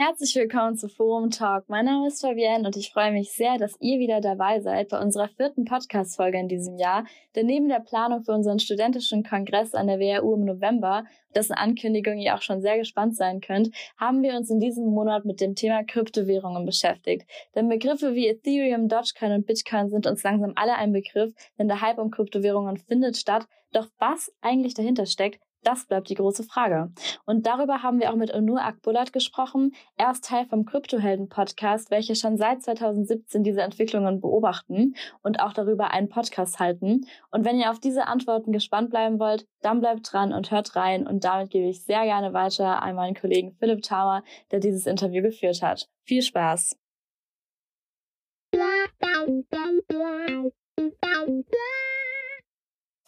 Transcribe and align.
Herzlich 0.00 0.36
willkommen 0.36 0.76
zu 0.76 0.88
Forum 0.88 1.28
Talk. 1.30 1.64
Mein 1.68 1.86
Name 1.86 2.06
ist 2.06 2.20
Fabienne 2.20 2.64
und 2.64 2.76
ich 2.76 2.92
freue 2.92 3.10
mich 3.10 3.32
sehr, 3.32 3.58
dass 3.58 3.74
ihr 3.80 3.98
wieder 3.98 4.20
dabei 4.20 4.60
seid 4.60 4.90
bei 4.90 5.00
unserer 5.00 5.28
vierten 5.28 5.64
Podcast-Folge 5.64 6.38
in 6.38 6.46
diesem 6.46 6.78
Jahr. 6.78 7.04
Denn 7.34 7.46
neben 7.46 7.68
der 7.68 7.80
Planung 7.80 8.22
für 8.22 8.30
unseren 8.30 8.60
studentischen 8.60 9.24
Kongress 9.24 9.74
an 9.74 9.88
der 9.88 9.98
WHU 9.98 10.34
im 10.34 10.44
November, 10.44 11.04
dessen 11.34 11.54
Ankündigung 11.54 12.16
ihr 12.16 12.36
auch 12.36 12.42
schon 12.42 12.60
sehr 12.60 12.78
gespannt 12.78 13.16
sein 13.16 13.40
könnt, 13.40 13.74
haben 13.96 14.22
wir 14.22 14.36
uns 14.36 14.50
in 14.50 14.60
diesem 14.60 14.86
Monat 14.86 15.24
mit 15.24 15.40
dem 15.40 15.56
Thema 15.56 15.82
Kryptowährungen 15.82 16.64
beschäftigt. 16.64 17.28
Denn 17.56 17.68
Begriffe 17.68 18.14
wie 18.14 18.28
Ethereum, 18.28 18.86
Dogecoin 18.86 19.32
und 19.32 19.46
Bitcoin 19.46 19.90
sind 19.90 20.06
uns 20.06 20.22
langsam 20.22 20.52
alle 20.54 20.76
ein 20.76 20.92
Begriff, 20.92 21.34
denn 21.58 21.66
der 21.66 21.80
Hype 21.80 21.98
um 21.98 22.12
Kryptowährungen 22.12 22.76
findet 22.76 23.16
statt. 23.16 23.48
Doch 23.72 23.88
was 23.98 24.32
eigentlich 24.42 24.74
dahinter 24.74 25.06
steckt, 25.06 25.40
das 25.62 25.86
bleibt 25.86 26.08
die 26.08 26.14
große 26.14 26.44
Frage. 26.44 26.92
Und 27.24 27.46
darüber 27.46 27.82
haben 27.82 28.00
wir 28.00 28.10
auch 28.10 28.16
mit 28.16 28.34
Onur 28.34 28.62
Akbulat 28.62 29.12
gesprochen. 29.12 29.72
Er 29.96 30.10
ist 30.10 30.24
Teil 30.24 30.46
vom 30.46 30.64
Kryptohelden-Podcast, 30.64 31.90
welche 31.90 32.14
schon 32.14 32.36
seit 32.36 32.62
2017 32.62 33.42
diese 33.42 33.62
Entwicklungen 33.62 34.20
beobachten 34.20 34.94
und 35.22 35.40
auch 35.40 35.52
darüber 35.52 35.90
einen 35.90 36.08
Podcast 36.08 36.58
halten. 36.58 37.06
Und 37.30 37.44
wenn 37.44 37.58
ihr 37.58 37.70
auf 37.70 37.80
diese 37.80 38.06
Antworten 38.06 38.52
gespannt 38.52 38.90
bleiben 38.90 39.18
wollt, 39.18 39.46
dann 39.60 39.80
bleibt 39.80 40.12
dran 40.12 40.32
und 40.32 40.50
hört 40.50 40.76
rein. 40.76 41.06
Und 41.06 41.24
damit 41.24 41.50
gebe 41.50 41.68
ich 41.68 41.84
sehr 41.84 42.04
gerne 42.04 42.32
weiter 42.32 42.82
an 42.82 42.94
meinen 42.94 43.14
Kollegen 43.14 43.56
Philipp 43.58 43.82
Tauer, 43.82 44.22
der 44.50 44.60
dieses 44.60 44.86
Interview 44.86 45.22
geführt 45.22 45.62
hat. 45.62 45.88
Viel 46.04 46.22
Spaß! 46.22 46.76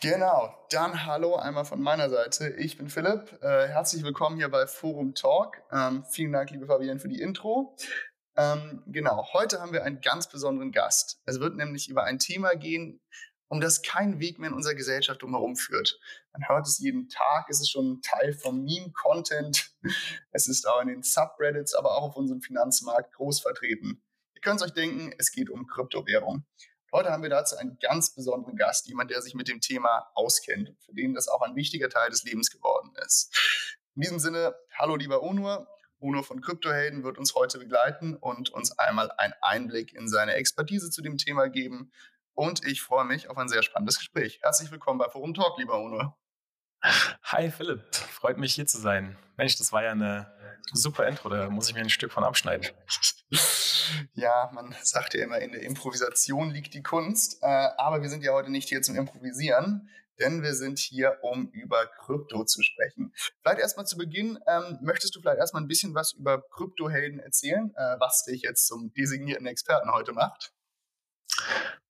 Genau, 0.02 0.54
dann 0.70 1.04
hallo 1.04 1.36
einmal 1.36 1.66
von 1.66 1.78
meiner 1.78 2.08
Seite. 2.08 2.48
Ich 2.56 2.78
bin 2.78 2.88
Philipp. 2.88 3.38
Äh, 3.42 3.68
herzlich 3.68 4.02
willkommen 4.02 4.38
hier 4.38 4.48
bei 4.48 4.66
Forum 4.66 5.14
Talk. 5.14 5.60
Ähm, 5.70 6.06
vielen 6.08 6.32
Dank, 6.32 6.50
liebe 6.50 6.64
Fabienne, 6.64 6.98
für 6.98 7.08
die 7.08 7.20
Intro. 7.20 7.76
Ähm, 8.34 8.82
genau, 8.86 9.28
heute 9.34 9.60
haben 9.60 9.74
wir 9.74 9.84
einen 9.84 10.00
ganz 10.00 10.26
besonderen 10.26 10.72
Gast. 10.72 11.20
Es 11.26 11.38
wird 11.38 11.54
nämlich 11.54 11.90
über 11.90 12.04
ein 12.04 12.18
Thema 12.18 12.54
gehen, 12.54 13.02
um 13.48 13.60
das 13.60 13.82
kein 13.82 14.20
Weg 14.20 14.38
mehr 14.38 14.48
in 14.48 14.56
unserer 14.56 14.74
Gesellschaft 14.74 15.20
drumherum 15.20 15.54
führt. 15.54 16.00
Man 16.32 16.48
hört 16.48 16.66
es 16.66 16.78
jeden 16.78 17.10
Tag, 17.10 17.50
es 17.50 17.60
ist 17.60 17.70
schon 17.70 18.00
Teil 18.00 18.32
vom 18.32 18.64
Meme-Content. 18.64 19.70
Es 20.32 20.48
ist 20.48 20.66
auch 20.66 20.80
in 20.80 20.88
den 20.88 21.02
Subreddits, 21.02 21.74
aber 21.74 21.94
auch 21.98 22.04
auf 22.04 22.16
unserem 22.16 22.40
Finanzmarkt 22.40 23.12
groß 23.16 23.42
vertreten. 23.42 24.02
Ihr 24.34 24.40
könnt 24.40 24.62
euch 24.62 24.72
denken, 24.72 25.12
es 25.18 25.30
geht 25.30 25.50
um 25.50 25.66
Kryptowährung. 25.66 26.46
Heute 26.92 27.12
haben 27.12 27.22
wir 27.22 27.30
dazu 27.30 27.56
einen 27.56 27.78
ganz 27.78 28.14
besonderen 28.16 28.56
Gast, 28.56 28.88
jemand, 28.88 29.12
der 29.12 29.22
sich 29.22 29.34
mit 29.34 29.46
dem 29.46 29.60
Thema 29.60 30.10
auskennt 30.14 30.70
und 30.70 30.82
für 30.82 30.92
den 30.92 31.14
das 31.14 31.28
auch 31.28 31.40
ein 31.40 31.54
wichtiger 31.54 31.88
Teil 31.88 32.10
des 32.10 32.24
Lebens 32.24 32.50
geworden 32.50 32.92
ist. 33.04 33.32
In 33.94 34.02
diesem 34.02 34.18
Sinne, 34.18 34.56
hallo 34.76 34.96
lieber 34.96 35.22
Onur. 35.22 35.68
Onur 36.00 36.24
von 36.24 36.40
Kryptohelden 36.40 37.04
wird 37.04 37.16
uns 37.16 37.34
heute 37.36 37.58
begleiten 37.58 38.16
und 38.16 38.50
uns 38.50 38.76
einmal 38.76 39.12
einen 39.18 39.34
Einblick 39.40 39.92
in 39.92 40.08
seine 40.08 40.34
Expertise 40.34 40.90
zu 40.90 41.00
dem 41.00 41.16
Thema 41.16 41.48
geben. 41.48 41.92
Und 42.34 42.66
ich 42.66 42.82
freue 42.82 43.04
mich 43.04 43.28
auf 43.28 43.36
ein 43.36 43.48
sehr 43.48 43.62
spannendes 43.62 43.98
Gespräch. 43.98 44.40
Herzlich 44.42 44.72
willkommen 44.72 44.98
bei 44.98 45.08
Forum 45.08 45.34
Talk, 45.34 45.58
lieber 45.58 45.78
Onur. 45.78 46.16
Hi 46.82 47.50
Philipp, 47.50 47.94
freut 47.94 48.38
mich 48.38 48.54
hier 48.54 48.66
zu 48.66 48.80
sein. 48.80 49.16
Mensch, 49.36 49.56
das 49.56 49.72
war 49.72 49.82
ja 49.82 49.92
eine 49.92 50.32
super 50.72 51.06
Intro, 51.06 51.28
da 51.28 51.50
muss 51.50 51.68
ich 51.68 51.74
mir 51.74 51.80
ein 51.80 51.90
Stück 51.90 52.12
von 52.12 52.24
abschneiden. 52.24 52.66
Ja, 54.14 54.50
man 54.52 54.72
sagt 54.82 55.14
ja 55.14 55.24
immer, 55.24 55.40
in 55.40 55.50
der 55.50 55.62
Improvisation 55.62 56.50
liegt 56.50 56.74
die 56.74 56.82
Kunst. 56.82 57.42
Äh, 57.42 57.46
aber 57.76 58.02
wir 58.02 58.08
sind 58.08 58.22
ja 58.22 58.32
heute 58.32 58.50
nicht 58.50 58.68
hier 58.68 58.82
zum 58.82 58.94
Improvisieren, 58.94 59.88
denn 60.20 60.42
wir 60.42 60.54
sind 60.54 60.78
hier, 60.78 61.18
um 61.22 61.48
über 61.50 61.86
Krypto 61.86 62.44
zu 62.44 62.62
sprechen. 62.62 63.12
Vielleicht 63.42 63.58
erstmal 63.58 63.86
zu 63.86 63.96
Beginn, 63.96 64.38
ähm, 64.46 64.78
möchtest 64.80 65.16
du 65.16 65.20
vielleicht 65.20 65.38
erstmal 65.38 65.62
ein 65.62 65.68
bisschen 65.68 65.94
was 65.94 66.12
über 66.12 66.40
Kryptohelden 66.50 67.18
erzählen, 67.18 67.72
äh, 67.74 67.96
was 67.98 68.24
dich 68.24 68.42
jetzt 68.42 68.68
zum 68.68 68.92
designierten 68.94 69.46
Experten 69.46 69.90
heute 69.90 70.12
macht? 70.12 70.52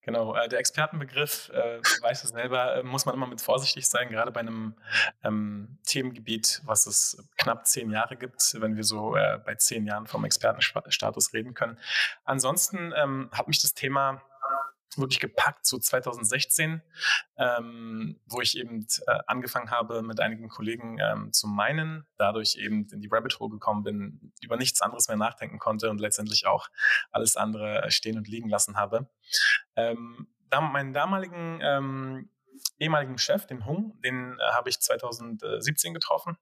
Genau, 0.03 0.35
äh, 0.35 0.49
der 0.49 0.59
Expertenbegriff, 0.59 1.49
äh, 1.53 1.79
weiß 2.01 2.23
es 2.23 2.31
selber, 2.31 2.77
äh, 2.77 2.83
muss 2.83 3.05
man 3.05 3.13
immer 3.13 3.27
mit 3.27 3.39
vorsichtig 3.39 3.87
sein, 3.87 4.09
gerade 4.09 4.31
bei 4.31 4.39
einem 4.39 4.73
ähm, 5.23 5.77
Themengebiet, 5.85 6.61
was 6.65 6.87
es 6.87 7.23
knapp 7.37 7.67
zehn 7.67 7.91
Jahre 7.91 8.15
gibt, 8.15 8.55
wenn 8.59 8.75
wir 8.75 8.83
so 8.83 9.15
äh, 9.15 9.39
bei 9.45 9.55
zehn 9.55 9.85
Jahren 9.85 10.07
vom 10.07 10.25
Expertenstatus 10.25 11.33
reden 11.33 11.53
können. 11.53 11.77
Ansonsten 12.25 12.93
ähm, 12.95 13.29
hat 13.31 13.47
mich 13.47 13.61
das 13.61 13.75
Thema 13.75 14.23
wirklich 14.97 15.19
gepackt, 15.19 15.65
so 15.65 15.77
2016, 15.77 16.81
ähm, 17.37 18.19
wo 18.25 18.41
ich 18.41 18.57
eben 18.57 18.85
äh, 19.07 19.19
angefangen 19.27 19.71
habe, 19.71 20.01
mit 20.01 20.19
einigen 20.19 20.49
Kollegen 20.49 20.97
ähm, 20.99 21.33
zu 21.33 21.47
meinen, 21.47 22.05
dadurch 22.17 22.55
eben 22.57 22.87
in 22.91 23.01
die 23.01 23.09
Rabbit 23.11 23.39
Hole 23.39 23.51
gekommen 23.51 23.83
bin, 23.83 24.33
über 24.41 24.57
nichts 24.57 24.81
anderes 24.81 25.07
mehr 25.07 25.17
nachdenken 25.17 25.59
konnte 25.59 25.89
und 25.89 25.99
letztendlich 25.99 26.45
auch 26.45 26.67
alles 27.11 27.37
andere 27.37 27.89
stehen 27.89 28.17
und 28.17 28.27
liegen 28.27 28.49
lassen 28.49 28.77
habe. 28.77 29.09
Ähm, 29.75 30.27
da, 30.49 30.61
meinen 30.61 30.93
damaligen 30.93 31.59
ähm, 31.61 32.29
ehemaligen 32.77 33.17
Chef, 33.17 33.45
den 33.45 33.65
Hung, 33.65 33.99
den 34.01 34.37
äh, 34.39 34.51
habe 34.51 34.69
ich 34.69 34.79
2017 34.79 35.93
getroffen 35.93 36.37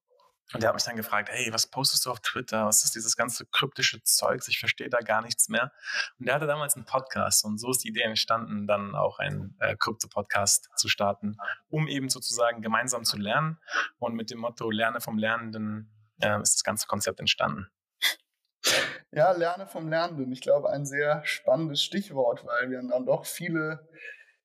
und 0.54 0.64
der 0.64 0.70
hat 0.70 0.76
mich 0.76 0.84
dann 0.84 0.96
gefragt, 0.96 1.30
hey, 1.32 1.54
was 1.54 1.68
postest 1.68 2.06
du 2.06 2.12
auf 2.12 2.22
Twitter? 2.22 2.66
Was 2.66 2.84
ist 2.84 2.96
dieses 2.96 3.16
ganze 3.16 3.46
kryptische 3.46 4.02
Zeugs? 4.04 4.48
Ich 4.48 4.58
verstehe 4.58 4.90
da 4.90 5.00
gar 5.00 5.22
nichts 5.22 5.48
mehr. 5.48 5.72
Und 6.18 6.26
der 6.26 6.36
hatte 6.36 6.48
damals 6.48 6.76
einen 6.76 6.86
Podcast 6.86 7.46
und 7.46 7.60
so 7.60 7.70
ist 7.70 7.84
die 7.84 7.90
Idee 7.90 8.02
entstanden, 8.02 8.66
dann 8.66 8.96
auch 8.96 9.20
einen 9.20 9.56
äh, 9.60 9.76
Krypto-Podcast 9.76 10.70
zu 10.76 10.88
starten, 10.88 11.38
um 11.70 11.88
eben 11.88 12.10
sozusagen 12.10 12.62
gemeinsam 12.62 13.04
zu 13.04 13.18
lernen. 13.18 13.60
Und 14.00 14.16
mit 14.16 14.32
dem 14.32 14.40
Motto 14.40 14.72
Lerne 14.72 15.02
vom 15.02 15.20
Lernenden 15.20 15.92
äh, 16.20 16.42
ist 16.42 16.56
das 16.56 16.64
ganze 16.64 16.88
Konzept 16.88 17.20
entstanden. 17.20 17.68
Ja, 19.12 19.32
Lerne 19.32 19.68
vom 19.68 19.88
Lernenden. 19.88 20.32
Ich 20.32 20.42
glaube, 20.42 20.70
ein 20.70 20.86
sehr 20.86 21.22
spannendes 21.26 21.84
Stichwort, 21.84 22.46
weil 22.46 22.72
wir 22.72 22.82
dann 22.82 23.06
doch 23.06 23.26
viele, 23.26 23.88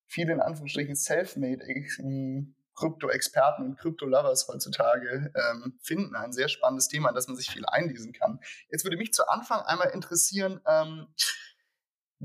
viele 0.06 0.34
in 0.34 0.40
Anführungsstrichen 0.40 0.96
self-made 0.96 1.64
Krypto-Experten 2.74 3.64
und 3.64 3.78
Krypto-Lovers 3.78 4.48
heutzutage 4.48 5.32
ähm, 5.34 5.78
finden. 5.82 6.16
Ein 6.16 6.32
sehr 6.32 6.48
spannendes 6.48 6.88
Thema, 6.88 7.10
in 7.10 7.14
das 7.14 7.28
man 7.28 7.36
sich 7.36 7.50
viel 7.50 7.64
einlesen 7.66 8.12
kann. 8.12 8.40
Jetzt 8.70 8.84
würde 8.84 8.96
mich 8.96 9.12
zu 9.12 9.28
Anfang 9.28 9.60
einmal 9.62 9.90
interessieren, 9.90 10.60
ähm, 10.66 11.06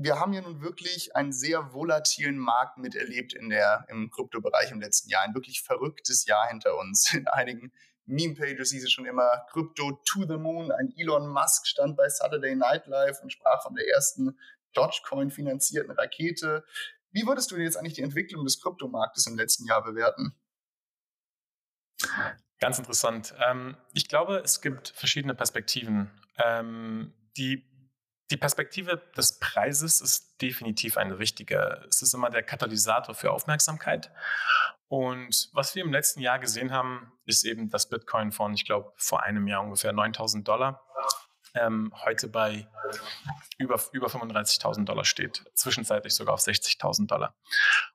wir 0.02 0.18
haben 0.18 0.32
ja 0.32 0.40
nun 0.40 0.62
wirklich 0.62 1.14
einen 1.14 1.32
sehr 1.32 1.74
volatilen 1.74 2.38
Markt 2.38 2.78
miterlebt 2.78 3.34
in 3.34 3.50
der, 3.50 3.84
im 3.88 4.10
Kryptobereich 4.10 4.70
im 4.70 4.80
letzten 4.80 5.10
Jahr. 5.10 5.22
Ein 5.24 5.34
wirklich 5.34 5.62
verrücktes 5.62 6.24
Jahr 6.26 6.48
hinter 6.48 6.78
uns. 6.78 7.12
In 7.12 7.28
einigen 7.28 7.72
Meme-Pages 8.06 8.70
hieß 8.70 8.84
es 8.84 8.92
schon 8.92 9.04
immer 9.04 9.44
Krypto 9.50 10.00
to 10.06 10.26
the 10.26 10.36
Moon. 10.38 10.72
Ein 10.72 10.92
Elon 10.96 11.28
Musk 11.28 11.66
stand 11.66 11.96
bei 11.96 12.08
Saturday 12.08 12.54
Night 12.54 12.86
Live 12.86 13.20
und 13.22 13.32
sprach 13.32 13.62
von 13.62 13.74
der 13.74 13.86
ersten 13.88 14.38
Dogecoin-finanzierten 14.72 15.92
Rakete. 15.92 16.64
Wie 17.12 17.26
würdest 17.26 17.50
du 17.50 17.56
jetzt 17.56 17.76
eigentlich 17.76 17.94
die 17.94 18.02
Entwicklung 18.02 18.44
des 18.44 18.60
Kryptomarktes 18.60 19.26
im 19.26 19.36
letzten 19.36 19.66
Jahr 19.66 19.82
bewerten? 19.82 20.34
Ganz 22.60 22.78
interessant. 22.78 23.34
Ähm, 23.48 23.76
ich 23.94 24.08
glaube, 24.08 24.36
es 24.44 24.60
gibt 24.60 24.90
verschiedene 24.90 25.34
Perspektiven. 25.34 26.10
Ähm, 26.36 27.14
die, 27.36 27.64
die 28.30 28.36
Perspektive 28.36 29.02
des 29.16 29.38
Preises 29.38 30.00
ist 30.00 30.40
definitiv 30.42 30.96
eine 30.96 31.18
wichtige. 31.18 31.84
Es 31.88 32.02
ist 32.02 32.12
immer 32.12 32.30
der 32.30 32.42
Katalysator 32.42 33.14
für 33.14 33.30
Aufmerksamkeit. 33.32 34.10
Und 34.88 35.50
was 35.52 35.74
wir 35.74 35.84
im 35.84 35.92
letzten 35.92 36.20
Jahr 36.20 36.38
gesehen 36.38 36.72
haben, 36.72 37.12
ist 37.24 37.44
eben 37.44 37.70
das 37.70 37.88
Bitcoin 37.88 38.32
von, 38.32 38.52
ich 38.52 38.64
glaube, 38.64 38.92
vor 38.96 39.22
einem 39.22 39.46
Jahr 39.46 39.62
ungefähr 39.62 39.92
9000 39.92 40.46
Dollar 40.46 40.84
ähm, 41.54 41.92
heute 42.04 42.28
bei 42.28 42.68
über, 43.58 43.80
über 43.92 44.06
35.000 44.06 44.84
Dollar 44.84 45.04
steht, 45.04 45.44
zwischenzeitlich 45.54 46.14
sogar 46.14 46.34
auf 46.34 46.40
60.000 46.40 47.06
Dollar. 47.06 47.34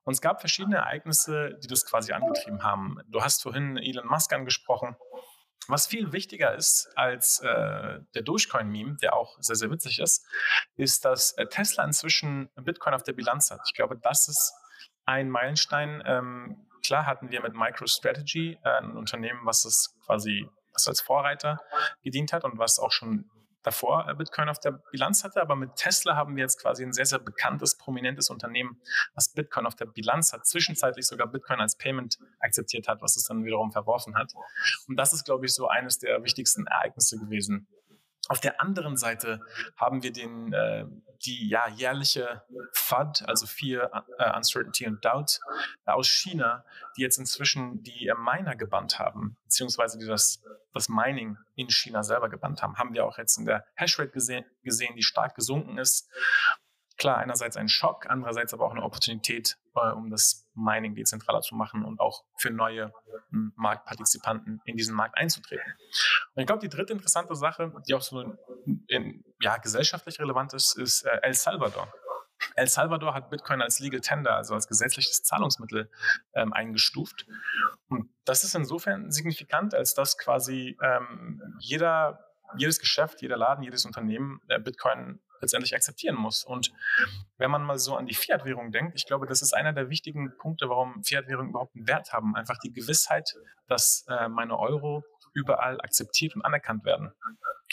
Und 0.04 0.14
es 0.14 0.20
gab 0.20 0.40
verschiedene 0.40 0.76
Ereignisse, 0.76 1.58
die 1.62 1.68
das 1.68 1.84
quasi 1.84 2.12
angetrieben 2.12 2.62
haben. 2.62 2.98
Du 3.08 3.22
hast 3.22 3.42
vorhin 3.42 3.76
Elon 3.76 4.06
Musk 4.06 4.32
angesprochen. 4.32 4.96
Was 5.68 5.88
viel 5.88 6.12
wichtiger 6.12 6.54
ist 6.54 6.88
als 6.94 7.40
äh, 7.40 7.98
der 8.14 8.22
Dogecoin-Meme, 8.22 8.98
der 9.02 9.16
auch 9.16 9.36
sehr, 9.40 9.56
sehr 9.56 9.70
witzig 9.70 9.98
ist, 9.98 10.24
ist, 10.76 11.04
dass 11.04 11.32
äh, 11.32 11.46
Tesla 11.46 11.84
inzwischen 11.84 12.50
Bitcoin 12.54 12.94
auf 12.94 13.02
der 13.02 13.14
Bilanz 13.14 13.50
hat. 13.50 13.60
Ich 13.66 13.74
glaube, 13.74 13.98
das 13.98 14.28
ist 14.28 14.54
ein 15.06 15.28
Meilenstein. 15.28 16.02
Ähm, 16.06 16.68
klar 16.84 17.06
hatten 17.06 17.30
wir 17.30 17.42
mit 17.42 17.54
MicroStrategy 17.54 18.58
äh, 18.62 18.68
ein 18.78 18.96
Unternehmen, 18.96 19.40
was 19.44 19.64
es 19.64 19.96
quasi 20.04 20.48
was 20.72 20.86
als 20.86 21.00
Vorreiter 21.00 21.58
gedient 22.02 22.32
hat 22.32 22.44
und 22.44 22.58
was 22.58 22.78
auch 22.78 22.92
schon 22.92 23.30
davor 23.66 24.08
äh, 24.08 24.14
Bitcoin 24.14 24.48
auf 24.48 24.60
der 24.60 24.80
Bilanz 24.92 25.24
hatte. 25.24 25.42
Aber 25.42 25.56
mit 25.56 25.74
Tesla 25.76 26.16
haben 26.16 26.36
wir 26.36 26.42
jetzt 26.42 26.60
quasi 26.60 26.84
ein 26.84 26.92
sehr, 26.92 27.06
sehr 27.06 27.18
bekanntes, 27.18 27.76
prominentes 27.76 28.30
Unternehmen, 28.30 28.80
was 29.14 29.32
Bitcoin 29.32 29.66
auf 29.66 29.74
der 29.74 29.86
Bilanz 29.86 30.32
hat, 30.32 30.46
zwischenzeitlich 30.46 31.06
sogar 31.06 31.26
Bitcoin 31.26 31.60
als 31.60 31.76
Payment 31.76 32.18
akzeptiert 32.40 32.88
hat, 32.88 33.02
was 33.02 33.16
es 33.16 33.24
dann 33.24 33.44
wiederum 33.44 33.72
verworfen 33.72 34.16
hat. 34.16 34.32
Und 34.86 34.96
das 34.96 35.12
ist, 35.12 35.24
glaube 35.24 35.46
ich, 35.46 35.52
so 35.52 35.68
eines 35.68 35.98
der 35.98 36.22
wichtigsten 36.22 36.66
Ereignisse 36.66 37.18
gewesen. 37.18 37.66
Auf 38.28 38.40
der 38.40 38.60
anderen 38.60 38.96
Seite 38.96 39.40
haben 39.76 40.02
wir 40.02 40.12
den, 40.12 40.52
äh, 40.52 40.84
die 41.24 41.48
ja, 41.48 41.68
jährliche 41.68 42.42
FUD, 42.72 43.22
also 43.26 43.46
Fear, 43.46 44.04
uh, 44.18 44.36
Uncertainty 44.36 44.86
und 44.86 45.04
Doubt 45.04 45.40
aus 45.84 46.08
China, 46.08 46.64
die 46.96 47.02
jetzt 47.02 47.18
inzwischen 47.18 47.82
die 47.82 48.08
äh, 48.08 48.14
Miner 48.14 48.56
gebannt 48.56 48.98
haben, 48.98 49.36
beziehungsweise 49.44 49.98
die 49.98 50.06
das, 50.06 50.42
das 50.74 50.88
Mining 50.88 51.38
in 51.54 51.70
China 51.70 52.02
selber 52.02 52.28
gebannt 52.28 52.62
haben. 52.62 52.76
Haben 52.76 52.94
wir 52.94 53.06
auch 53.06 53.18
jetzt 53.18 53.38
in 53.38 53.46
der 53.46 53.64
Hashrate 53.76 54.10
gesehen, 54.10 54.44
gesehen 54.62 54.96
die 54.96 55.02
stark 55.02 55.34
gesunken 55.34 55.78
ist 55.78 56.08
klar, 56.96 57.18
einerseits 57.18 57.56
ein 57.56 57.68
Schock, 57.68 58.06
andererseits 58.08 58.54
aber 58.54 58.66
auch 58.66 58.72
eine 58.72 58.82
Opportunität, 58.82 59.56
äh, 59.74 59.90
um 59.92 60.10
das 60.10 60.48
Mining 60.54 60.94
dezentraler 60.94 61.40
zu 61.40 61.54
machen 61.54 61.84
und 61.84 62.00
auch 62.00 62.24
für 62.38 62.50
neue 62.50 62.92
hm, 63.30 63.52
Marktpartizipanten 63.56 64.60
in 64.64 64.76
diesen 64.76 64.94
Markt 64.94 65.16
einzutreten. 65.16 65.72
Und 66.34 66.40
ich 66.40 66.46
glaube, 66.46 66.60
die 66.60 66.68
dritte 66.68 66.92
interessante 66.92 67.34
Sache, 67.34 67.72
die 67.86 67.94
auch 67.94 68.02
so 68.02 68.36
in, 68.88 69.24
ja, 69.40 69.56
gesellschaftlich 69.58 70.18
relevant 70.18 70.54
ist, 70.54 70.76
ist 70.78 71.02
äh, 71.04 71.18
El 71.22 71.34
Salvador. 71.34 71.92
El 72.54 72.68
Salvador 72.68 73.14
hat 73.14 73.30
Bitcoin 73.30 73.62
als 73.62 73.80
Legal 73.80 74.00
Tender, 74.00 74.36
also 74.36 74.54
als 74.54 74.68
gesetzliches 74.68 75.22
Zahlungsmittel 75.22 75.90
ähm, 76.34 76.52
eingestuft. 76.52 77.26
Und 77.88 78.10
das 78.24 78.44
ist 78.44 78.54
insofern 78.54 79.10
signifikant, 79.10 79.74
als 79.74 79.94
dass 79.94 80.18
quasi 80.18 80.76
ähm, 80.82 81.42
jeder, 81.58 82.26
jedes 82.56 82.78
Geschäft, 82.78 83.22
jeder 83.22 83.36
Laden, 83.36 83.62
jedes 83.62 83.84
Unternehmen 83.84 84.40
äh, 84.48 84.58
Bitcoin 84.58 85.20
letztendlich 85.40 85.74
akzeptieren 85.74 86.16
muss. 86.16 86.44
Und 86.44 86.72
wenn 87.38 87.50
man 87.50 87.62
mal 87.62 87.78
so 87.78 87.96
an 87.96 88.06
die 88.06 88.14
Fiat-Währung 88.14 88.72
denkt, 88.72 88.94
ich 88.94 89.06
glaube, 89.06 89.26
das 89.26 89.42
ist 89.42 89.52
einer 89.52 89.72
der 89.72 89.90
wichtigen 89.90 90.36
Punkte, 90.38 90.68
warum 90.68 91.02
Fiat-Währungen 91.02 91.50
überhaupt 91.50 91.74
einen 91.74 91.86
Wert 91.86 92.12
haben. 92.12 92.36
Einfach 92.36 92.58
die 92.58 92.72
Gewissheit, 92.72 93.34
dass 93.66 94.04
äh, 94.08 94.28
meine 94.28 94.58
Euro 94.58 95.04
überall 95.34 95.80
akzeptiert 95.80 96.34
und 96.34 96.42
anerkannt 96.42 96.84
werden. 96.84 97.12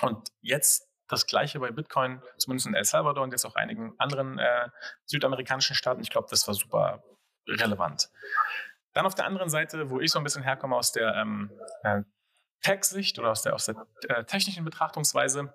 Und 0.01 0.29
jetzt 0.41 0.89
das 1.07 1.25
Gleiche 1.25 1.59
bei 1.59 1.71
Bitcoin, 1.71 2.21
zumindest 2.37 2.67
in 2.67 2.73
El 2.73 2.83
Salvador 2.83 3.23
und 3.23 3.31
jetzt 3.31 3.45
auch 3.45 3.55
einigen 3.55 3.93
anderen 3.99 4.39
äh, 4.39 4.69
südamerikanischen 5.05 5.75
Staaten. 5.75 6.01
Ich 6.01 6.09
glaube, 6.09 6.27
das 6.29 6.47
war 6.47 6.53
super 6.53 7.03
relevant. 7.47 8.09
Dann 8.93 9.05
auf 9.05 9.15
der 9.15 9.25
anderen 9.25 9.49
Seite, 9.49 9.89
wo 9.89 9.99
ich 9.99 10.11
so 10.11 10.19
ein 10.19 10.23
bisschen 10.23 10.43
herkomme 10.43 10.75
aus 10.75 10.91
der 10.91 11.15
ähm, 11.15 11.51
äh, 11.83 12.01
Tech-Sicht 12.61 13.19
oder 13.19 13.31
aus 13.31 13.41
der, 13.41 13.53
aus 13.53 13.65
der 13.65 13.85
äh, 14.07 14.23
technischen 14.23 14.63
Betrachtungsweise, 14.63 15.53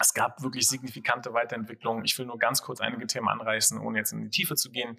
es 0.00 0.14
gab 0.14 0.42
wirklich 0.42 0.68
signifikante 0.68 1.32
Weiterentwicklungen. 1.32 2.04
Ich 2.04 2.16
will 2.18 2.26
nur 2.26 2.38
ganz 2.38 2.62
kurz 2.62 2.80
einige 2.80 3.06
Themen 3.06 3.28
anreißen, 3.28 3.78
ohne 3.80 3.98
jetzt 3.98 4.12
in 4.12 4.22
die 4.22 4.30
Tiefe 4.30 4.54
zu 4.54 4.70
gehen. 4.70 4.98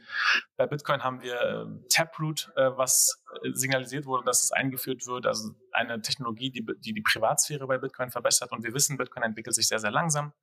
Bei 0.58 0.68
Bitcoin 0.68 1.04
haben 1.04 1.22
wir 1.22 1.40
äh, 1.42 1.88
Taproot, 1.90 2.52
äh, 2.56 2.72
was 2.76 3.24
äh, 3.44 3.52
signalisiert 3.54 4.06
wurde, 4.06 4.26
dass 4.26 4.44
es 4.44 4.52
eingeführt 4.52 5.08
wird, 5.08 5.26
also 5.26 5.52
eine 5.72 6.02
Technologie, 6.02 6.52
die, 6.52 6.66
die 6.80 6.94
die 6.94 7.02
Privatsphäre 7.02 7.66
bei 7.68 7.78
Bitcoin 7.78 8.12
verbessert. 8.12 8.52
Und 8.52 8.64
wir 8.64 8.74
wissen, 8.74 8.98
Bitcoin 8.98 9.24
entwickelt 9.24 9.56
sich 9.56 9.68
sehr, 9.68 9.80
sehr 9.80 9.92
langsam. 9.92 10.34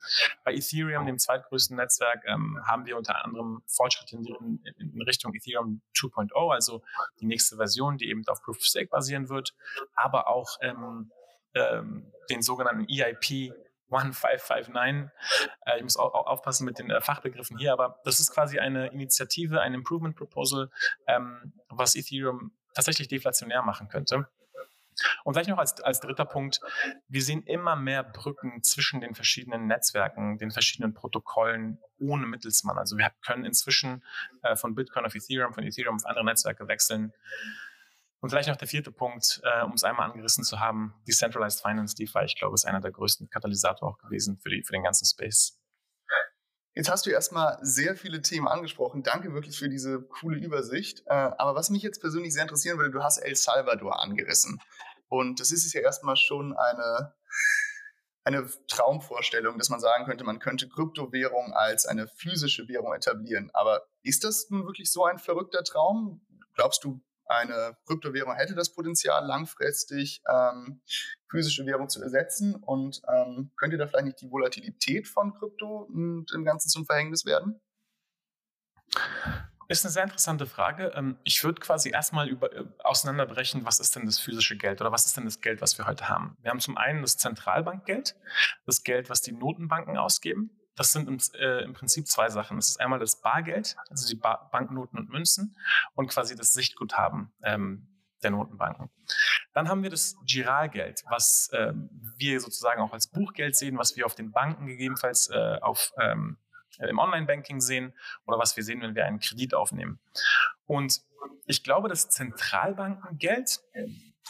Bei 0.44 0.54
Ethereum, 0.54 1.06
dem 1.06 1.18
zweitgrößten 1.18 1.76
Netzwerk, 1.76 2.22
ähm, 2.26 2.58
haben 2.66 2.86
wir 2.86 2.96
unter 2.96 3.24
anderem 3.24 3.62
Fortschritte 3.66 4.16
in, 4.16 4.62
in, 4.78 5.02
Richtung 5.02 5.34
Ethereum 5.34 5.82
2.0, 5.94 6.52
also 6.52 6.82
die 7.20 7.26
nächste 7.26 7.56
Version, 7.56 7.98
die 7.98 8.08
eben 8.08 8.26
auf 8.28 8.42
Proof 8.42 8.56
of 8.56 8.64
Stake 8.64 8.88
basieren 8.88 9.28
wird, 9.28 9.54
aber 9.94 10.28
auch 10.28 10.56
ähm, 10.62 11.10
ähm, 11.54 12.12
den 12.30 12.42
sogenannten 12.42 12.86
EIP 12.88 13.52
1559. 13.90 15.10
Äh, 15.64 15.76
ich 15.76 15.82
muss 15.82 15.96
auch, 15.96 16.14
auch, 16.14 16.26
aufpassen 16.26 16.64
mit 16.64 16.78
den 16.78 16.90
äh, 16.90 17.00
Fachbegriffen 17.00 17.58
hier, 17.58 17.72
aber 17.72 18.00
das 18.04 18.20
ist 18.20 18.32
quasi 18.32 18.58
eine 18.58 18.88
Initiative, 18.88 19.60
ein 19.60 19.74
Improvement 19.74 20.16
Proposal, 20.16 20.70
ähm, 21.06 21.52
was 21.68 21.94
Ethereum 21.94 22.52
tatsächlich 22.74 23.08
deflationär 23.08 23.62
machen 23.62 23.88
könnte. 23.88 24.28
Und 25.24 25.34
vielleicht 25.34 25.50
noch 25.50 25.58
als, 25.58 25.80
als 25.82 26.00
dritter 26.00 26.24
Punkt, 26.24 26.60
wir 27.08 27.22
sehen 27.22 27.42
immer 27.42 27.76
mehr 27.76 28.02
Brücken 28.02 28.62
zwischen 28.62 29.00
den 29.00 29.14
verschiedenen 29.14 29.66
Netzwerken, 29.66 30.38
den 30.38 30.50
verschiedenen 30.50 30.94
Protokollen 30.94 31.78
ohne 31.98 32.26
Mittelsmann. 32.26 32.78
Also 32.78 32.96
wir 32.96 33.10
können 33.24 33.44
inzwischen 33.44 34.02
äh, 34.42 34.56
von 34.56 34.74
Bitcoin 34.74 35.04
auf 35.04 35.14
Ethereum, 35.14 35.52
von 35.52 35.64
Ethereum 35.64 35.96
auf 35.96 36.06
andere 36.06 36.24
Netzwerke 36.24 36.66
wechseln. 36.68 37.12
Und 38.20 38.30
vielleicht 38.30 38.48
noch 38.48 38.56
der 38.56 38.68
vierte 38.68 38.90
Punkt, 38.90 39.40
äh, 39.44 39.62
um 39.62 39.72
es 39.72 39.84
einmal 39.84 40.10
angerissen 40.10 40.42
zu 40.42 40.58
haben, 40.58 40.94
Decentralized 41.06 41.60
Finance 41.60 41.94
DeFi, 41.94 42.24
ich 42.24 42.36
glaube, 42.36 42.54
ist 42.54 42.64
einer 42.64 42.80
der 42.80 42.90
größten 42.90 43.28
Katalysatoren 43.28 43.92
auch 43.92 43.98
gewesen 43.98 44.38
für, 44.38 44.50
die, 44.50 44.62
für 44.62 44.72
den 44.72 44.82
ganzen 44.82 45.04
Space. 45.04 45.60
Jetzt 46.76 46.90
hast 46.90 47.06
du 47.06 47.10
erstmal 47.10 47.56
sehr 47.62 47.96
viele 47.96 48.20
Themen 48.20 48.46
angesprochen. 48.46 49.02
Danke 49.02 49.32
wirklich 49.32 49.58
für 49.58 49.70
diese 49.70 50.02
coole 50.02 50.36
Übersicht. 50.38 51.04
Äh, 51.06 51.14
aber 51.14 51.54
was 51.54 51.70
mich 51.70 51.82
jetzt 51.82 52.02
persönlich 52.02 52.34
sehr 52.34 52.42
interessieren 52.42 52.76
würde, 52.76 52.90
du 52.90 53.02
hast 53.02 53.16
El 53.16 53.34
Salvador 53.34 53.98
angerissen. 54.02 54.60
Und 55.08 55.40
das 55.40 55.52
ist 55.52 55.72
ja 55.72 55.80
erstmal 55.80 56.16
schon 56.16 56.54
eine, 56.54 57.14
eine 58.24 58.50
Traumvorstellung, 58.68 59.56
dass 59.56 59.70
man 59.70 59.80
sagen 59.80 60.04
könnte, 60.04 60.24
man 60.24 60.38
könnte 60.38 60.68
Kryptowährung 60.68 61.54
als 61.54 61.86
eine 61.86 62.08
physische 62.08 62.68
Währung 62.68 62.92
etablieren. 62.92 63.50
Aber 63.54 63.86
ist 64.02 64.24
das 64.24 64.50
nun 64.50 64.66
wirklich 64.66 64.92
so 64.92 65.06
ein 65.06 65.18
verrückter 65.18 65.64
Traum? 65.64 66.26
Glaubst 66.54 66.84
du, 66.84 67.00
eine 67.26 67.76
Kryptowährung 67.86 68.34
hätte 68.34 68.54
das 68.54 68.72
Potenzial, 68.72 69.26
langfristig 69.26 70.22
ähm, 70.28 70.80
physische 71.30 71.66
Währung 71.66 71.88
zu 71.88 72.02
ersetzen 72.02 72.54
und 72.54 73.02
ähm, 73.12 73.50
könnte 73.56 73.76
da 73.76 73.86
vielleicht 73.86 74.06
nicht 74.06 74.20
die 74.20 74.30
Volatilität 74.30 75.08
von 75.08 75.34
Krypto 75.34 75.88
und 75.92 76.32
im 76.32 76.44
Ganzen 76.44 76.68
zum 76.68 76.86
Verhängnis 76.86 77.24
werden? 77.24 77.60
Ist 79.68 79.84
eine 79.84 79.90
sehr 79.92 80.04
interessante 80.04 80.46
Frage. 80.46 80.92
Ähm, 80.94 81.18
ich 81.24 81.42
würde 81.42 81.60
quasi 81.60 81.90
erstmal 81.90 82.28
über, 82.28 82.52
äh, 82.52 82.64
auseinanderbrechen, 82.84 83.64
was 83.64 83.80
ist 83.80 83.96
denn 83.96 84.06
das 84.06 84.20
physische 84.20 84.56
Geld 84.56 84.80
oder 84.80 84.92
was 84.92 85.06
ist 85.06 85.16
denn 85.16 85.24
das 85.24 85.40
Geld, 85.40 85.60
was 85.60 85.76
wir 85.76 85.86
heute 85.86 86.08
haben? 86.08 86.36
Wir 86.42 86.50
haben 86.50 86.60
zum 86.60 86.76
einen 86.76 87.02
das 87.02 87.16
Zentralbankgeld, 87.16 88.14
das 88.64 88.84
Geld, 88.84 89.10
was 89.10 89.22
die 89.22 89.32
Notenbanken 89.32 89.96
ausgeben. 89.96 90.50
Das 90.76 90.92
sind 90.92 91.08
im, 91.08 91.18
äh, 91.34 91.64
im, 91.64 91.72
Prinzip 91.72 92.06
zwei 92.06 92.28
Sachen. 92.28 92.56
Das 92.56 92.68
ist 92.68 92.80
einmal 92.80 92.98
das 92.98 93.20
Bargeld, 93.20 93.76
also 93.88 94.06
die 94.06 94.14
ba 94.14 94.48
Banknoten 94.52 94.98
und 94.98 95.08
Münzen 95.08 95.56
und 95.94 96.08
quasi 96.08 96.36
das 96.36 96.52
Sichtguthaben 96.52 97.32
ähm, 97.42 97.88
der 98.22 98.30
Notenbanken. 98.30 98.90
Dann 99.52 99.68
haben 99.68 99.82
wir 99.82 99.90
das 99.90 100.16
Giralgeld, 100.24 101.02
was 101.08 101.48
äh, 101.52 101.72
wir 102.16 102.40
sozusagen 102.40 102.80
auch 102.80 102.92
als 102.92 103.08
Buchgeld 103.08 103.56
sehen, 103.56 103.78
was 103.78 103.96
wir 103.96 104.06
auf 104.06 104.14
den 104.14 104.32
Banken 104.32 104.66
gegebenenfalls 104.66 105.30
äh, 105.30 105.58
auf, 105.60 105.92
ähm, 105.98 106.38
im 106.78 106.98
Online-Banking 106.98 107.60
sehen 107.60 107.94
oder 108.26 108.38
was 108.38 108.56
wir 108.56 108.62
sehen, 108.62 108.82
wenn 108.82 108.94
wir 108.94 109.06
einen 109.06 109.20
Kredit 109.20 109.54
aufnehmen. 109.54 109.98
Und 110.66 111.00
ich 111.46 111.62
glaube, 111.62 111.88
das 111.88 112.10
Zentralbankengeld 112.10 113.60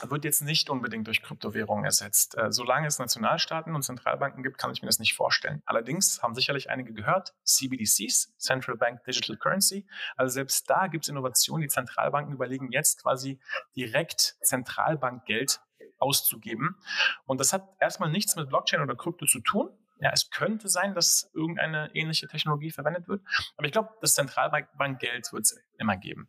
wird 0.02 0.24
jetzt 0.24 0.42
nicht 0.42 0.70
unbedingt 0.70 1.06
durch 1.06 1.22
Kryptowährungen 1.22 1.84
ersetzt. 1.84 2.36
Äh, 2.36 2.52
solange 2.52 2.86
es 2.86 2.98
Nationalstaaten 2.98 3.74
und 3.74 3.82
Zentralbanken 3.82 4.42
gibt, 4.42 4.58
kann 4.58 4.70
ich 4.72 4.82
mir 4.82 4.88
das 4.88 4.98
nicht 4.98 5.14
vorstellen. 5.14 5.62
Allerdings 5.64 6.22
haben 6.22 6.34
sicherlich 6.34 6.70
einige 6.70 6.92
gehört, 6.92 7.34
CBDCs, 7.44 8.34
Central 8.38 8.76
Bank 8.76 9.04
Digital 9.04 9.36
Currency. 9.36 9.86
Also 10.16 10.34
selbst 10.34 10.68
da 10.68 10.86
gibt 10.86 11.04
es 11.04 11.08
Innovationen. 11.08 11.62
Die 11.62 11.68
Zentralbanken 11.68 12.34
überlegen 12.34 12.70
jetzt 12.72 13.02
quasi 13.02 13.40
direkt 13.74 14.36
Zentralbankgeld 14.42 15.60
auszugeben. 15.98 16.76
Und 17.24 17.40
das 17.40 17.52
hat 17.52 17.68
erstmal 17.80 18.10
nichts 18.10 18.36
mit 18.36 18.48
Blockchain 18.48 18.80
oder 18.80 18.96
Krypto 18.96 19.26
zu 19.26 19.40
tun, 19.40 19.70
ja, 19.98 20.10
es 20.12 20.30
könnte 20.30 20.68
sein, 20.68 20.94
dass 20.94 21.30
irgendeine 21.32 21.90
ähnliche 21.94 22.26
Technologie 22.26 22.70
verwendet 22.70 23.08
wird. 23.08 23.22
Aber 23.56 23.66
ich 23.66 23.72
glaube, 23.72 23.90
das 24.00 24.14
Zentralbankgeld 24.14 25.32
wird 25.32 25.42
es 25.42 25.58
immer 25.78 25.96
geben. 25.96 26.28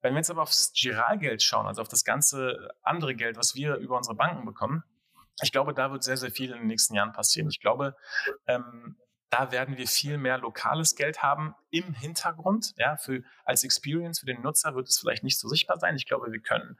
Wenn 0.00 0.12
wir 0.14 0.18
jetzt 0.18 0.30
aber 0.30 0.42
aufs 0.42 0.72
Giralgeld 0.72 1.42
schauen, 1.42 1.66
also 1.66 1.80
auf 1.82 1.88
das 1.88 2.04
ganze 2.04 2.70
andere 2.82 3.14
Geld, 3.14 3.36
was 3.36 3.54
wir 3.54 3.76
über 3.76 3.96
unsere 3.96 4.16
Banken 4.16 4.44
bekommen, 4.44 4.84
ich 5.42 5.52
glaube, 5.52 5.72
da 5.72 5.90
wird 5.90 6.02
sehr, 6.02 6.16
sehr 6.16 6.30
viel 6.30 6.50
in 6.50 6.58
den 6.58 6.66
nächsten 6.66 6.94
Jahren 6.94 7.12
passieren. 7.12 7.48
Ich 7.48 7.60
glaube, 7.60 7.96
ähm, 8.46 8.96
da 9.30 9.52
werden 9.52 9.76
wir 9.76 9.86
viel 9.86 10.18
mehr 10.18 10.38
lokales 10.38 10.94
Geld 10.94 11.22
haben 11.22 11.54
im 11.70 11.92
Hintergrund. 11.94 12.72
Ja, 12.76 12.96
für, 12.96 13.22
als 13.44 13.62
Experience 13.62 14.20
für 14.20 14.26
den 14.26 14.42
Nutzer 14.42 14.74
wird 14.74 14.88
es 14.88 14.98
vielleicht 14.98 15.22
nicht 15.22 15.38
so 15.38 15.48
sichtbar 15.48 15.78
sein. 15.78 15.96
Ich 15.96 16.06
glaube, 16.06 16.32
wir 16.32 16.40
können 16.40 16.78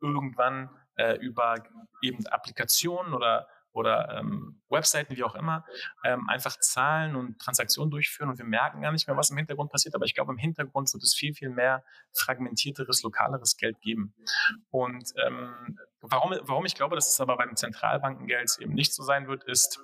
irgendwann 0.00 0.70
äh, 0.96 1.16
über 1.16 1.56
eben 2.02 2.26
Applikationen 2.26 3.14
oder 3.14 3.48
oder 3.72 4.18
ähm, 4.18 4.60
Webseiten, 4.68 5.16
wie 5.16 5.22
auch 5.22 5.34
immer, 5.34 5.64
ähm, 6.04 6.28
einfach 6.28 6.58
Zahlen 6.58 7.16
und 7.16 7.38
Transaktionen 7.38 7.90
durchführen 7.90 8.30
und 8.30 8.38
wir 8.38 8.44
merken 8.44 8.82
gar 8.82 8.92
nicht 8.92 9.06
mehr, 9.06 9.16
was 9.16 9.30
im 9.30 9.36
Hintergrund 9.36 9.70
passiert. 9.70 9.94
Aber 9.94 10.04
ich 10.04 10.14
glaube, 10.14 10.32
im 10.32 10.38
Hintergrund 10.38 10.92
wird 10.92 11.02
es 11.02 11.14
viel, 11.14 11.34
viel 11.34 11.50
mehr 11.50 11.84
fragmentierteres, 12.12 13.02
lokaleres 13.02 13.56
Geld 13.56 13.80
geben. 13.80 14.14
Und 14.70 15.12
ähm, 15.24 15.78
warum, 16.00 16.34
warum 16.42 16.64
ich 16.64 16.74
glaube, 16.74 16.96
dass 16.96 17.12
es 17.12 17.20
aber 17.20 17.36
beim 17.36 17.56
Zentralbankengeld 17.56 18.56
eben 18.60 18.74
nicht 18.74 18.94
so 18.94 19.02
sein 19.02 19.28
wird, 19.28 19.44
ist, 19.44 19.80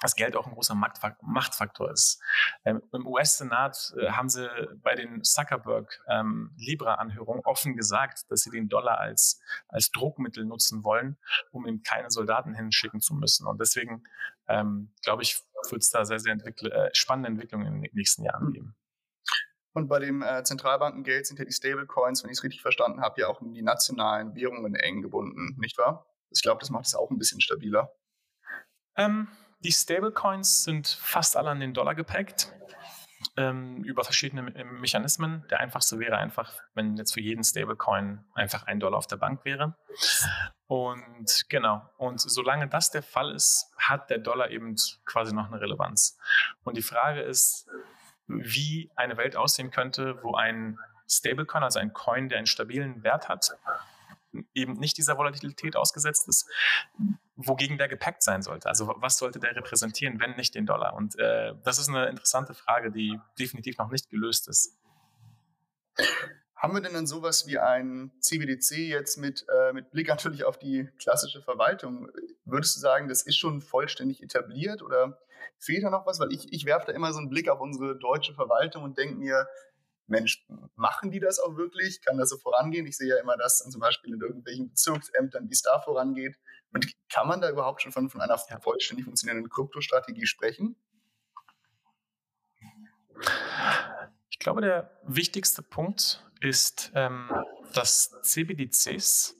dass 0.00 0.14
Geld 0.14 0.36
auch 0.36 0.46
ein 0.46 0.54
großer 0.54 0.74
Machtfaktor 0.74 1.90
ist. 1.90 2.20
Ähm, 2.64 2.82
Im 2.92 3.06
US-Senat 3.06 3.94
äh, 3.98 4.10
haben 4.10 4.28
sie 4.28 4.48
bei 4.82 4.94
den 4.94 5.24
Zuckerberg-Libra-Anhörungen 5.24 7.40
ähm, 7.40 7.46
offen 7.46 7.76
gesagt, 7.76 8.30
dass 8.30 8.42
sie 8.42 8.50
den 8.50 8.68
Dollar 8.68 8.98
als, 8.98 9.40
als 9.68 9.90
Druckmittel 9.90 10.44
nutzen 10.44 10.84
wollen, 10.84 11.16
um 11.50 11.66
eben 11.66 11.82
keine 11.82 12.10
Soldaten 12.10 12.54
hinschicken 12.54 13.00
zu 13.00 13.14
müssen. 13.14 13.46
Und 13.46 13.58
deswegen, 13.60 14.04
ähm, 14.46 14.92
glaube 15.02 15.22
ich, 15.22 15.40
wird 15.70 15.82
es 15.82 15.90
da 15.90 16.04
sehr, 16.04 16.20
sehr 16.20 16.32
entwickle, 16.32 16.70
äh, 16.70 16.90
spannende 16.94 17.30
Entwicklungen 17.30 17.66
in 17.66 17.82
den 17.82 17.94
nächsten 17.94 18.24
Jahren 18.24 18.52
geben. 18.52 18.76
Und 19.74 19.88
bei 19.88 19.98
dem 19.98 20.22
äh, 20.22 20.42
Zentralbankengeld 20.42 21.26
sind 21.26 21.38
ja 21.38 21.44
die 21.44 21.52
Stablecoins, 21.52 22.22
wenn 22.22 22.30
ich 22.30 22.38
es 22.38 22.42
richtig 22.42 22.62
verstanden 22.62 23.00
habe, 23.00 23.20
ja 23.20 23.28
auch 23.28 23.42
in 23.42 23.52
die 23.52 23.62
nationalen 23.62 24.34
Währungen 24.34 24.74
eng 24.74 25.02
gebunden, 25.02 25.56
nicht 25.58 25.78
wahr? 25.78 26.06
Ich 26.30 26.42
glaube, 26.42 26.60
das 26.60 26.70
macht 26.70 26.86
es 26.86 26.94
auch 26.94 27.10
ein 27.10 27.18
bisschen 27.18 27.40
stabiler. 27.40 27.92
Ähm, 28.96 29.28
die 29.60 29.72
Stablecoins 29.72 30.64
sind 30.64 30.88
fast 30.88 31.36
alle 31.36 31.50
an 31.50 31.60
den 31.60 31.74
Dollar 31.74 31.94
gepackt 31.94 32.52
ähm, 33.36 33.82
über 33.84 34.04
verschiedene 34.04 34.42
Me 34.42 34.64
Mechanismen. 34.64 35.44
Der 35.50 35.60
einfachste 35.60 35.98
wäre 35.98 36.18
einfach, 36.18 36.52
wenn 36.74 36.96
jetzt 36.96 37.14
für 37.14 37.20
jeden 37.20 37.42
Stablecoin 37.42 38.24
einfach 38.34 38.64
ein 38.64 38.80
Dollar 38.80 38.98
auf 38.98 39.06
der 39.06 39.16
Bank 39.16 39.44
wäre. 39.44 39.76
Und 40.66 41.46
genau, 41.48 41.88
und 41.96 42.20
solange 42.20 42.68
das 42.68 42.90
der 42.90 43.02
Fall 43.02 43.34
ist, 43.34 43.72
hat 43.78 44.10
der 44.10 44.18
Dollar 44.18 44.50
eben 44.50 44.76
quasi 45.04 45.34
noch 45.34 45.46
eine 45.46 45.60
Relevanz. 45.60 46.18
Und 46.62 46.76
die 46.76 46.82
Frage 46.82 47.22
ist, 47.22 47.66
wie 48.26 48.90
eine 48.94 49.16
Welt 49.16 49.36
aussehen 49.36 49.70
könnte, 49.70 50.22
wo 50.22 50.34
ein 50.34 50.78
Stablecoin, 51.08 51.62
also 51.62 51.78
ein 51.78 51.92
Coin, 51.92 52.28
der 52.28 52.38
einen 52.38 52.46
stabilen 52.46 53.02
Wert 53.02 53.28
hat, 53.28 53.56
eben 54.54 54.74
nicht 54.74 54.98
dieser 54.98 55.16
Volatilität 55.16 55.74
ausgesetzt 55.74 56.28
ist, 56.28 56.46
wogegen 57.38 57.78
der 57.78 57.88
gepackt 57.88 58.22
sein 58.22 58.42
sollte. 58.42 58.68
Also 58.68 58.92
was 58.96 59.16
sollte 59.16 59.38
der 59.38 59.54
repräsentieren, 59.54 60.20
wenn 60.20 60.34
nicht 60.36 60.54
den 60.54 60.66
Dollar? 60.66 60.94
Und 60.94 61.18
äh, 61.18 61.54
das 61.62 61.78
ist 61.78 61.88
eine 61.88 62.08
interessante 62.08 62.52
Frage, 62.52 62.90
die 62.90 63.18
definitiv 63.38 63.78
noch 63.78 63.90
nicht 63.90 64.10
gelöst 64.10 64.48
ist. 64.48 64.76
Haben 66.56 66.74
wir 66.74 66.80
denn 66.80 66.94
dann 66.94 67.06
sowas 67.06 67.46
wie 67.46 67.58
ein 67.58 68.10
CBDC 68.20 68.88
jetzt 68.88 69.16
mit, 69.16 69.46
äh, 69.48 69.72
mit 69.72 69.92
Blick 69.92 70.08
natürlich 70.08 70.44
auf 70.44 70.58
die 70.58 70.88
klassische 70.98 71.40
Verwaltung? 71.40 72.10
Würdest 72.44 72.74
du 72.76 72.80
sagen, 72.80 73.08
das 73.08 73.22
ist 73.22 73.36
schon 73.36 73.60
vollständig 73.60 74.20
etabliert 74.20 74.82
oder 74.82 75.20
fehlt 75.58 75.84
da 75.84 75.90
noch 75.90 76.06
was? 76.06 76.18
Weil 76.18 76.32
ich, 76.32 76.52
ich 76.52 76.64
werfe 76.64 76.86
da 76.88 76.92
immer 76.92 77.12
so 77.12 77.20
einen 77.20 77.30
Blick 77.30 77.48
auf 77.48 77.60
unsere 77.60 77.96
deutsche 77.96 78.34
Verwaltung 78.34 78.82
und 78.82 78.98
denke 78.98 79.14
mir, 79.14 79.46
Mensch, 80.08 80.44
machen 80.74 81.12
die 81.12 81.20
das 81.20 81.38
auch 81.38 81.56
wirklich? 81.56 82.02
Kann 82.02 82.18
das 82.18 82.30
so 82.30 82.38
vorangehen? 82.38 82.86
Ich 82.86 82.96
sehe 82.96 83.08
ja 83.08 83.20
immer, 83.20 83.36
dass 83.36 83.58
zum 83.58 83.80
Beispiel 83.80 84.14
in 84.14 84.20
irgendwelchen 84.20 84.70
Bezirksämtern, 84.70 85.48
wie 85.48 85.52
es 85.52 85.62
da 85.62 85.78
vorangeht. 85.80 86.36
Und 86.72 86.92
kann 87.08 87.26
man 87.26 87.40
da 87.40 87.50
überhaupt 87.50 87.82
schon 87.82 87.92
von, 87.92 88.10
von 88.10 88.20
einer 88.20 88.38
vollständig 88.38 89.04
funktionierenden 89.04 89.50
Kryptostrategie 89.50 90.26
sprechen? 90.26 90.76
Ich 94.30 94.38
glaube, 94.38 94.60
der 94.60 94.90
wichtigste 95.04 95.62
Punkt 95.62 96.24
ist, 96.40 96.92
ähm, 96.94 97.30
dass 97.74 98.14
CBDCs 98.22 99.36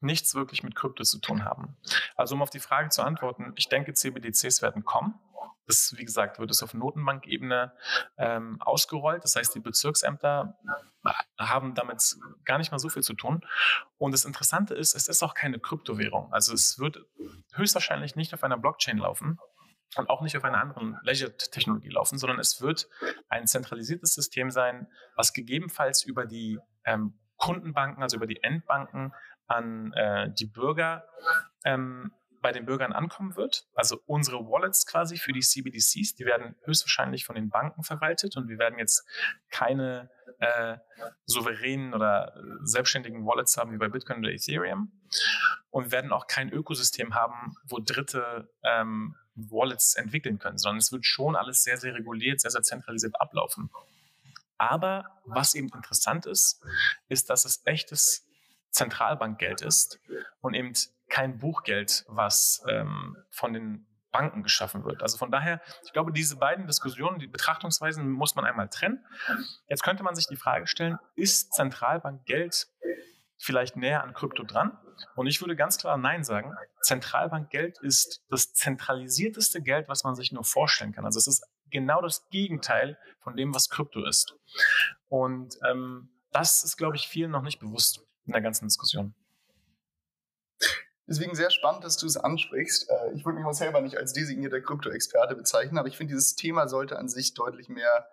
nichts 0.00 0.34
wirklich 0.34 0.62
mit 0.62 0.74
Krypto 0.74 1.04
zu 1.04 1.18
tun 1.18 1.44
haben. 1.44 1.76
Also 2.16 2.34
um 2.34 2.42
auf 2.42 2.50
die 2.50 2.60
Frage 2.60 2.90
zu 2.90 3.02
antworten, 3.02 3.52
ich 3.56 3.68
denke, 3.68 3.94
CBDCs 3.94 4.60
werden 4.60 4.84
kommen. 4.84 5.14
Das, 5.66 5.94
wie 5.96 6.04
gesagt, 6.04 6.38
wird 6.38 6.50
es 6.50 6.62
auf 6.62 6.74
Notenbankebene 6.74 7.72
ähm, 8.18 8.60
ausgerollt. 8.60 9.24
Das 9.24 9.36
heißt, 9.36 9.54
die 9.54 9.60
Bezirksämter 9.60 10.58
haben 11.38 11.74
damit 11.74 12.16
gar 12.44 12.58
nicht 12.58 12.72
mal 12.72 12.78
so 12.78 12.88
viel 12.88 13.02
zu 13.02 13.14
tun. 13.14 13.44
Und 13.98 14.12
das 14.12 14.24
Interessante 14.24 14.74
ist, 14.74 14.94
es 14.94 15.08
ist 15.08 15.22
auch 15.22 15.34
keine 15.34 15.58
Kryptowährung. 15.58 16.32
Also 16.32 16.52
es 16.52 16.78
wird 16.78 16.98
höchstwahrscheinlich 17.54 18.16
nicht 18.16 18.34
auf 18.34 18.44
einer 18.44 18.58
Blockchain 18.58 18.98
laufen 18.98 19.38
und 19.96 20.08
auch 20.08 20.22
nicht 20.22 20.36
auf 20.36 20.44
einer 20.44 20.60
anderen 20.60 20.98
Ledger-Technologie 21.02 21.90
laufen, 21.90 22.18
sondern 22.18 22.38
es 22.38 22.60
wird 22.60 22.88
ein 23.28 23.46
zentralisiertes 23.46 24.14
System 24.14 24.50
sein, 24.50 24.88
was 25.16 25.32
gegebenenfalls 25.32 26.02
über 26.04 26.26
die 26.26 26.58
ähm, 26.84 27.18
Kundenbanken, 27.36 28.02
also 28.02 28.16
über 28.16 28.26
die 28.26 28.42
Endbanken 28.42 29.12
an 29.46 29.92
äh, 29.94 30.32
die 30.32 30.46
Bürger 30.46 31.06
ähm, 31.64 32.12
bei 32.42 32.52
den 32.52 32.66
Bürgern 32.66 32.92
ankommen 32.92 33.36
wird. 33.36 33.66
Also 33.74 34.02
unsere 34.06 34.38
Wallets 34.38 34.84
quasi 34.84 35.16
für 35.16 35.32
die 35.32 35.40
CBDCs, 35.40 36.14
die 36.14 36.24
werden 36.24 36.56
höchstwahrscheinlich 36.64 37.24
von 37.24 37.36
den 37.36 37.48
Banken 37.48 37.84
verwaltet 37.84 38.36
und 38.36 38.48
wir 38.48 38.58
werden 38.58 38.78
jetzt 38.78 39.06
keine 39.50 40.10
äh, 40.40 40.76
souveränen 41.24 41.94
oder 41.94 42.34
selbstständigen 42.64 43.24
Wallets 43.24 43.56
haben 43.56 43.72
wie 43.72 43.78
bei 43.78 43.88
Bitcoin 43.88 44.18
oder 44.18 44.32
Ethereum 44.32 44.92
und 45.70 45.84
wir 45.84 45.92
werden 45.92 46.12
auch 46.12 46.26
kein 46.26 46.50
Ökosystem 46.50 47.14
haben, 47.14 47.54
wo 47.64 47.78
Dritte 47.78 48.50
ähm, 48.62 49.16
Wallets 49.34 49.94
entwickeln 49.94 50.38
können, 50.38 50.58
sondern 50.58 50.78
es 50.78 50.92
wird 50.92 51.06
schon 51.06 51.36
alles 51.36 51.62
sehr, 51.62 51.78
sehr 51.78 51.94
reguliert, 51.94 52.40
sehr, 52.40 52.50
sehr 52.50 52.62
zentralisiert 52.62 53.18
ablaufen. 53.20 53.70
Aber 54.58 55.04
was 55.24 55.54
eben 55.54 55.68
interessant 55.74 56.26
ist, 56.26 56.62
ist, 57.08 57.30
dass 57.30 57.44
es 57.44 57.62
echtes 57.64 58.26
Zentralbankgeld 58.70 59.60
ist 59.62 60.00
und 60.40 60.54
eben 60.54 60.72
kein 61.12 61.38
Buchgeld, 61.38 62.04
was 62.08 62.64
ähm, 62.68 63.16
von 63.30 63.52
den 63.52 63.86
Banken 64.12 64.42
geschaffen 64.42 64.84
wird. 64.84 65.02
Also 65.02 65.18
von 65.18 65.30
daher, 65.30 65.60
ich 65.84 65.92
glaube, 65.92 66.10
diese 66.10 66.36
beiden 66.36 66.66
Diskussionen, 66.66 67.18
die 67.18 67.26
Betrachtungsweisen 67.26 68.10
muss 68.10 68.34
man 68.34 68.46
einmal 68.46 68.68
trennen. 68.68 69.04
Jetzt 69.68 69.82
könnte 69.82 70.02
man 70.02 70.14
sich 70.14 70.26
die 70.26 70.36
Frage 70.36 70.66
stellen, 70.66 70.98
ist 71.14 71.52
Zentralbankgeld 71.52 72.66
vielleicht 73.36 73.76
näher 73.76 74.02
an 74.02 74.14
Krypto 74.14 74.42
dran? 74.42 74.78
Und 75.14 75.26
ich 75.26 75.40
würde 75.40 75.54
ganz 75.54 75.76
klar 75.76 75.98
Nein 75.98 76.24
sagen. 76.24 76.54
Zentralbankgeld 76.80 77.78
ist 77.82 78.24
das 78.30 78.54
zentralisierteste 78.54 79.60
Geld, 79.60 79.88
was 79.88 80.04
man 80.04 80.14
sich 80.14 80.32
nur 80.32 80.44
vorstellen 80.44 80.92
kann. 80.92 81.04
Also 81.04 81.18
es 81.18 81.26
ist 81.26 81.44
genau 81.70 82.00
das 82.00 82.26
Gegenteil 82.30 82.98
von 83.20 83.36
dem, 83.36 83.54
was 83.54 83.68
Krypto 83.68 84.04
ist. 84.06 84.34
Und 85.08 85.58
ähm, 85.68 86.08
das 86.30 86.64
ist, 86.64 86.78
glaube 86.78 86.96
ich, 86.96 87.06
vielen 87.06 87.30
noch 87.30 87.42
nicht 87.42 87.58
bewusst 87.58 88.00
in 88.24 88.32
der 88.32 88.40
ganzen 88.40 88.66
Diskussion. 88.66 89.14
Deswegen 91.08 91.34
sehr 91.34 91.50
spannend, 91.50 91.84
dass 91.84 91.96
du 91.96 92.06
es 92.06 92.16
ansprichst. 92.16 92.88
Äh, 92.88 93.12
ich 93.14 93.24
würde 93.24 93.38
mich 93.38 93.46
auch 93.46 93.52
selber 93.52 93.80
nicht 93.80 93.96
als 93.96 94.12
designierter 94.12 94.60
Krypto-Experte 94.60 95.34
bezeichnen, 95.34 95.78
aber 95.78 95.88
ich 95.88 95.96
finde, 95.96 96.14
dieses 96.14 96.36
Thema 96.36 96.68
sollte 96.68 96.98
an 96.98 97.08
sich 97.08 97.34
deutlich 97.34 97.68
mehr 97.68 98.06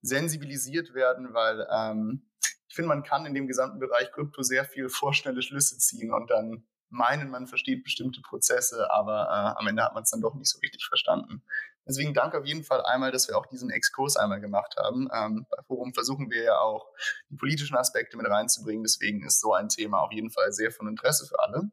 sensibilisiert 0.00 0.94
werden, 0.94 1.32
weil 1.32 1.66
ähm, 1.70 2.28
ich 2.68 2.74
finde, 2.74 2.88
man 2.88 3.02
kann 3.02 3.26
in 3.26 3.34
dem 3.34 3.46
gesamten 3.46 3.78
Bereich 3.78 4.10
Krypto 4.12 4.42
sehr 4.42 4.64
viel 4.64 4.88
vorschnelle 4.88 5.42
Schlüsse 5.42 5.78
ziehen 5.78 6.12
und 6.12 6.30
dann 6.30 6.66
meinen, 6.92 7.30
man 7.30 7.46
versteht 7.46 7.84
bestimmte 7.84 8.20
Prozesse, 8.20 8.90
aber 8.90 9.22
äh, 9.28 9.58
am 9.60 9.66
Ende 9.66 9.82
hat 9.82 9.94
man 9.94 10.02
es 10.02 10.10
dann 10.10 10.20
doch 10.20 10.34
nicht 10.34 10.50
so 10.50 10.58
richtig 10.60 10.84
verstanden. 10.86 11.42
Deswegen 11.86 12.14
danke 12.14 12.38
auf 12.38 12.46
jeden 12.46 12.62
Fall 12.64 12.84
einmal, 12.84 13.10
dass 13.10 13.28
wir 13.28 13.36
auch 13.36 13.46
diesen 13.46 13.70
Exkurs 13.70 14.16
einmal 14.16 14.40
gemacht 14.40 14.76
haben. 14.78 15.08
Ähm, 15.12 15.46
bei 15.50 15.62
Forum 15.64 15.94
versuchen 15.94 16.30
wir 16.30 16.44
ja 16.44 16.58
auch 16.58 16.86
die 17.28 17.36
politischen 17.36 17.76
Aspekte 17.76 18.16
mit 18.16 18.26
reinzubringen. 18.26 18.84
Deswegen 18.84 19.24
ist 19.24 19.40
so 19.40 19.52
ein 19.52 19.68
Thema 19.68 20.00
auf 20.00 20.12
jeden 20.12 20.30
Fall 20.30 20.52
sehr 20.52 20.70
von 20.70 20.86
Interesse 20.86 21.26
für 21.26 21.40
alle. 21.40 21.70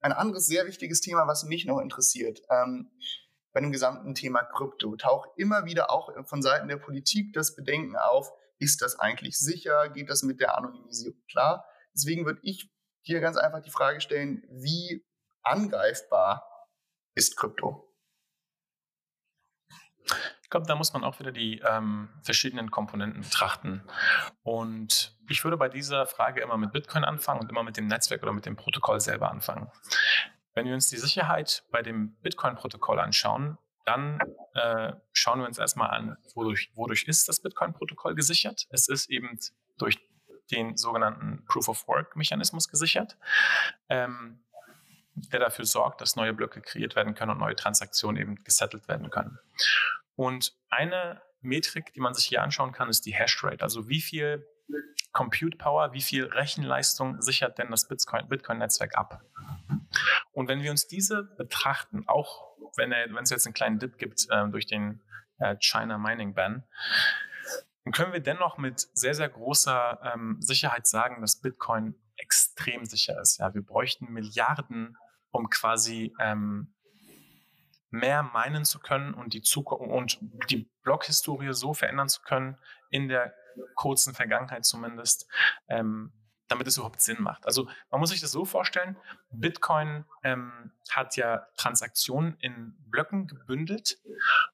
Ein 0.00 0.12
anderes 0.12 0.46
sehr 0.46 0.66
wichtiges 0.66 1.00
Thema, 1.00 1.26
was 1.26 1.44
mich 1.44 1.66
noch 1.66 1.78
interessiert, 1.78 2.42
ähm, 2.50 2.90
bei 3.52 3.60
dem 3.60 3.72
gesamten 3.72 4.14
Thema 4.14 4.42
Krypto 4.44 4.96
taucht 4.96 5.30
immer 5.36 5.64
wieder 5.64 5.90
auch 5.90 6.10
von 6.26 6.40
Seiten 6.40 6.68
der 6.68 6.76
Politik 6.76 7.32
das 7.32 7.54
Bedenken 7.54 7.96
auf, 7.96 8.32
ist 8.58 8.82
das 8.82 8.98
eigentlich 8.98 9.38
sicher? 9.38 9.88
Geht 9.88 10.10
das 10.10 10.22
mit 10.22 10.40
der 10.40 10.56
Anonymisierung 10.56 11.20
klar? 11.30 11.64
Deswegen 11.94 12.26
würde 12.26 12.40
ich 12.42 12.70
hier 13.02 13.20
ganz 13.20 13.36
einfach 13.36 13.60
die 13.60 13.70
Frage 13.70 14.00
stellen, 14.00 14.44
wie 14.50 15.04
angreifbar 15.42 16.68
ist 17.14 17.36
Krypto? 17.36 17.92
Ich 20.50 20.52
glaube, 20.52 20.66
da 20.66 20.74
muss 20.74 20.92
man 20.92 21.04
auch 21.04 21.20
wieder 21.20 21.30
die 21.30 21.60
ähm, 21.60 22.08
verschiedenen 22.22 22.72
Komponenten 22.72 23.22
betrachten. 23.22 23.84
Und 24.42 25.16
ich 25.28 25.44
würde 25.44 25.56
bei 25.56 25.68
dieser 25.68 26.06
Frage 26.06 26.40
immer 26.40 26.56
mit 26.56 26.72
Bitcoin 26.72 27.04
anfangen 27.04 27.38
und 27.38 27.48
immer 27.48 27.62
mit 27.62 27.76
dem 27.76 27.86
Netzwerk 27.86 28.24
oder 28.24 28.32
mit 28.32 28.46
dem 28.46 28.56
Protokoll 28.56 29.00
selber 29.00 29.30
anfangen. 29.30 29.70
Wenn 30.54 30.66
wir 30.66 30.74
uns 30.74 30.88
die 30.88 30.96
Sicherheit 30.96 31.62
bei 31.70 31.82
dem 31.82 32.16
Bitcoin-Protokoll 32.22 32.98
anschauen, 32.98 33.58
dann 33.84 34.18
äh, 34.54 34.92
schauen 35.12 35.38
wir 35.38 35.46
uns 35.46 35.58
erstmal 35.58 35.90
an, 35.90 36.16
wodurch, 36.34 36.72
wodurch 36.74 37.04
ist 37.04 37.28
das 37.28 37.40
Bitcoin-Protokoll 37.40 38.16
gesichert. 38.16 38.66
Es 38.70 38.88
ist 38.88 39.08
eben 39.08 39.38
durch 39.78 40.00
den 40.50 40.76
sogenannten 40.76 41.44
Proof-of-Work-Mechanismus 41.44 42.66
gesichert. 42.66 43.16
Ähm, 43.88 44.40
der 45.14 45.38
dafür 45.38 45.64
sorgt, 45.64 46.00
dass 46.00 46.16
neue 46.16 46.32
Blöcke 46.32 46.60
kreiert 46.60 46.96
werden 46.96 47.14
können 47.14 47.30
und 47.30 47.38
neue 47.38 47.54
Transaktionen 47.54 48.20
eben 48.20 48.34
gesettelt 48.42 48.88
werden 48.88 49.10
können. 49.10 49.38
Und 50.20 50.52
eine 50.68 51.22
Metrik, 51.40 51.94
die 51.94 52.00
man 52.00 52.12
sich 52.12 52.26
hier 52.26 52.42
anschauen 52.42 52.72
kann, 52.72 52.90
ist 52.90 53.06
die 53.06 53.14
Hashrate. 53.14 53.62
Also 53.62 53.88
wie 53.88 54.02
viel 54.02 54.46
Compute 55.12 55.56
Power, 55.56 55.94
wie 55.94 56.02
viel 56.02 56.26
Rechenleistung 56.26 57.22
sichert 57.22 57.56
denn 57.56 57.70
das 57.70 57.88
Bitcoin-Netzwerk 57.88 58.98
ab? 58.98 59.22
Und 60.32 60.46
wenn 60.46 60.62
wir 60.62 60.72
uns 60.72 60.86
diese 60.86 61.22
betrachten, 61.22 62.06
auch 62.06 62.54
wenn, 62.76 62.92
es 62.92 63.30
jetzt 63.30 63.46
einen 63.46 63.54
kleinen 63.54 63.78
Dip 63.78 63.96
gibt 63.96 64.26
äh, 64.28 64.46
durch 64.50 64.66
den 64.66 65.00
äh, 65.38 65.56
China 65.58 65.96
Mining 65.96 66.34
Ban, 66.34 66.64
dann 67.84 67.94
können 67.94 68.12
wir 68.12 68.20
dennoch 68.20 68.58
mit 68.58 68.78
sehr, 68.92 69.14
sehr 69.14 69.30
großer 69.30 70.12
ähm, 70.12 70.36
Sicherheit 70.40 70.86
sagen, 70.86 71.22
dass 71.22 71.40
Bitcoin 71.40 71.94
extrem 72.18 72.84
sicher 72.84 73.18
ist. 73.22 73.38
Ja, 73.38 73.54
wir 73.54 73.62
bräuchten 73.62 74.12
Milliarden, 74.12 74.98
um 75.30 75.48
quasi 75.48 76.12
ähm, 76.20 76.74
mehr 77.90 78.22
meinen 78.22 78.64
zu 78.64 78.78
können 78.78 79.14
und 79.14 79.32
die 79.34 79.42
Zukunft 79.42 79.90
und 80.20 80.50
die 80.50 80.70
Blockhistorie 80.82 81.52
so 81.52 81.74
verändern 81.74 82.08
zu 82.08 82.22
können, 82.22 82.56
in 82.90 83.08
der 83.08 83.34
kurzen 83.74 84.14
Vergangenheit 84.14 84.64
zumindest, 84.64 85.28
ähm, 85.68 86.12
damit 86.48 86.66
es 86.66 86.76
überhaupt 86.76 87.00
Sinn 87.00 87.20
macht. 87.20 87.46
Also 87.46 87.68
man 87.90 88.00
muss 88.00 88.10
sich 88.10 88.20
das 88.20 88.32
so 88.32 88.44
vorstellen, 88.44 88.96
Bitcoin 89.30 90.04
ähm, 90.22 90.72
hat 90.90 91.16
ja 91.16 91.46
Transaktionen 91.56 92.36
in 92.40 92.76
Blöcken 92.90 93.26
gebündelt 93.26 93.98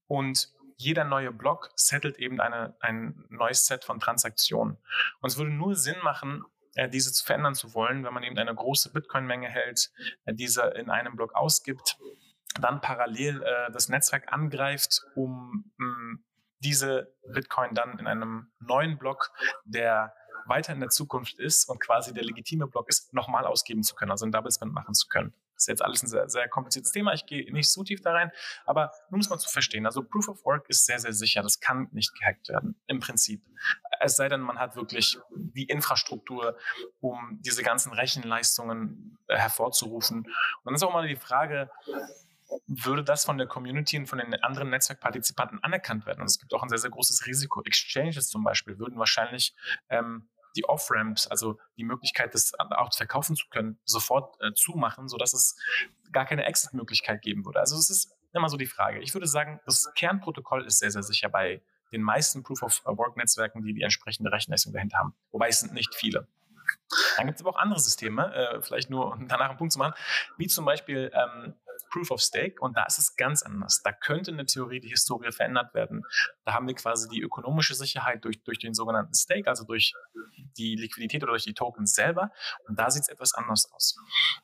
und 0.07 0.53
jeder 0.79 1.05
neue 1.05 1.33
Block 1.33 1.71
settelt 1.75 2.19
eben 2.19 2.41
eine, 2.41 2.77
ein 2.81 3.25
neues 3.31 3.67
Set 3.67 3.85
von 3.85 3.99
Transaktionen. 3.99 4.77
Und 5.21 5.31
es 5.31 5.39
würde 5.39 5.51
nur 5.51 5.75
Sinn 5.75 5.97
machen, 6.03 6.45
äh, 6.75 6.89
diese 6.89 7.13
zu 7.13 7.25
verändern 7.25 7.55
zu 7.55 7.73
wollen, 7.73 8.05
wenn 8.05 8.13
man 8.13 8.23
eben 8.23 8.37
eine 8.37 8.55
große 8.55 8.93
Bitcoin-Menge 8.93 9.49
hält, 9.49 9.91
äh, 10.27 10.35
diese 10.35 10.63
in 10.63 10.91
einem 10.91 11.17
Block 11.17 11.35
ausgibt 11.35 11.97
dann 12.61 12.81
parallel 12.81 13.43
äh, 13.43 13.71
das 13.73 13.89
Netzwerk 13.89 14.33
angreift, 14.33 15.03
um 15.15 15.71
mh, 15.77 15.87
hm, 15.87 16.25
diese 16.61 17.15
Bitcoin 17.33 17.75
dann 17.75 17.99
in 17.99 18.07
einem 18.07 18.51
neuen 18.61 18.99
Block, 18.99 19.31
der 19.65 20.15
weiter 20.47 20.73
in 20.73 20.81
der 20.81 20.91
Zukunft 20.91 21.39
ist 21.39 21.69
und 21.69 21.81
quasi 21.81 22.15
der 22.15 22.25
legitime 22.25 22.67
Block 22.67 22.89
ist, 22.89 23.13
nochmal 23.13 23.45
ausgeben 23.45 23.83
zu 23.83 23.95
können, 23.95 24.11
also 24.11 24.27
ein 24.27 24.33
Double 24.33 24.51
Spend 24.51 24.73
machen 24.73 24.95
zu 24.95 25.09
können. 25.09 25.35
Das 25.55 25.63
ist 25.63 25.69
jetzt 25.69 25.83
alles 25.83 26.03
ein 26.03 26.09
sehr, 26.09 26.29
sehr 26.29 26.49
kompliziertes 26.49 26.93
Thema. 26.93 27.15
Ich 27.15 27.25
gehe 27.25 27.51
nicht 27.51 27.71
so 27.71 27.83
tief 27.83 28.03
da 28.03 28.13
rein, 28.13 28.31
aber 28.67 28.93
nur 29.11 29.19
muss 29.19 29.31
man 29.31 29.39
zu 29.39 29.49
verstehen. 29.49 29.87
Also 29.87 30.03
Proof 30.03 30.29
of 30.29 30.45
Work 30.45 30.69
ist 30.69 30.85
sehr, 30.85 30.99
sehr 30.99 31.15
sicher. 31.15 31.43
Das 31.43 31.61
kann 31.61 31.89
nicht 31.93 32.15
gehackt 32.19 32.51
werden, 32.51 32.79
im 32.87 33.01
Prinzip. 33.01 33.43
Es 34.01 34.17
sei 34.17 34.29
denn, 34.29 34.41
man 34.41 34.59
hat 34.59 34.77
wirklich 34.77 35.19
die 35.35 35.65
Infrastruktur, 35.65 36.59
um 37.01 37.39
diese 37.41 37.63
ganzen 37.63 37.93
Rechenleistungen 37.95 39.19
äh, 39.29 39.39
hervorzurufen. 39.39 40.19
Und 40.19 40.65
dann 40.65 40.75
ist 40.75 40.83
auch 40.83 40.93
mal 40.93 41.09
die 41.09 41.17
Frage, 41.17 41.71
würde 42.67 43.05
das 43.05 43.25
von 43.25 43.39
der 43.39 43.47
Community 43.47 43.99
und 43.99 44.07
von 44.07 44.19
den 44.19 44.35
anderen 44.43 44.71
Netzwerkpartizipanten 44.71 45.63
anerkannt 45.63 46.07
werden? 46.07 46.21
Und 46.21 46.27
es 46.27 46.39
gibt 46.39 46.53
auch 46.55 46.63
ein 46.63 46.69
sehr, 46.69 46.79
sehr 46.79 46.91
großes 46.91 47.27
Risiko. 47.27 47.63
Exchanges 47.63 48.29
zum 48.29 48.45
Beispiel 48.45 48.79
würden 48.79 48.99
wahrscheinlich 48.99 49.55
ähm, 49.89 50.29
die 50.57 50.65
Off-Ramps, 50.65 51.27
also 51.27 51.59
die 51.77 51.85
Möglichkeit, 51.85 52.35
das 52.35 52.53
auch 52.59 52.93
verkaufen 52.95 53.37
zu 53.37 53.47
können, 53.49 53.79
sofort 53.85 54.41
äh, 54.41 54.53
zumachen, 54.55 55.09
sodass 55.09 55.35
es 55.35 55.57
gar 56.13 56.25
keine 56.25 56.45
Exit-Möglichkeit 56.45 57.23
geben 57.23 57.45
würde. 57.45 57.61
Also 57.61 57.77
es 57.77 57.91
ist 57.91 58.17
immer 58.33 58.49
so 58.49 58.57
die 58.57 58.67
Frage. 58.67 59.01
Ich 59.01 59.15
würde 59.15 59.27
sagen, 59.27 59.61
das 59.67 59.91
Kernprotokoll 59.95 60.65
ist 60.67 60.79
sehr, 60.79 60.91
sehr 60.91 61.03
sicher 61.03 61.29
bei 61.29 61.63
den 61.93 62.03
meisten 62.03 62.43
Proof-of-Work-Netzwerken, 62.43 63.63
die 63.63 63.75
die 63.75 63.83
entsprechende 63.83 64.33
Rechenleistung 64.33 64.73
dahinter 64.73 64.99
haben. 64.99 65.15
Wobei 65.31 65.49
es 65.49 65.61
sind 65.61 65.73
nicht 65.73 65.95
viele. 65.95 66.27
Dann 67.17 67.27
gibt 67.27 67.39
es 67.39 67.47
aber 67.47 67.55
auch 67.55 67.61
andere 67.61 67.79
Systeme, 67.79 68.35
äh, 68.35 68.61
vielleicht 68.61 68.91
nur 68.91 69.13
um 69.13 69.29
danach 69.29 69.51
einen 69.51 69.59
Punkt 69.59 69.73
zu 69.73 69.79
machen, 69.79 69.95
wie 70.37 70.49
zum 70.49 70.65
Beispiel 70.65 71.13
ähm, 71.15 71.55
Proof 71.97 72.11
of 72.11 72.21
Stake. 72.21 72.61
Und 72.61 72.77
da 72.77 72.85
ist 72.85 72.99
es 72.99 73.17
ganz 73.17 73.43
anders. 73.43 73.81
Da 73.83 73.93
könnte 73.93 74.31
in 74.31 74.37
der 74.37 74.47
Theorie 74.47 74.81
die 74.81 74.89
Historie 74.89 75.33
verändert 75.33 75.73
werden. 75.73 76.03
Da 76.45 76.53
haben 76.53 76.67
wir 76.67 76.75
quasi 76.75 77.09
die 77.09 77.23
ökonomische 77.23 77.75
Sicherheit 77.75 78.25
durch, 78.25 78.43
durch 78.45 78.59
den 78.59 78.75
sogenannten 78.75 79.15
Stake, 79.15 79.49
also 79.49 79.65
durch 79.65 79.95
die 80.59 80.77
Liquidität 80.77 81.23
oder 81.23 81.33
durch 81.33 81.45
die 81.45 81.55
Tokens 81.55 81.95
selber. 81.95 82.31
Und 82.69 82.79
da 82.79 82.91
sieht 82.91 83.03
es 83.03 83.09
etwas 83.09 83.33
anders 83.33 83.71
aus. 83.73 83.97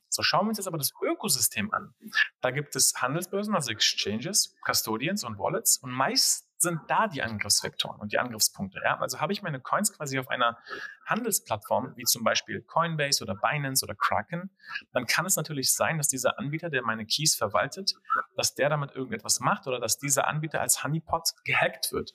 So 0.09 0.23
schauen 0.23 0.47
wir 0.47 0.51
uns 0.51 0.59
jetzt 0.59 0.67
aber 0.67 0.79
das 0.79 0.93
Ökosystem 1.03 1.73
an. 1.73 1.95
Da 2.41 2.51
gibt 2.51 2.75
es 2.75 2.95
Handelsbörsen, 2.97 3.55
also 3.55 3.71
Exchanges, 3.71 4.55
Custodians 4.65 5.25
und 5.25 5.39
Wallets. 5.39 5.79
Und 5.79 5.91
meist 5.91 6.47
sind 6.63 6.81
da 6.89 7.09
die 7.09 7.23
Angriffsvektoren 7.23 8.01
und 8.01 8.13
die 8.13 8.19
Angriffspunkte. 8.19 8.81
Ja? 8.85 8.99
Also 8.99 9.21
habe 9.21 9.33
ich 9.33 9.43
meine 9.43 9.61
Coins 9.61 9.93
quasi 9.93 10.19
auf 10.19 10.29
einer 10.29 10.59
Handelsplattform, 11.07 11.93
wie 11.97 12.05
zum 12.05 12.25
Beispiel 12.25 12.63
Coinbase 12.63 13.23
oder 13.23 13.35
Binance 13.35 13.85
oder 13.85 13.95
Kraken, 13.95 14.51
dann 14.93 15.07
kann 15.07 15.27
es 15.27 15.37
natürlich 15.37 15.73
sein, 15.75 15.99
dass 15.99 16.09
dieser 16.09 16.39
Anbieter, 16.39 16.71
der 16.71 16.83
meine 16.83 17.05
Keys 17.05 17.37
verwaltet, 17.37 17.95
dass 18.37 18.55
der 18.55 18.69
damit 18.69 18.93
irgendetwas 18.93 19.41
macht 19.41 19.67
oder 19.67 19.81
dass 19.81 19.99
dieser 19.99 20.27
Anbieter 20.27 20.61
als 20.61 20.83
Honeypot 20.83 21.31
gehackt 21.45 21.93
wird. 21.93 22.13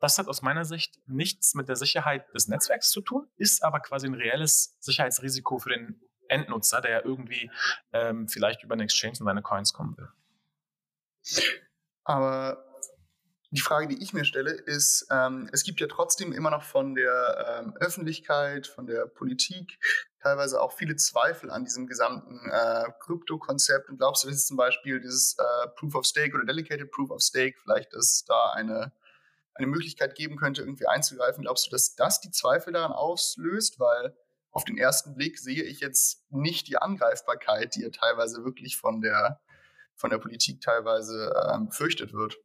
Das 0.00 0.18
hat 0.18 0.28
aus 0.28 0.42
meiner 0.42 0.64
Sicht 0.64 0.98
nichts 1.06 1.54
mit 1.54 1.68
der 1.68 1.76
Sicherheit 1.76 2.32
des 2.34 2.48
Netzwerks 2.48 2.90
zu 2.90 3.00
tun, 3.00 3.26
ist 3.36 3.62
aber 3.64 3.80
quasi 3.80 4.06
ein 4.06 4.14
reelles 4.14 4.76
Sicherheitsrisiko 4.80 5.58
für 5.58 5.70
den 5.70 6.00
Endnutzer, 6.28 6.80
der 6.80 6.90
ja 6.90 7.04
irgendwie 7.04 7.50
ähm, 7.92 8.28
vielleicht 8.28 8.62
über 8.62 8.74
eine 8.74 8.84
Exchange 8.84 9.14
in 9.18 9.24
seine 9.24 9.42
Coins 9.42 9.72
kommen 9.72 9.96
will. 9.96 10.08
Aber 12.04 12.64
die 13.50 13.60
Frage, 13.60 13.88
die 13.88 14.02
ich 14.02 14.12
mir 14.12 14.24
stelle, 14.24 14.52
ist, 14.52 15.06
ähm, 15.10 15.48
es 15.52 15.62
gibt 15.62 15.80
ja 15.80 15.86
trotzdem 15.86 16.32
immer 16.32 16.50
noch 16.50 16.62
von 16.62 16.94
der 16.94 17.62
ähm, 17.64 17.74
Öffentlichkeit, 17.80 18.66
von 18.66 18.86
der 18.86 19.06
Politik 19.06 19.78
teilweise 20.20 20.60
auch 20.60 20.72
viele 20.72 20.96
Zweifel 20.96 21.50
an 21.50 21.64
diesem 21.64 21.86
gesamten 21.86 22.38
äh, 22.50 22.84
Krypto-Konzept. 23.00 23.88
Und 23.88 23.98
glaubst 23.98 24.24
du, 24.24 24.28
dass 24.28 24.46
zum 24.46 24.56
Beispiel 24.56 25.00
dieses 25.00 25.36
äh, 25.38 25.68
Proof 25.76 25.94
of 25.94 26.04
Stake 26.04 26.34
oder 26.34 26.44
Delegated 26.44 26.90
Proof 26.90 27.10
of 27.10 27.22
Stake 27.22 27.56
vielleicht, 27.62 27.94
dass 27.94 28.12
es 28.12 28.24
da 28.26 28.50
eine, 28.50 28.92
eine 29.54 29.66
Möglichkeit 29.66 30.14
geben 30.14 30.36
könnte, 30.36 30.60
irgendwie 30.62 30.86
einzugreifen? 30.86 31.42
Glaubst 31.42 31.66
du, 31.66 31.70
dass 31.70 31.94
das 31.94 32.20
die 32.20 32.30
Zweifel 32.30 32.74
daran 32.74 32.92
auslöst? 32.92 33.80
Weil 33.80 34.14
auf 34.50 34.64
den 34.64 34.76
ersten 34.76 35.14
Blick 35.14 35.38
sehe 35.38 35.62
ich 35.62 35.80
jetzt 35.80 36.24
nicht 36.30 36.68
die 36.68 36.76
Angreifbarkeit, 36.76 37.76
die 37.76 37.82
ja 37.82 37.90
teilweise 37.90 38.44
wirklich 38.44 38.76
von 38.76 39.00
der, 39.00 39.40
von 39.94 40.10
der 40.10 40.18
Politik 40.18 40.60
teilweise 40.60 41.32
äh, 41.34 41.64
befürchtet 41.64 42.12
wird. 42.12 42.36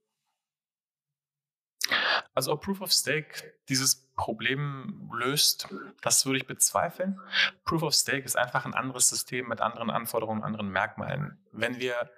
Also 2.33 2.51
ob 2.53 2.63
Proof 2.63 2.81
of 2.81 2.91
Stake 2.91 3.53
dieses 3.69 4.07
Problem 4.15 5.09
löst, 5.13 5.67
das 6.01 6.25
würde 6.25 6.37
ich 6.37 6.48
bezweifeln. 6.48 7.19
Proof 7.65 7.83
of 7.83 7.93
Stake 7.93 8.24
ist 8.24 8.37
einfach 8.37 8.65
ein 8.65 8.74
anderes 8.74 9.09
System 9.09 9.48
mit 9.48 9.61
anderen 9.61 9.89
Anforderungen, 9.89 10.43
anderen 10.43 10.69
Merkmalen. 10.69 11.37
Wenn 11.51 11.79
wir, 11.79 12.09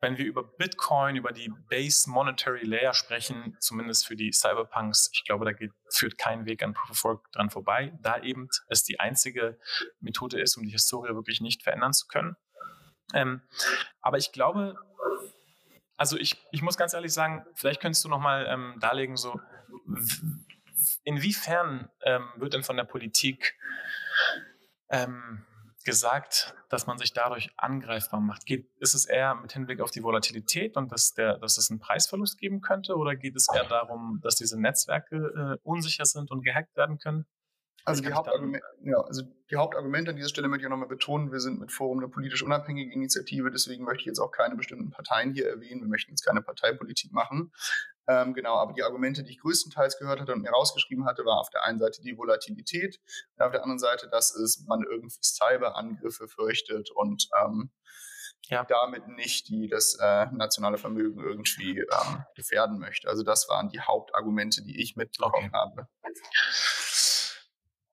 wenn 0.00 0.18
wir 0.18 0.26
über 0.26 0.42
Bitcoin, 0.42 1.16
über 1.16 1.32
die 1.32 1.50
Base 1.68 2.10
Monetary 2.10 2.64
Layer 2.64 2.94
sprechen, 2.94 3.56
zumindest 3.58 4.06
für 4.06 4.16
die 4.16 4.32
Cyberpunks, 4.32 5.10
ich 5.12 5.24
glaube, 5.24 5.44
da 5.44 5.52
geht, 5.52 5.72
führt 5.90 6.18
kein 6.18 6.44
Weg 6.46 6.62
an 6.62 6.74
Proof 6.74 6.90
of 6.90 7.04
Work 7.04 7.32
dran 7.32 7.50
vorbei, 7.50 7.92
da 8.02 8.20
eben 8.20 8.48
es 8.68 8.84
die 8.84 9.00
einzige 9.00 9.58
Methode 10.00 10.40
ist, 10.40 10.56
um 10.56 10.62
die 10.62 10.70
Historie 10.72 11.14
wirklich 11.14 11.40
nicht 11.40 11.62
verändern 11.62 11.92
zu 11.94 12.06
können. 12.06 12.36
Ähm, 13.14 13.40
aber 14.02 14.18
ich 14.18 14.32
glaube, 14.32 14.76
also 15.98 16.16
ich, 16.16 16.36
ich 16.52 16.62
muss 16.62 16.78
ganz 16.78 16.94
ehrlich 16.94 17.12
sagen, 17.12 17.44
vielleicht 17.54 17.80
könntest 17.80 18.04
du 18.04 18.08
nochmal 18.08 18.46
ähm, 18.48 18.76
darlegen, 18.80 19.16
so 19.16 19.38
inwiefern 21.04 21.90
ähm, 22.02 22.28
wird 22.36 22.54
denn 22.54 22.62
von 22.62 22.76
der 22.76 22.84
Politik 22.84 23.58
ähm, 24.88 25.44
gesagt, 25.84 26.54
dass 26.68 26.86
man 26.86 26.98
sich 26.98 27.12
dadurch 27.12 27.50
angreifbar 27.56 28.20
macht? 28.20 28.46
Geht, 28.46 28.70
ist 28.78 28.94
es 28.94 29.06
eher 29.06 29.34
mit 29.34 29.52
Hinblick 29.52 29.80
auf 29.80 29.90
die 29.90 30.02
Volatilität 30.02 30.76
und 30.76 30.92
dass, 30.92 31.14
der, 31.14 31.38
dass 31.38 31.58
es 31.58 31.70
einen 31.70 31.80
Preisverlust 31.80 32.38
geben 32.38 32.60
könnte 32.60 32.96
oder 32.96 33.16
geht 33.16 33.36
es 33.36 33.48
eher 33.52 33.64
darum, 33.64 34.20
dass 34.22 34.36
diese 34.36 34.60
Netzwerke 34.60 35.16
äh, 35.16 35.58
unsicher 35.62 36.04
sind 36.04 36.30
und 36.30 36.42
gehackt 36.44 36.76
werden 36.76 36.98
können? 36.98 37.26
Also 37.88 38.02
die, 38.02 38.12
Hauptargument, 38.12 38.62
ja, 38.82 39.00
also 39.00 39.22
die 39.50 39.56
Hauptargumente 39.56 40.10
an 40.10 40.16
dieser 40.16 40.28
Stelle 40.28 40.48
möchte 40.48 40.66
ich 40.66 40.70
nochmal 40.70 40.88
betonen, 40.88 41.32
wir 41.32 41.40
sind 41.40 41.58
mit 41.58 41.72
Forum 41.72 41.98
eine 41.98 42.08
politisch 42.08 42.42
unabhängige 42.42 42.92
Initiative, 42.92 43.50
deswegen 43.50 43.84
möchte 43.84 44.00
ich 44.00 44.06
jetzt 44.06 44.18
auch 44.20 44.30
keine 44.30 44.56
bestimmten 44.56 44.90
Parteien 44.90 45.32
hier 45.32 45.48
erwähnen, 45.48 45.80
wir 45.80 45.88
möchten 45.88 46.12
jetzt 46.12 46.24
keine 46.24 46.42
Parteipolitik 46.42 47.12
machen. 47.12 47.52
Ähm, 48.06 48.32
genau, 48.34 48.56
aber 48.56 48.72
die 48.72 48.82
Argumente, 48.82 49.22
die 49.22 49.32
ich 49.32 49.40
größtenteils 49.40 49.98
gehört 49.98 50.20
hatte 50.20 50.32
und 50.32 50.42
mir 50.42 50.50
rausgeschrieben 50.50 51.04
hatte, 51.04 51.24
war 51.24 51.38
auf 51.40 51.50
der 51.50 51.64
einen 51.64 51.78
Seite 51.78 52.00
die 52.00 52.16
Volatilität 52.16 53.00
und 53.36 53.44
auf 53.44 53.52
der 53.52 53.62
anderen 53.62 53.78
Seite, 53.78 54.08
dass 54.08 54.34
es 54.34 54.64
man 54.66 54.82
irgendwie 54.82 55.18
Cyberangriffe 55.22 56.28
fürchtet 56.28 56.90
und 56.90 57.28
ähm, 57.42 57.70
ja. 58.48 58.64
damit 58.64 59.08
nicht 59.08 59.48
die 59.48 59.68
das 59.68 59.98
äh, 60.00 60.26
nationale 60.32 60.78
Vermögen 60.78 61.20
irgendwie 61.20 61.80
ähm, 61.80 62.24
gefährden 62.34 62.78
möchte. 62.78 63.08
Also 63.08 63.22
das 63.22 63.48
waren 63.48 63.68
die 63.68 63.80
Hauptargumente, 63.80 64.62
die 64.62 64.80
ich 64.80 64.96
mitbekommen 64.96 65.50
okay. 65.50 65.50
habe. 65.52 65.88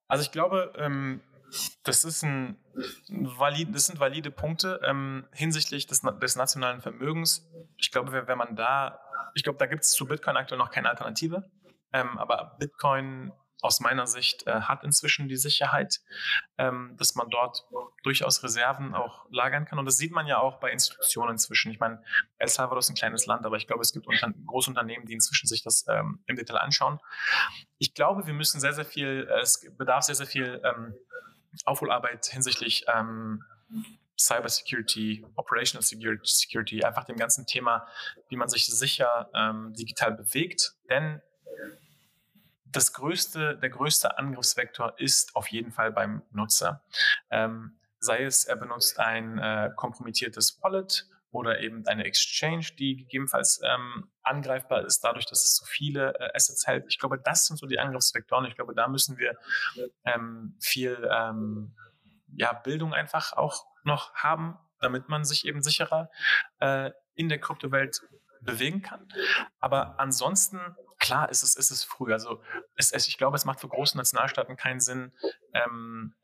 Also 0.08 0.22
ich 0.22 0.30
glaube, 0.30 0.72
ähm, 0.76 1.20
das, 1.84 2.04
ist 2.04 2.22
ein 2.22 2.56
valid, 3.08 3.74
das 3.74 3.86
sind 3.86 4.00
valide 4.00 4.30
Punkte 4.30 4.80
ähm, 4.84 5.26
hinsichtlich 5.32 5.86
des, 5.86 6.02
des, 6.02 6.36
nationalen 6.36 6.80
Vermögens. 6.80 7.48
Ich 7.76 7.90
glaube, 7.90 8.26
wenn 8.26 8.38
man 8.38 8.56
da, 8.56 9.00
ich 9.34 9.42
glaube, 9.42 9.58
da 9.58 9.66
gibt 9.66 9.84
es 9.84 9.92
zu 9.92 10.06
Bitcoin 10.06 10.36
aktuell 10.36 10.58
noch 10.58 10.70
keine 10.70 10.90
Alternative. 10.90 11.50
Ähm, 11.92 12.18
aber 12.18 12.56
Bitcoin 12.58 13.32
aus 13.66 13.80
meiner 13.80 14.06
Sicht 14.06 14.46
äh, 14.46 14.62
hat 14.62 14.84
inzwischen 14.84 15.28
die 15.28 15.36
Sicherheit, 15.36 16.00
ähm, 16.56 16.94
dass 16.96 17.14
man 17.14 17.28
dort 17.28 17.66
durchaus 18.02 18.42
Reserven 18.42 18.94
auch 18.94 19.26
lagern 19.30 19.64
kann. 19.64 19.78
Und 19.78 19.84
das 19.84 19.96
sieht 19.96 20.12
man 20.12 20.26
ja 20.26 20.38
auch 20.38 20.60
bei 20.60 20.70
Institutionen 20.70 21.32
inzwischen. 21.32 21.72
Ich 21.72 21.80
meine, 21.80 22.02
El 22.38 22.48
Salvador 22.48 22.78
ist 22.78 22.88
ein 22.88 22.94
kleines 22.94 23.26
Land, 23.26 23.44
aber 23.44 23.56
ich 23.56 23.66
glaube, 23.66 23.82
es 23.82 23.92
gibt 23.92 24.06
unter 24.06 24.32
große 24.46 24.70
Unternehmen, 24.70 25.06
die 25.06 25.14
inzwischen 25.14 25.46
sich 25.46 25.62
das 25.62 25.84
ähm, 25.88 26.22
im 26.26 26.36
Detail 26.36 26.58
anschauen. 26.58 27.00
Ich 27.78 27.94
glaube, 27.94 28.26
wir 28.26 28.34
müssen 28.34 28.60
sehr, 28.60 28.72
sehr 28.72 28.84
viel, 28.86 29.28
äh, 29.30 29.40
es 29.40 29.66
bedarf 29.76 30.04
sehr, 30.04 30.14
sehr 30.14 30.26
viel 30.26 30.62
ähm, 30.64 30.94
Aufholarbeit 31.64 32.26
hinsichtlich 32.26 32.84
ähm, 32.92 33.42
Cybersecurity, 34.18 35.26
Operational 35.34 35.82
Security, 35.82 36.82
einfach 36.84 37.04
dem 37.04 37.16
ganzen 37.16 37.46
Thema, 37.46 37.86
wie 38.28 38.36
man 38.36 38.48
sich 38.48 38.66
sicher 38.66 39.30
ähm, 39.34 39.74
digital 39.74 40.12
bewegt. 40.12 40.74
Denn 40.88 41.20
das 42.72 42.92
größte, 42.92 43.56
der 43.58 43.70
größte 43.70 44.18
Angriffsvektor 44.18 44.98
ist 44.98 45.34
auf 45.34 45.48
jeden 45.48 45.72
Fall 45.72 45.92
beim 45.92 46.22
Nutzer. 46.30 46.82
Ähm, 47.30 47.78
sei 47.98 48.24
es, 48.24 48.44
er 48.44 48.56
benutzt 48.56 48.98
ein 48.98 49.38
äh, 49.38 49.70
kompromittiertes 49.76 50.60
Wallet 50.62 51.06
oder 51.30 51.60
eben 51.60 51.86
eine 51.86 52.04
Exchange, 52.04 52.66
die 52.78 52.96
gegebenenfalls 52.96 53.60
ähm, 53.62 54.10
angreifbar 54.22 54.84
ist, 54.84 55.00
dadurch, 55.00 55.26
dass 55.26 55.42
es 55.42 55.56
so 55.56 55.66
viele 55.66 56.14
äh, 56.18 56.30
Assets 56.34 56.66
hält. 56.66 56.86
Ich 56.88 56.98
glaube, 56.98 57.18
das 57.18 57.46
sind 57.46 57.56
so 57.58 57.66
die 57.66 57.78
Angriffsvektoren. 57.78 58.46
Ich 58.46 58.56
glaube, 58.56 58.74
da 58.74 58.88
müssen 58.88 59.18
wir 59.18 59.36
ähm, 60.04 60.56
viel 60.60 61.08
ähm, 61.10 61.74
ja, 62.34 62.52
Bildung 62.52 62.94
einfach 62.94 63.32
auch 63.32 63.66
noch 63.84 64.14
haben, 64.14 64.58
damit 64.80 65.08
man 65.08 65.24
sich 65.24 65.46
eben 65.46 65.62
sicherer 65.62 66.10
äh, 66.60 66.90
in 67.14 67.28
der 67.28 67.38
Kryptowelt 67.38 68.02
bewegen 68.40 68.82
kann. 68.82 69.08
Aber 69.58 69.98
ansonsten 69.98 70.60
klar 71.06 71.30
ist 71.30 71.42
es, 71.42 71.54
ist 71.54 71.70
es 71.70 71.84
früh. 71.84 72.12
Also 72.12 72.42
es, 72.74 72.90
es, 72.90 73.06
ich 73.06 73.16
glaube, 73.16 73.36
es 73.36 73.44
macht 73.44 73.60
für 73.60 73.68
große 73.68 73.96
Nationalstaaten 73.96 74.56
keinen 74.56 74.80
Sinn, 74.80 75.12
ähm, 75.54 76.14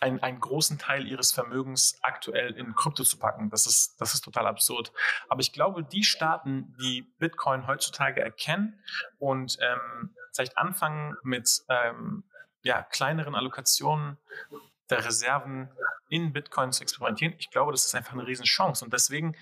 einen, 0.00 0.20
einen 0.20 0.40
großen 0.40 0.78
Teil 0.78 1.06
ihres 1.06 1.30
Vermögens 1.30 1.98
aktuell 2.02 2.52
in 2.54 2.74
Krypto 2.74 3.04
zu 3.04 3.18
packen. 3.18 3.50
Das 3.50 3.66
ist, 3.66 4.00
das 4.00 4.14
ist 4.14 4.22
total 4.22 4.46
absurd. 4.46 4.92
Aber 5.28 5.40
ich 5.40 5.52
glaube, 5.52 5.84
die 5.84 6.04
Staaten, 6.04 6.74
die 6.80 7.02
Bitcoin 7.18 7.66
heutzutage 7.66 8.20
erkennen 8.22 8.82
und 9.18 9.58
ähm, 9.60 10.14
vielleicht 10.32 10.56
anfangen 10.56 11.16
mit 11.22 11.62
ähm, 11.68 12.24
ja, 12.62 12.82
kleineren 12.82 13.34
Allokationen 13.34 14.16
der 14.88 15.04
Reserven 15.04 15.70
in 16.08 16.32
Bitcoin 16.32 16.72
zu 16.72 16.82
experimentieren, 16.82 17.34
ich 17.38 17.50
glaube, 17.50 17.70
das 17.70 17.84
ist 17.84 17.94
einfach 17.94 18.14
eine 18.14 18.26
Riesenchance. 18.26 18.84
Und 18.84 18.92
deswegen 18.92 19.36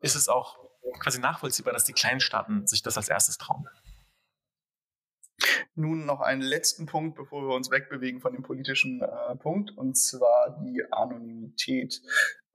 ist 0.00 0.14
es 0.14 0.28
auch 0.28 0.58
quasi 0.98 1.20
nachvollziehbar, 1.20 1.72
dass 1.72 1.84
die 1.84 1.92
kleinen 1.92 2.20
Staaten 2.20 2.66
sich 2.66 2.82
das 2.82 2.96
als 2.96 3.08
erstes 3.08 3.38
trauen. 3.38 3.68
Nun 5.74 6.04
noch 6.04 6.20
einen 6.20 6.42
letzten 6.42 6.86
Punkt, 6.86 7.16
bevor 7.16 7.48
wir 7.48 7.54
uns 7.54 7.70
wegbewegen 7.70 8.20
von 8.20 8.32
dem 8.32 8.42
politischen 8.42 9.00
äh, 9.00 9.36
Punkt, 9.36 9.76
und 9.76 9.96
zwar 9.96 10.60
die 10.60 10.84
Anonymität. 10.92 12.02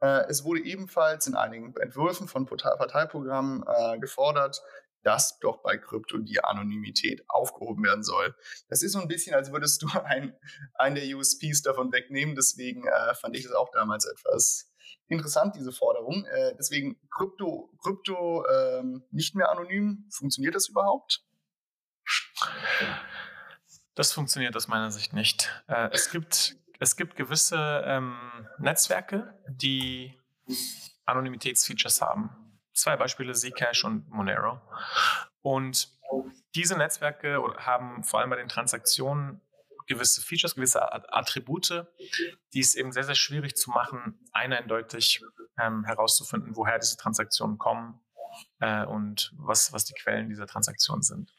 Äh, 0.02 0.26
es 0.30 0.44
wurde 0.44 0.62
ebenfalls 0.62 1.28
in 1.28 1.36
einigen 1.36 1.76
Entwürfen 1.78 2.28
von 2.28 2.46
Parteiprogrammen 2.46 3.64
äh, 3.68 4.00
gefordert, 4.00 4.62
dass 5.04 5.40
doch 5.40 5.62
bei 5.64 5.78
Krypto 5.78 6.18
die 6.18 6.44
Anonymität 6.44 7.24
aufgehoben 7.30 7.84
werden 7.84 8.04
soll. 8.04 8.36
Das 8.68 8.84
ist 8.84 8.92
so 8.92 9.00
ein 9.00 9.08
bisschen, 9.08 9.34
als 9.34 9.52
würdest 9.52 9.82
du 9.82 9.88
einen 10.76 10.96
der 10.96 11.16
USPs 11.16 11.62
davon 11.62 11.92
wegnehmen. 11.92 12.36
Deswegen 12.36 12.86
äh, 12.86 13.16
fand 13.16 13.36
ich 13.36 13.44
das 13.44 13.54
auch 13.54 13.70
damals 13.72 14.06
etwas 14.06 14.72
interessant, 15.08 15.56
diese 15.56 15.72
Forderung. 15.72 16.26
Äh, 16.26 16.56
deswegen 16.58 16.98
Krypto, 17.10 17.70
Krypto 17.82 18.46
ähm, 18.48 19.04
nicht 19.12 19.36
mehr 19.36 19.50
anonym. 19.50 20.06
Funktioniert 20.12 20.56
das 20.56 20.68
überhaupt? 20.68 21.24
Das 23.96 24.12
funktioniert 24.12 24.56
aus 24.56 24.68
meiner 24.68 24.92
Sicht 24.92 25.14
nicht. 25.14 25.52
Äh, 25.68 25.90
es, 25.92 26.12
gibt, 26.12 26.58
es 26.80 26.96
gibt 26.96 27.16
gewisse 27.16 27.84
ähm, 27.86 28.16
Netzwerke, 28.60 29.34
die 29.50 30.14
Anonymitätsfeatures 31.06 32.02
haben. 32.02 32.60
Zwei 32.74 32.96
Beispiele, 32.96 33.34
Zcash 33.34 33.86
und 33.86 34.10
Monero. 34.10 34.62
Und 35.42 35.90
diese 36.56 36.78
Netzwerke 36.78 37.56
haben 37.58 38.04
vor 38.04 38.20
allem 38.20 38.30
bei 38.30 38.36
den 38.36 38.48
Transaktionen 38.48 39.42
gewisse 39.88 40.22
Features, 40.22 40.56
gewisse 40.56 40.92
Attribute, 41.14 41.86
die 42.54 42.60
es 42.60 42.76
eben 42.76 42.92
sehr, 42.92 43.04
sehr 43.04 43.16
schwierig 43.16 43.56
zu 43.56 43.72
machen, 43.72 44.20
eindeutig 44.32 45.22
ähm, 45.60 45.84
herauszufinden, 45.86 46.56
woher 46.56 46.80
diese 46.80 46.98
Transaktionen 46.98 47.58
kommen 47.58 48.00
äh, 48.60 48.86
und 48.86 49.34
was, 49.38 49.74
was 49.74 49.86
die 49.86 49.94
Quellen 49.94 50.30
dieser 50.30 50.48
Transaktionen 50.48 51.02
sind. 51.02 51.32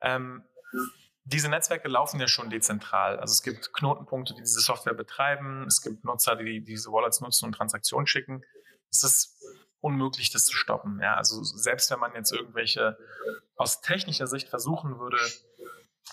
Ähm, 0.00 0.42
diese 1.24 1.48
Netzwerke 1.48 1.88
laufen 1.88 2.18
ja 2.20 2.26
schon 2.26 2.48
dezentral. 2.48 3.18
Also 3.18 3.32
es 3.32 3.42
gibt 3.42 3.74
Knotenpunkte, 3.74 4.34
die 4.34 4.40
diese 4.40 4.60
Software 4.60 4.94
betreiben. 4.94 5.66
Es 5.66 5.82
gibt 5.82 6.04
Nutzer, 6.04 6.36
die 6.36 6.64
diese 6.64 6.90
Wallets 6.90 7.20
nutzen 7.20 7.44
und 7.44 7.52
Transaktionen 7.52 8.06
schicken. 8.06 8.42
Es 8.90 9.04
ist 9.04 9.36
unmöglich, 9.80 10.30
das 10.30 10.46
zu 10.46 10.56
stoppen. 10.56 11.00
Ja, 11.00 11.14
also 11.16 11.42
selbst 11.42 11.90
wenn 11.90 12.00
man 12.00 12.14
jetzt 12.14 12.32
irgendwelche 12.32 12.96
aus 13.56 13.82
technischer 13.82 14.26
Sicht 14.26 14.48
versuchen 14.48 14.98
würde, 14.98 15.18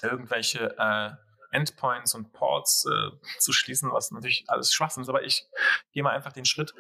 irgendwelche 0.02 0.76
äh, 0.78 1.12
Endpoints 1.52 2.14
und 2.14 2.34
Ports 2.34 2.86
äh, 2.86 3.12
zu 3.40 3.54
schließen, 3.54 3.92
was 3.92 4.12
natürlich 4.12 4.46
alles 4.48 4.74
Schwachsinn 4.74 5.04
ist, 5.04 5.10
aber 5.10 5.24
ich 5.24 5.48
gehe 5.92 6.04
mal 6.04 6.12
einfach 6.12 6.34
den 6.34 6.46
Schritt. 6.46 6.74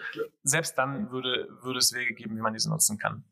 Selbst 0.44 0.78
dann 0.78 1.12
würde, 1.12 1.48
würde 1.62 1.80
es 1.80 1.94
Wege 1.94 2.14
geben, 2.14 2.36
wie 2.36 2.42
man 2.42 2.54
diese 2.54 2.70
nutzen 2.70 2.98
kann. 2.98 3.24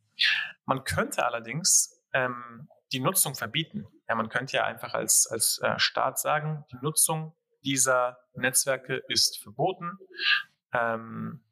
Man 0.65 0.83
könnte 0.83 1.25
allerdings 1.25 2.01
ähm, 2.13 2.69
die 2.91 2.99
Nutzung 2.99 3.35
verbieten. 3.35 3.87
Ja, 4.07 4.15
man 4.15 4.29
könnte 4.29 4.57
ja 4.57 4.65
einfach 4.65 4.93
als, 4.93 5.27
als 5.27 5.59
äh, 5.61 5.77
Staat 5.79 6.19
sagen, 6.19 6.65
die 6.71 6.77
Nutzung 6.81 7.35
dieser 7.63 8.19
Netzwerke 8.35 9.03
ist 9.07 9.41
verboten. 9.41 9.97
Ähm, 10.71 11.43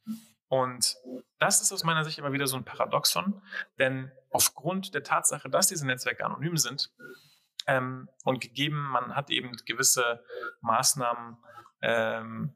und 0.47 0.95
das 1.39 1.61
ist 1.61 1.71
aus 1.71 1.83
meiner 1.83 2.03
Sicht 2.03 2.19
immer 2.19 2.33
wieder 2.33 2.47
so 2.47 2.57
ein 2.57 2.65
Paradoxon, 2.65 3.41
denn 3.79 4.11
aufgrund 4.31 4.93
der 4.93 5.03
Tatsache, 5.03 5.49
dass 5.49 5.67
diese 5.67 5.87
Netzwerke 5.87 6.25
anonym 6.25 6.57
sind 6.57 6.91
ähm, 7.67 8.09
und 8.23 8.41
gegeben, 8.41 8.81
man 8.91 9.15
hat 9.15 9.29
eben 9.29 9.51
gewisse 9.65 10.23
Maßnahmen 10.61 11.37
ähm, 11.81 12.53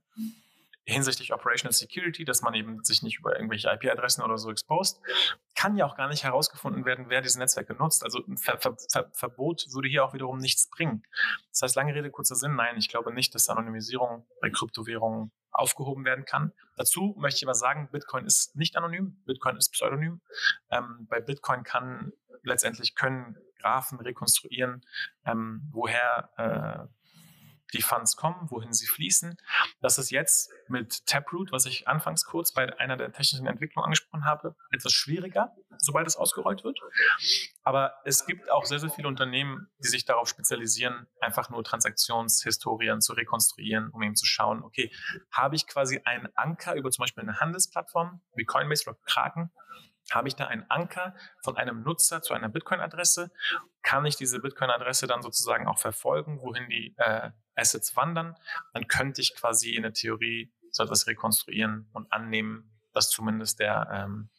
hinsichtlich 0.85 1.33
Operational 1.33 1.73
Security, 1.73 2.25
dass 2.25 2.41
man 2.41 2.53
eben 2.53 2.83
sich 2.83 3.01
nicht 3.01 3.19
über 3.19 3.35
irgendwelche 3.35 3.69
IP-Adressen 3.69 4.23
oder 4.23 4.37
so 4.37 4.51
exposed, 4.51 5.01
kann 5.55 5.75
ja 5.77 5.85
auch 5.85 5.95
gar 5.95 6.07
nicht 6.07 6.23
herausgefunden 6.23 6.85
werden, 6.85 7.05
wer 7.09 7.21
diese 7.21 7.39
Netzwerke 7.39 7.73
nutzt. 7.73 8.03
Also 8.03 8.19
ein 8.27 8.37
Ver 8.37 8.59
Ver 8.59 8.75
Ver 8.91 9.09
Verbot 9.13 9.65
würde 9.73 9.87
hier 9.87 10.05
auch 10.05 10.13
wiederum 10.13 10.37
nichts 10.37 10.69
bringen. 10.69 11.03
Das 11.49 11.63
heißt, 11.63 11.75
lange 11.75 11.95
Rede, 11.95 12.11
kurzer 12.11 12.35
Sinn, 12.35 12.55
nein, 12.55 12.77
ich 12.77 12.87
glaube 12.87 13.11
nicht, 13.11 13.33
dass 13.33 13.49
Anonymisierung 13.49 14.27
bei 14.41 14.51
Kryptowährungen 14.51 15.31
aufgehoben 15.51 16.05
werden 16.05 16.25
kann. 16.25 16.51
Dazu 16.75 17.15
möchte 17.17 17.37
ich 17.37 17.45
aber 17.45 17.55
sagen, 17.55 17.89
Bitcoin 17.91 18.25
ist 18.25 18.55
nicht 18.55 18.75
anonym, 18.75 19.23
Bitcoin 19.25 19.57
ist 19.57 19.71
pseudonym. 19.71 20.21
Ähm, 20.69 21.07
bei 21.09 21.19
Bitcoin 21.19 21.63
kann 21.63 22.11
letztendlich 22.43 22.93
können 22.93 23.37
Graphen 23.65 23.99
rekonstruieren, 23.99 24.86
ähm, 25.25 25.67
woher 25.71 26.30
äh, 26.38 26.88
die 27.73 27.82
Funds 27.82 28.15
kommen, 28.15 28.49
wohin 28.51 28.73
sie 28.73 28.86
fließen. 28.86 29.36
Das 29.82 29.97
ist 29.97 30.12
jetzt 30.12 30.51
mit 30.67 31.06
Taproot, 31.08 31.51
was 31.51 31.65
ich 31.65 31.88
anfangs 31.88 32.23
kurz 32.23 32.54
bei 32.54 32.78
einer 32.80 32.95
der 32.95 33.12
technischen 33.12 33.47
Entwicklungen 33.47 33.86
angesprochen 33.86 34.23
habe, 34.23 34.56
etwas 34.71 34.93
schwieriger, 34.93 35.51
sobald 35.80 36.06
es 36.06 36.15
ausgerollt 36.15 36.63
wird. 36.63 36.80
Aber 37.63 37.95
es 38.06 38.28
gibt 38.28 38.51
auch 38.51 38.65
sehr, 38.65 38.80
sehr 38.80 38.91
viele 38.91 39.08
Unternehmen, 39.08 39.67
die 39.84 39.88
sich 39.88 40.06
darauf 40.06 40.30
spezialisieren, 40.30 41.08
einfach 41.19 41.49
nur 41.49 41.63
Transaktionshistorien 41.63 43.01
zu 43.01 43.13
rekonstruieren, 43.13 43.89
um 43.89 44.04
eben 44.04 44.15
zu 44.15 44.28
schauen, 44.28 44.62
okay, 44.62 44.91
habe 45.32 45.56
ich 45.56 45.65
quasi 45.65 46.01
einen 46.06 46.28
Anker 46.36 46.75
über 46.75 46.91
zum 46.91 47.01
Beispiel 47.04 47.23
eine 47.23 47.39
Handelsplattform 47.39 48.21
wie 48.36 48.45
Coinbase 48.45 48.88
oder 48.88 48.99
Kraken, 49.06 49.51
habe 50.11 50.27
ich 50.27 50.35
da 50.35 50.47
einen 50.47 50.69
Anker 50.69 51.15
von 51.43 51.57
einem 51.57 51.83
Nutzer 51.83 52.21
zu 52.21 52.33
einer 52.33 52.49
Bitcoin-Adresse? 52.49 53.31
Kann 53.81 54.05
ich 54.05 54.15
diese 54.15 54.39
Bitcoin-Adresse 54.39 55.07
dann 55.07 55.21
sozusagen 55.21 55.67
auch 55.67 55.79
verfolgen, 55.79 56.41
wohin 56.41 56.69
die 56.69 56.95
äh, 56.97 57.31
Assets 57.55 57.95
wandern? 57.95 58.35
Dann 58.73 58.87
könnte 58.87 59.21
ich 59.21 59.35
quasi 59.35 59.71
in 59.71 59.83
der 59.83 59.93
Theorie 59.93 60.53
so 60.71 60.83
etwas 60.83 61.07
rekonstruieren 61.07 61.89
und 61.93 62.11
annehmen, 62.11 62.71
dass 62.93 63.09
zumindest 63.09 63.59
der 63.59 63.89
ähm, 63.91 64.29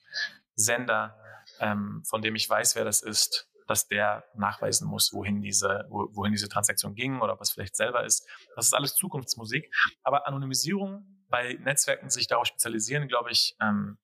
Sender, 0.55 1.19
ähm, 1.61 2.03
von 2.09 2.23
dem 2.23 2.35
ich 2.35 2.49
weiß, 2.49 2.77
wer 2.77 2.85
das 2.85 3.03
ist, 3.03 3.49
dass 3.67 3.89
der 3.89 4.25
nachweisen 4.35 4.87
muss, 4.87 5.13
wohin 5.13 5.43
diese, 5.43 5.87
wohin 5.91 6.33
diese 6.33 6.49
Transaktion 6.49 6.95
ging 6.95 7.21
oder 7.21 7.39
was 7.41 7.51
vielleicht 7.51 7.77
selber 7.77 8.05
ist. 8.05 8.29
Das 8.55 8.67
ist 8.67 8.75
alles 8.75 8.95
Zukunftsmusik. 8.95 9.73
Aber 10.03 10.27
Anonymisierung 10.27 11.05
bei 11.29 11.55
Netzwerken 11.55 12.09
sich 12.09 12.29
darauf 12.29 12.47
spezialisieren, 12.47 13.09
glaube 13.09 13.33
ich, 13.33 13.57
ähm, 13.61 13.99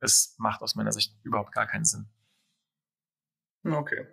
es 0.00 0.34
macht 0.38 0.62
aus 0.62 0.74
meiner 0.74 0.92
Sicht 0.92 1.16
überhaupt 1.22 1.52
gar 1.52 1.66
keinen 1.66 1.84
Sinn. 1.84 2.08
Okay. 3.64 4.06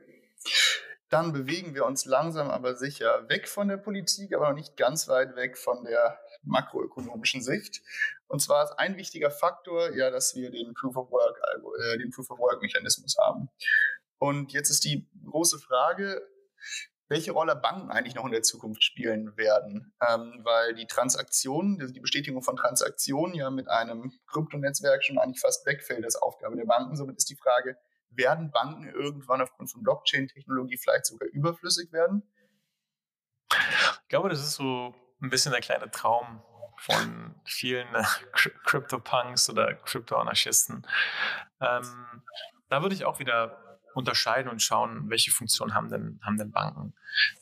Dann 1.09 1.33
bewegen 1.33 1.75
wir 1.75 1.85
uns 1.85 2.05
langsam 2.05 2.49
aber 2.49 2.75
sicher 2.75 3.29
weg 3.29 3.47
von 3.47 3.67
der 3.67 3.77
Politik, 3.77 4.33
aber 4.33 4.49
noch 4.49 4.55
nicht 4.55 4.75
ganz 4.75 5.07
weit 5.07 5.35
weg 5.35 5.57
von 5.57 5.83
der 5.83 6.19
makroökonomischen 6.43 7.41
Sicht. 7.41 7.81
Und 8.27 8.41
zwar 8.41 8.63
ist 8.63 8.73
ein 8.79 8.97
wichtiger 8.97 9.31
Faktor 9.31 9.95
ja, 9.95 10.09
dass 10.09 10.35
wir 10.35 10.51
den 10.51 10.73
Proof 10.73 10.95
of 10.97 11.11
Work, 11.11 11.39
äh, 11.79 11.97
den 11.99 12.09
Proof 12.11 12.31
of 12.31 12.39
Work 12.39 12.61
Mechanismus 12.61 13.17
haben. 13.17 13.49
Und 14.17 14.53
jetzt 14.53 14.69
ist 14.69 14.83
die 14.83 15.07
große 15.25 15.59
Frage, 15.59 16.21
welche 17.07 17.31
Rolle 17.31 17.55
Banken 17.55 17.91
eigentlich 17.91 18.15
noch 18.15 18.25
in 18.25 18.31
der 18.31 18.41
Zukunft 18.41 18.83
spielen 18.83 19.37
werden. 19.37 19.93
Ähm, 20.07 20.39
weil 20.43 20.73
die 20.73 20.87
Transaktionen, 20.87 21.93
die 21.93 21.99
Bestätigung 21.99 22.41
von 22.41 22.55
Transaktionen 22.55 23.35
ja 23.35 23.49
mit 23.49 23.69
einem 23.69 24.11
Kryptonetzwerk 24.27 25.03
schon 25.03 25.19
eigentlich 25.19 25.39
fast 25.39 25.65
wegfällt 25.65 26.03
als 26.03 26.15
Aufgabe 26.15 26.55
der 26.55 26.65
Banken. 26.65 26.95
Somit 26.95 27.17
ist 27.17 27.29
die 27.29 27.35
Frage, 27.35 27.77
werden 28.09 28.51
Banken 28.51 28.87
irgendwann 28.87 29.41
aufgrund 29.41 29.71
von 29.71 29.83
Blockchain-Technologie 29.83 30.77
vielleicht 30.77 31.05
sogar 31.05 31.29
überflüssig 31.29 31.91
werden? 31.91 32.23
Ich 33.51 34.07
glaube, 34.07 34.29
das 34.29 34.39
ist 34.39 34.53
so 34.53 34.93
ein 35.21 35.29
bisschen 35.29 35.51
der 35.51 35.61
kleine 35.61 35.91
Traum 35.91 36.41
von 36.77 37.35
vielen 37.45 37.87
äh, 37.95 38.03
Crypto-Punks 38.65 39.49
oder 39.49 39.73
Crypto-Anarchisten. 39.73 40.87
Ähm, 41.61 42.23
da 42.69 42.81
würde 42.81 42.95
ich 42.95 43.05
auch 43.05 43.19
wieder 43.19 43.64
unterscheiden 43.95 44.49
und 44.49 44.61
schauen, 44.61 45.09
welche 45.09 45.31
Funktion 45.31 45.73
haben 45.73 45.89
denn, 45.89 46.19
haben 46.23 46.37
denn 46.37 46.51
Banken. 46.51 46.93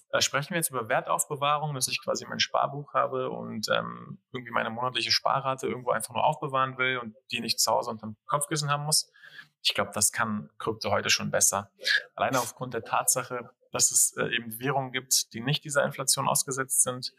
Da 0.10 0.22
sprechen 0.22 0.52
wir 0.52 0.58
jetzt 0.58 0.70
über 0.70 0.90
Wertaufbewahrung, 0.90 1.74
dass 1.74 1.88
ich 1.88 2.02
quasi 2.02 2.26
mein 2.28 2.40
Sparbuch 2.40 2.94
habe 2.94 3.32
und 3.32 3.68
ähm, 3.70 4.20
irgendwie 4.32 4.52
meine 4.52 4.70
monatliche 4.70 5.12
Sparrate 5.12 5.66
irgendwo 5.66 5.90
einfach 5.90 6.14
nur 6.14 6.24
aufbewahren 6.24 6.78
will 6.78 7.00
und 7.00 7.16
die 7.32 7.40
nicht 7.40 7.60
zu 7.60 7.72
Hause 7.72 7.90
unterm 7.90 8.16
Kopfkissen 8.28 8.70
haben 8.70 8.84
muss. 8.84 9.12
Ich 9.64 9.74
glaube, 9.74 9.92
das 9.94 10.12
kann 10.12 10.52
Krypto 10.60 10.92
heute 10.92 11.10
schon 11.10 11.32
besser. 11.32 11.72
Alleine 12.16 12.40
aufgrund 12.40 12.76
der 12.76 12.84
Tatsache, 12.84 13.50
dass 13.72 13.90
es 13.92 14.16
äh, 14.18 14.28
eben 14.36 14.60
Währungen 14.60 14.92
gibt, 14.92 15.34
die 15.34 15.42
nicht 15.42 15.64
dieser 15.64 15.84
Inflation 15.84 16.28
ausgesetzt 16.28 16.84
sind, 16.84 17.14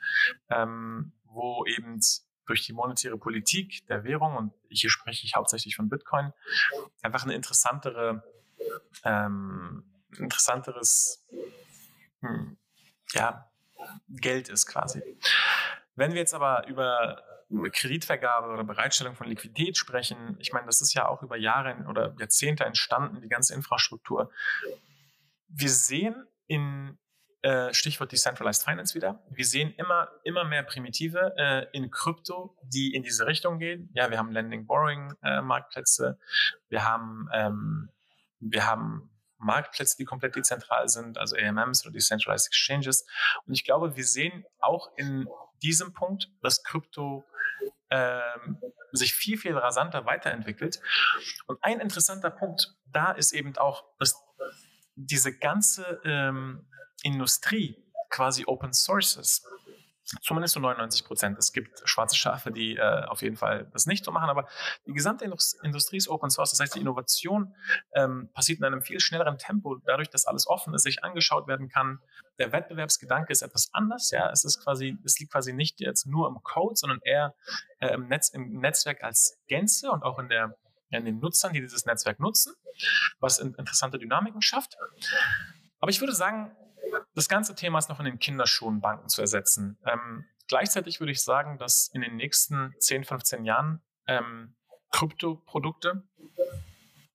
ähm, 0.49 1.13
wo 1.25 1.65
eben 1.67 2.01
durch 2.47 2.65
die 2.65 2.73
monetäre 2.73 3.19
Politik 3.19 3.87
der 3.89 4.05
Währung, 4.05 4.37
und 4.37 4.53
hier 4.69 4.91
spreche 4.91 5.27
ich 5.27 5.35
hauptsächlich 5.35 5.77
von 5.77 5.89
Bitcoin, 5.89 6.33
einfach 7.03 7.25
eine 7.25 7.35
interessantere 7.35 8.23
ähm, 9.05 9.85
interessanteres 10.19 11.27
hm, 12.21 12.57
ja, 13.13 13.51
Geld 14.09 14.49
ist 14.49 14.67
quasi. 14.67 15.03
Wenn 15.95 16.13
wir 16.13 16.21
jetzt 16.21 16.35
aber 16.35 16.67
über 16.69 17.23
Kreditvergabe 17.73 18.49
oder 18.49 18.65
Bereitstellung 18.65 19.15
von 19.15 19.29
Liquidität 19.29 19.77
sprechen, 19.77 20.37
ich 20.41 20.53
meine, 20.53 20.67
das 20.67 20.81
ist 20.81 20.95
ja 20.95 21.09
auch 21.09 21.23
über 21.23 21.37
Jahre 21.37 21.85
oder 21.89 22.15
Jahrzehnte 22.19 22.65
entstanden, 22.65 23.21
die 23.21 23.29
ganze 23.29 23.55
Infrastruktur. 23.55 24.31
Wir 25.49 25.71
sehen 25.71 26.27
in 26.47 26.99
äh, 27.45 27.75
Stichwort 27.75 28.11
Decentralized 28.11 28.65
Finance 28.65 28.95
wieder. 28.95 29.23
Wir 29.29 29.45
sehen 29.45 29.75
immer, 29.77 30.09
immer 30.25 30.45
mehr 30.45 30.63
Primitive 30.63 31.35
äh, 31.37 31.67
in 31.73 31.91
Krypto, 31.91 32.57
die 32.63 32.95
in 32.95 33.03
diese 33.03 33.27
Richtung 33.27 33.59
gehen. 33.59 33.91
Ja, 33.93 34.11
wir 34.11 34.17
haben 34.17 34.33
Lending 34.33 34.67
Borrowing 34.67 35.13
äh, 35.23 35.43
Marktplätze. 35.43 36.19
Wir 36.71 36.85
haben, 36.85 37.29
ähm, 37.35 37.91
wir 38.41 38.67
haben 38.67 39.11
Marktplätze, 39.39 39.97
die 39.99 40.05
komplett 40.05 40.37
dezentral 40.37 40.89
sind, 40.89 41.19
also 41.19 41.37
AMMs 41.37 41.85
oder 41.85 41.93
Decentralized 41.93 42.49
Exchanges. 42.49 43.07
Und 43.47 43.55
ich 43.55 43.65
glaube, 43.65 43.97
wir 43.97 44.05
sehen 44.05 44.45
auch 44.59 44.91
in 44.97 45.29
diesem 45.63 45.93
Punkt, 45.93 46.29
dass 46.43 46.63
Krypto 46.63 47.25
ähm, 47.91 48.59
sich 48.93 49.15
viel, 49.15 49.37
viel 49.37 49.57
rasanter 49.57 50.07
weiterentwickelt. 50.07 50.81
Und 51.47 51.63
ein 51.63 51.81
interessanter 51.81 52.31
Punkt 52.31 52.75
da 52.87 53.13
ist 53.13 53.33
eben 53.33 53.57
auch, 53.59 53.85
dass 53.99 54.15
diese 54.95 55.37
ganze 55.37 56.01
ähm, 56.05 56.67
Industrie 57.03 57.77
quasi 58.11 58.45
Open 58.47 58.73
Source 58.73 59.17
ist. 59.17 59.47
Zumindest 60.21 60.53
zu 60.53 60.61
so 60.61 60.63
99 60.63 61.07
Prozent. 61.07 61.39
Es 61.39 61.53
gibt 61.53 61.81
schwarze 61.85 62.17
Schafe, 62.17 62.53
die 62.53 62.77
äh, 62.77 63.05
auf 63.07 63.23
jeden 63.23 63.37
Fall 63.37 63.69
das 63.73 63.87
nicht 63.87 64.05
so 64.05 64.13
machen, 64.13 64.29
aber 64.29 64.47
die 64.87 64.93
gesamte 64.93 65.25
Industrie 65.25 65.97
ist 65.97 66.09
Open 66.09 66.31
Source. 66.31 66.51
Das 66.51 66.61
heißt, 66.61 66.75
die 66.75 66.81
Innovation 66.81 67.55
ähm, 67.95 68.29
passiert 68.35 68.59
in 68.59 68.65
einem 68.65 68.83
viel 68.83 69.01
schnelleren 69.01 69.39
Tempo, 69.39 69.77
dadurch, 69.87 70.11
dass 70.11 70.27
alles 70.27 70.47
offen 70.47 70.75
ist, 70.75 70.83
sich 70.83 71.03
angeschaut 71.05 71.49
werden 71.49 71.69
kann. 71.69 72.01
Der 72.39 72.53
Wettbewerbsgedanke 72.53 73.33
ist 73.33 73.43
etwas 73.43 73.71
anders. 73.73 74.11
Ja, 74.11 74.31
es 74.31 74.45
ist 74.45 74.63
quasi, 74.63 74.99
es 75.05 75.19
liegt 75.19 75.33
quasi 75.33 75.53
nicht 75.53 75.81
jetzt 75.81 76.07
nur 76.07 76.29
im 76.29 76.43
Code, 76.43 76.77
sondern 76.77 77.01
eher 77.03 77.35
äh, 77.79 77.95
im, 77.95 78.09
Netz, 78.09 78.29
im 78.29 78.61
Netzwerk 78.61 79.03
als 79.03 79.39
Gänze 79.49 79.91
und 79.91 80.03
auch 80.03 80.19
in 80.19 80.29
der 80.29 80.57
in 80.91 81.05
den 81.05 81.19
Nutzern, 81.19 81.53
die 81.53 81.61
dieses 81.61 81.87
Netzwerk 81.87 82.21
nutzen, 82.21 82.55
was 83.19 83.39
interessante 83.41 83.99
Dynamiken 83.99 84.43
schafft. 84.43 84.77
Aber 85.81 85.91
ich 85.91 86.01
würde 86.01 86.15
sagen, 86.15 86.55
das 87.15 87.29
ganze 87.29 87.55
Thema 87.55 87.79
ist 87.79 87.89
noch 87.89 87.99
in 87.99 88.07
den 88.07 88.19
Kinderschuhen, 88.19 88.81
Banken 88.81 89.09
zu 89.09 89.21
ersetzen. 89.21 89.79
Ähm, 89.87 90.25
gleichzeitig 90.49 91.01
würde 91.01 91.13
ich 91.13 91.23
sagen, 91.23 91.59
dass 91.59 91.89
in 91.89 92.01
den 92.01 92.17
nächsten 92.17 92.75
10, 92.79 93.05
15 93.05 93.45
Jahren 93.45 93.83
ähm, 94.07 94.55
Kryptoprodukte 94.91 96.03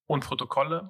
und 0.07 0.25
Protokolle 0.25 0.89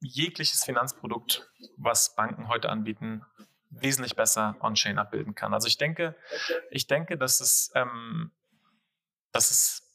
jegliches 0.00 0.64
Finanzprodukt, 0.64 1.50
was 1.76 2.14
Banken 2.14 2.48
heute 2.48 2.70
anbieten, 2.70 3.24
wesentlich 3.70 4.16
besser 4.16 4.56
on-chain 4.60 4.98
abbilden 4.98 5.34
kann. 5.34 5.52
Also 5.52 5.66
ich 5.66 5.76
denke, 5.76 6.14
ich 6.70 6.86
denke, 6.86 7.18
dass 7.18 7.40
es, 7.40 7.72
ähm, 7.74 8.30
dass 9.32 9.50
es 9.50 9.85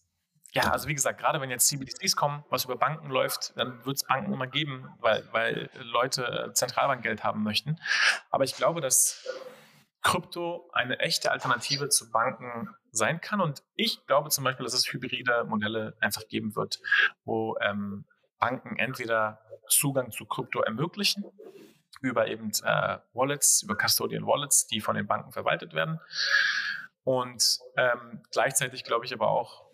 ja, 0.53 0.71
also 0.71 0.87
wie 0.87 0.93
gesagt, 0.93 1.19
gerade 1.19 1.39
wenn 1.39 1.49
jetzt 1.49 1.67
CBDCs 1.67 2.15
kommen, 2.15 2.43
was 2.49 2.65
über 2.65 2.75
Banken 2.75 3.09
läuft, 3.09 3.53
dann 3.57 3.85
wird 3.85 3.97
es 3.97 4.03
Banken 4.03 4.33
immer 4.33 4.47
geben, 4.47 4.89
weil, 4.99 5.27
weil 5.31 5.69
Leute 5.81 6.51
Zentralbankgeld 6.53 7.23
haben 7.23 7.43
möchten. 7.43 7.79
Aber 8.29 8.43
ich 8.43 8.55
glaube, 8.55 8.81
dass 8.81 9.25
Krypto 10.01 10.69
eine 10.73 10.99
echte 10.99 11.31
Alternative 11.31 11.89
zu 11.89 12.11
Banken 12.11 12.69
sein 12.91 13.21
kann. 13.21 13.39
Und 13.39 13.63
ich 13.75 14.05
glaube 14.07 14.29
zum 14.29 14.43
Beispiel, 14.43 14.65
dass 14.65 14.73
es 14.73 14.91
hybride 14.91 15.45
Modelle 15.45 15.95
einfach 16.01 16.27
geben 16.27 16.55
wird, 16.55 16.79
wo 17.23 17.55
ähm, 17.61 18.05
Banken 18.39 18.77
entweder 18.77 19.39
Zugang 19.69 20.11
zu 20.11 20.25
Krypto 20.25 20.61
ermöglichen 20.61 21.23
über 22.01 22.27
eben 22.27 22.51
äh, 22.63 22.97
Wallets, 23.13 23.61
über 23.61 23.77
Custodian 23.77 24.25
Wallets, 24.25 24.65
die 24.67 24.81
von 24.81 24.95
den 24.95 25.05
Banken 25.05 25.31
verwaltet 25.31 25.73
werden. 25.73 25.99
Und 27.03 27.59
ähm, 27.77 28.23
gleichzeitig 28.31 28.83
glaube 28.83 29.05
ich 29.05 29.13
aber 29.13 29.29
auch, 29.29 29.69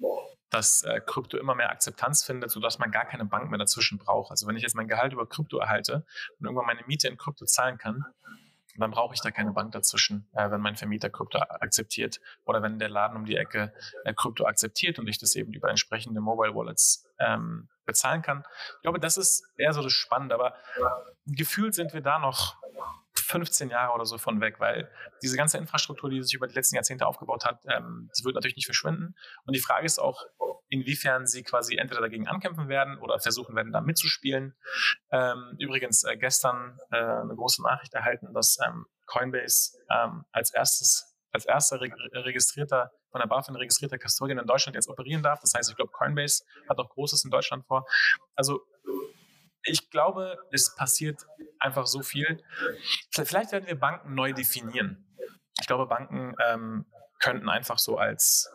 dass 0.49 0.83
äh, 0.83 1.01
Krypto 1.05 1.37
immer 1.37 1.55
mehr 1.55 1.71
Akzeptanz 1.71 2.23
findet, 2.23 2.51
sodass 2.51 2.79
man 2.79 2.91
gar 2.91 3.05
keine 3.05 3.25
Bank 3.25 3.49
mehr 3.49 3.59
dazwischen 3.59 3.97
braucht. 3.97 4.31
Also 4.31 4.47
wenn 4.47 4.55
ich 4.55 4.63
jetzt 4.63 4.75
mein 4.75 4.87
Gehalt 4.87 5.13
über 5.13 5.27
Krypto 5.27 5.57
erhalte 5.57 6.05
und 6.39 6.45
irgendwann 6.45 6.65
meine 6.65 6.83
Miete 6.87 7.07
in 7.07 7.17
Krypto 7.17 7.45
zahlen 7.45 7.77
kann, 7.77 8.05
dann 8.77 8.91
brauche 8.91 9.13
ich 9.13 9.21
da 9.21 9.31
keine 9.31 9.51
Bank 9.51 9.71
dazwischen, 9.71 10.29
äh, 10.33 10.49
wenn 10.51 10.61
mein 10.61 10.75
Vermieter 10.75 11.09
Krypto 11.09 11.39
akzeptiert 11.39 12.19
oder 12.45 12.61
wenn 12.61 12.79
der 12.79 12.89
Laden 12.89 13.17
um 13.17 13.25
die 13.25 13.35
Ecke 13.35 13.73
äh, 14.03 14.13
Krypto 14.13 14.45
akzeptiert 14.45 14.99
und 14.99 15.07
ich 15.07 15.17
das 15.17 15.35
eben 15.35 15.51
über 15.53 15.69
entsprechende 15.69 16.21
Mobile 16.21 16.53
Wallets 16.55 17.07
ähm, 17.19 17.69
bezahlen 17.85 18.21
kann. 18.21 18.43
Ich 18.75 18.81
glaube, 18.83 18.99
das 18.99 19.17
ist 19.17 19.47
eher 19.57 19.73
so 19.73 19.81
das 19.81 19.93
Spannende, 19.93 20.35
aber 20.35 20.55
gefühlt 21.25 21.73
sind 21.73 21.93
wir 21.93 22.01
da 22.01 22.19
noch 22.19 22.57
15 23.19 23.69
Jahre 23.69 23.93
oder 23.93 24.05
so 24.05 24.17
von 24.17 24.41
weg, 24.41 24.59
weil 24.59 24.89
diese 25.21 25.37
ganze 25.37 25.57
Infrastruktur, 25.57 26.09
die 26.09 26.21
sich 26.21 26.33
über 26.33 26.47
die 26.47 26.55
letzten 26.55 26.75
Jahrzehnte 26.75 27.05
aufgebaut 27.05 27.45
hat, 27.45 27.63
ähm, 27.69 28.09
die 28.17 28.23
wird 28.23 28.35
natürlich 28.35 28.55
nicht 28.55 28.65
verschwinden. 28.65 29.15
Und 29.45 29.55
die 29.55 29.59
Frage 29.59 29.85
ist 29.85 29.99
auch, 29.99 30.25
inwiefern 30.69 31.27
sie 31.27 31.43
quasi 31.43 31.77
entweder 31.77 32.01
dagegen 32.01 32.27
ankämpfen 32.27 32.67
werden 32.67 32.97
oder 32.99 33.19
versuchen 33.19 33.55
werden, 33.55 33.71
da 33.71 33.81
mitzuspielen. 33.81 34.55
Ähm, 35.11 35.55
übrigens 35.59 36.03
äh, 36.03 36.17
gestern 36.17 36.77
äh, 36.91 36.97
eine 36.97 37.35
große 37.35 37.61
Nachricht 37.61 37.93
erhalten, 37.93 38.33
dass 38.33 38.57
ähm, 38.65 38.85
Coinbase 39.05 39.77
ähm, 39.89 40.25
als 40.31 40.53
erstes 40.53 41.13
als 41.33 41.45
erster 41.45 41.79
registrierter, 41.79 42.91
von 43.11 43.21
der 43.21 43.27
BaFin 43.27 43.55
registrierter 43.55 43.99
Custodian 43.99 44.39
in 44.39 44.47
Deutschland 44.47 44.75
jetzt 44.75 44.87
operieren 44.87 45.21
darf. 45.21 45.39
Das 45.41 45.53
heißt, 45.53 45.69
ich 45.69 45.75
glaube, 45.75 45.91
Coinbase 45.91 46.43
hat 46.67 46.79
auch 46.79 46.89
Großes 46.89 47.25
in 47.25 47.31
Deutschland 47.31 47.65
vor. 47.65 47.85
Also 48.35 48.61
ich 49.67 49.89
glaube, 49.89 50.37
es 50.51 50.75
passiert 50.75 51.25
einfach 51.59 51.87
so 51.87 52.01
viel. 52.01 52.43
Vielleicht 53.11 53.51
werden 53.51 53.67
wir 53.67 53.79
Banken 53.79 54.15
neu 54.15 54.33
definieren. 54.33 55.05
Ich 55.59 55.67
glaube, 55.67 55.87
Banken 55.87 56.35
ähm, 56.47 56.85
könnten 57.19 57.49
einfach 57.49 57.79
so 57.79 57.97
als, 57.97 58.49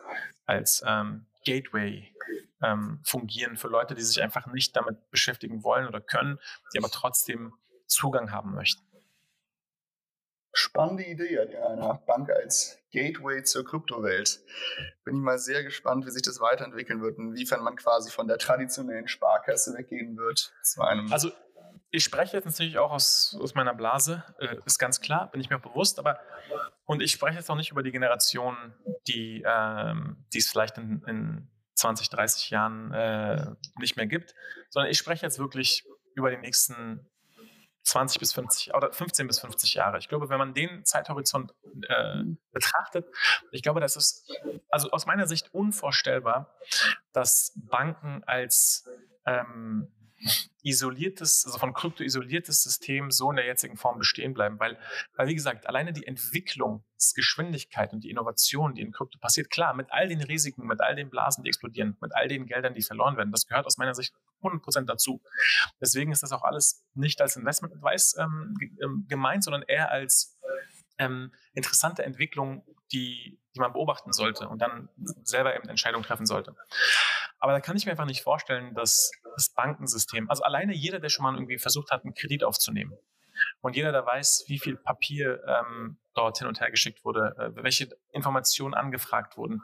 als 0.45 0.83
ähm, 0.85 1.25
Gateway 1.45 2.13
ähm, 2.61 2.99
fungieren 3.03 3.57
für 3.57 3.67
Leute, 3.67 3.93
die 3.93 4.01
sich 4.01 4.21
einfach 4.21 4.47
nicht 4.47 4.75
damit 4.75 5.09
beschäftigen 5.11 5.63
wollen 5.63 5.87
oder 5.87 6.01
können, 6.01 6.39
die 6.73 6.79
aber 6.79 6.89
trotzdem 6.89 7.53
Zugang 7.87 8.31
haben 8.31 8.55
möchten. 8.55 8.81
Spannende 10.53 11.03
Idee 11.03 11.39
einer 11.39 11.95
Bank 12.05 12.29
als 12.29 12.77
Gateway 12.91 13.43
zur 13.43 13.65
Kryptowelt. 13.65 14.39
Bin 15.03 15.15
ich 15.15 15.21
mal 15.21 15.39
sehr 15.39 15.63
gespannt, 15.63 16.05
wie 16.05 16.11
sich 16.11 16.21
das 16.21 16.39
weiterentwickeln 16.39 17.01
wird, 17.01 17.17
inwiefern 17.17 17.63
man 17.63 17.75
quasi 17.75 18.11
von 18.11 18.27
der 18.27 18.37
traditionellen 18.37 19.07
Sparkasse 19.07 19.75
weggehen 19.75 20.15
wird. 20.15 20.53
Zu 20.61 20.81
einem 20.81 21.11
also 21.11 21.31
ich 21.89 22.03
spreche 22.03 22.37
jetzt 22.37 22.45
natürlich 22.45 22.79
auch 22.79 22.91
aus, 22.91 23.37
aus 23.39 23.53
meiner 23.53 23.73
Blase, 23.75 24.23
äh, 24.39 24.57
ist 24.65 24.79
ganz 24.79 24.99
klar, 24.99 25.29
bin 25.31 25.41
ich 25.41 25.49
mir 25.49 25.59
bewusst, 25.59 25.99
aber 25.99 26.19
und 26.85 27.01
ich 27.01 27.11
spreche 27.11 27.37
jetzt 27.37 27.49
auch 27.49 27.55
nicht 27.55 27.71
über 27.71 27.83
die 27.83 27.91
Generation, 27.91 28.55
die 29.07 29.43
ähm, 29.45 30.25
es 30.33 30.49
vielleicht 30.49 30.77
in, 30.77 31.03
in 31.07 31.47
20, 31.75 32.09
30 32.09 32.49
Jahren 32.49 32.91
äh, 32.93 33.45
nicht 33.79 33.95
mehr 33.95 34.07
gibt, 34.07 34.33
sondern 34.69 34.91
ich 34.91 34.97
spreche 34.97 35.25
jetzt 35.25 35.39
wirklich 35.39 35.83
über 36.15 36.31
die 36.31 36.37
nächsten 36.37 37.07
20 37.83 38.19
bis 38.19 38.33
50 38.33 38.73
oder 38.73 38.91
15 38.91 39.27
bis 39.27 39.39
50 39.39 39.73
Jahre. 39.73 39.97
Ich 39.97 40.07
glaube, 40.07 40.29
wenn 40.29 40.37
man 40.37 40.53
den 40.53 40.85
Zeithorizont 40.85 41.53
äh, 41.87 42.23
betrachtet, 42.51 43.07
ich 43.51 43.61
glaube, 43.61 43.79
das 43.79 43.95
ist 43.95 44.31
also 44.69 44.89
aus 44.91 45.05
meiner 45.05 45.27
Sicht 45.27 45.53
unvorstellbar, 45.53 46.55
dass 47.11 47.53
Banken 47.55 48.23
als 48.25 48.89
ähm, 49.25 49.91
isoliertes, 50.63 51.45
also 51.45 51.57
von 51.59 51.73
Krypto 51.73 52.03
isoliertes 52.03 52.63
System 52.63 53.11
so 53.11 53.29
in 53.29 53.35
der 53.35 53.45
jetzigen 53.45 53.77
Form 53.77 53.97
bestehen 53.99 54.33
bleiben, 54.33 54.59
weil, 54.59 54.77
weil 55.15 55.27
wie 55.27 55.35
gesagt, 55.35 55.67
alleine 55.67 55.93
die 55.93 56.07
Entwicklungsgeschwindigkeit 56.07 57.93
und 57.93 58.03
die 58.03 58.09
Innovation, 58.09 58.73
die 58.73 58.81
in 58.81 58.91
Krypto 58.91 59.19
passiert, 59.19 59.49
klar, 59.49 59.73
mit 59.73 59.91
all 59.91 60.07
den 60.07 60.21
Risiken, 60.21 60.65
mit 60.65 60.81
all 60.81 60.95
den 60.95 61.09
Blasen, 61.09 61.43
die 61.43 61.49
explodieren, 61.49 61.97
mit 62.01 62.15
all 62.15 62.27
den 62.27 62.45
Geldern, 62.45 62.73
die 62.73 62.81
verloren 62.81 63.17
werden, 63.17 63.31
das 63.31 63.45
gehört 63.45 63.65
aus 63.65 63.77
meiner 63.77 63.93
Sicht 63.93 64.13
100% 64.41 64.85
dazu. 64.85 65.21
Deswegen 65.81 66.11
ist 66.11 66.23
das 66.23 66.31
auch 66.31 66.43
alles 66.43 66.83
nicht 66.93 67.21
als 67.21 67.35
Investment 67.35 67.73
Advice 67.75 68.15
ähm, 68.17 68.57
ähm, 68.81 69.05
gemeint, 69.07 69.43
sondern 69.43 69.63
eher 69.63 69.91
als 69.91 70.37
ähm, 70.97 71.31
interessante 71.53 72.03
Entwicklung, 72.03 72.63
die, 72.91 73.39
die 73.55 73.59
man 73.59 73.73
beobachten 73.73 74.13
sollte 74.13 74.47
und 74.47 74.61
dann 74.61 74.89
selber 75.23 75.55
eben 75.55 75.69
Entscheidungen 75.69 76.03
treffen 76.03 76.25
sollte. 76.25 76.55
Aber 77.39 77.51
da 77.51 77.59
kann 77.59 77.75
ich 77.75 77.85
mir 77.85 77.91
einfach 77.91 78.05
nicht 78.05 78.23
vorstellen, 78.23 78.73
dass 78.73 79.11
das 79.35 79.49
Bankensystem, 79.49 80.29
also 80.29 80.43
alleine 80.43 80.73
jeder, 80.73 80.99
der 80.99 81.09
schon 81.09 81.23
mal 81.23 81.33
irgendwie 81.33 81.57
versucht 81.57 81.91
hat, 81.91 82.03
einen 82.03 82.13
Kredit 82.13 82.43
aufzunehmen 82.43 82.97
und 83.61 83.75
jeder, 83.75 83.91
der 83.91 84.05
weiß, 84.05 84.45
wie 84.47 84.59
viel 84.59 84.75
Papier 84.75 85.41
ähm, 85.47 85.97
dort 86.13 86.37
hin 86.37 86.47
und 86.47 86.59
her 86.59 86.71
geschickt 86.71 87.03
wurde, 87.03 87.35
äh, 87.37 87.63
welche 87.63 87.89
Informationen 88.11 88.73
angefragt 88.73 89.37
wurden, 89.37 89.61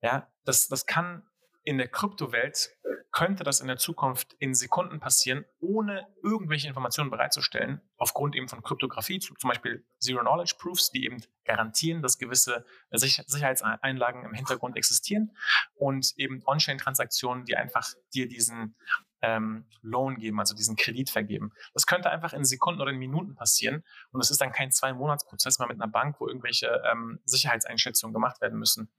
ja, 0.00 0.28
das, 0.44 0.68
das 0.68 0.86
kann 0.86 1.22
in 1.64 1.78
der 1.78 1.88
Kryptowelt 1.88 2.70
könnte 3.18 3.42
das 3.42 3.58
in 3.58 3.66
der 3.66 3.78
Zukunft 3.78 4.34
in 4.38 4.54
Sekunden 4.54 5.00
passieren, 5.00 5.44
ohne 5.58 6.06
irgendwelche 6.22 6.68
Informationen 6.68 7.10
bereitzustellen, 7.10 7.80
aufgrund 7.96 8.36
eben 8.36 8.46
von 8.46 8.62
Kryptographie, 8.62 9.18
zum 9.18 9.36
Beispiel 9.42 9.84
Zero-Knowledge-Proofs, 9.98 10.92
die 10.92 11.04
eben 11.04 11.20
garantieren, 11.44 12.00
dass 12.00 12.18
gewisse 12.18 12.64
Sicherheitseinlagen 12.92 14.24
im 14.24 14.34
Hintergrund 14.34 14.76
existieren 14.76 15.36
und 15.74 16.12
eben 16.16 16.44
On-Chain-Transaktionen, 16.46 17.44
die 17.44 17.56
einfach 17.56 17.92
dir 18.14 18.28
diesen, 18.28 18.76
ähm, 19.20 19.66
Loan 19.82 20.18
geben, 20.18 20.38
also 20.38 20.54
diesen 20.54 20.76
Kredit 20.76 21.10
vergeben. 21.10 21.50
Das 21.74 21.88
könnte 21.88 22.10
einfach 22.10 22.34
in 22.34 22.44
Sekunden 22.44 22.80
oder 22.80 22.92
in 22.92 22.98
Minuten 22.98 23.34
passieren 23.34 23.82
und 24.12 24.20
es 24.20 24.30
ist 24.30 24.40
dann 24.40 24.52
kein 24.52 24.70
Zwei-Monats-Prozess 24.70 25.58
mehr 25.58 25.66
mit 25.66 25.82
einer 25.82 25.90
Bank, 25.90 26.20
wo 26.20 26.28
irgendwelche 26.28 26.68
ähm, 26.88 27.18
Sicherheitseinschätzungen 27.24 28.14
gemacht 28.14 28.40
werden 28.40 28.60
müssen 28.60 28.92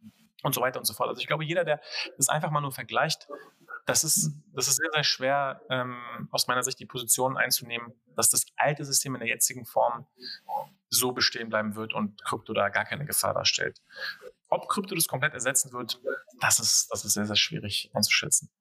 und 0.43 0.53
so 0.53 0.61
weiter 0.61 0.79
und 0.79 0.85
so 0.85 0.93
fort. 0.93 1.09
Also 1.09 1.21
ich 1.21 1.27
glaube, 1.27 1.45
jeder, 1.45 1.63
der 1.63 1.81
das 2.17 2.29
einfach 2.29 2.51
mal 2.51 2.61
nur 2.61 2.71
vergleicht, 2.71 3.29
das 3.89 4.03
ist, 4.03 4.31
das 4.53 4.67
ist 4.67 4.75
sehr, 4.75 4.89
sehr 4.93 5.03
schwer, 5.03 5.61
ähm, 5.69 6.29
aus 6.31 6.47
meiner 6.47 6.63
Sicht 6.63 6.79
die 6.79 6.85
Position 6.85 7.37
einzunehmen, 7.37 7.91
dass 8.15 8.29
das 8.29 8.45
alte 8.55 8.85
System 8.85 9.15
in 9.15 9.19
der 9.19 9.29
jetzigen 9.29 9.65
Form 9.65 10.05
so 10.89 11.11
bestehen 11.11 11.49
bleiben 11.49 11.75
wird 11.75 11.93
und 11.93 12.23
Krypto 12.23 12.53
da 12.53 12.69
gar 12.69 12.85
keine 12.85 13.05
Gefahr 13.05 13.33
darstellt. 13.33 13.81
Ob 14.47 14.69
Krypto 14.69 14.93
das 14.93 15.07
komplett 15.07 15.33
ersetzen 15.33 15.73
wird, 15.73 15.99
das 16.39 16.59
ist, 16.59 16.91
das 16.91 17.03
ist 17.03 17.13
sehr, 17.13 17.25
sehr 17.25 17.35
schwierig 17.35 17.89
einzuschätzen. 17.93 18.51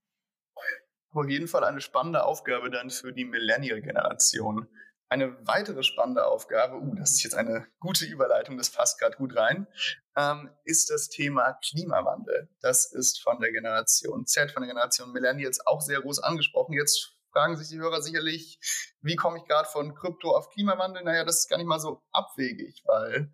Auf 1.11 1.29
jeden 1.29 1.49
Fall 1.49 1.64
eine 1.64 1.81
spannende 1.81 2.25
Aufgabe 2.25 2.71
dann 2.71 2.91
für 2.91 3.12
die 3.12 3.25
Millennial-Generation. 3.25 4.67
Eine 5.11 5.37
weitere 5.47 5.83
spannende 5.83 6.27
Aufgabe, 6.27 6.77
uh, 6.77 6.94
das 6.94 7.12
ist 7.12 7.23
jetzt 7.23 7.35
eine 7.35 7.66
gute 7.81 8.05
Überleitung, 8.05 8.59
das 8.59 8.71
passt 8.71 8.99
gerade 8.99 9.16
gut 9.16 9.37
rein, 9.37 9.66
ähm, 10.16 10.51
ist 10.64 10.90
das 10.90 11.09
Thema 11.09 11.55
Klimawandel. 11.64 12.49
Das 12.61 12.92
ist 12.92 13.23
von 13.23 13.40
der 13.40 13.53
Generation 13.53 14.27
Z, 14.27 14.51
von 14.51 14.62
der 14.62 14.68
Generation 14.68 15.12
Millennials 15.12 15.66
auch 15.66 15.81
sehr 15.81 16.03
groß 16.03 16.18
angesprochen. 16.18 16.75
Jetzt 16.75 17.16
fragen 17.33 17.57
sich 17.57 17.68
die 17.68 17.79
Hörer 17.79 18.03
sicherlich, 18.03 18.59
wie 19.01 19.16
komme 19.16 19.38
ich 19.38 19.44
gerade 19.44 19.68
von 19.68 19.94
Krypto 19.94 20.37
auf 20.37 20.51
Klimawandel? 20.51 21.05
Naja, 21.05 21.25
das 21.25 21.40
ist 21.40 21.49
gar 21.49 21.57
nicht 21.57 21.66
mal 21.66 21.81
so 21.81 22.03
abwegig, 22.12 22.83
weil 22.85 23.33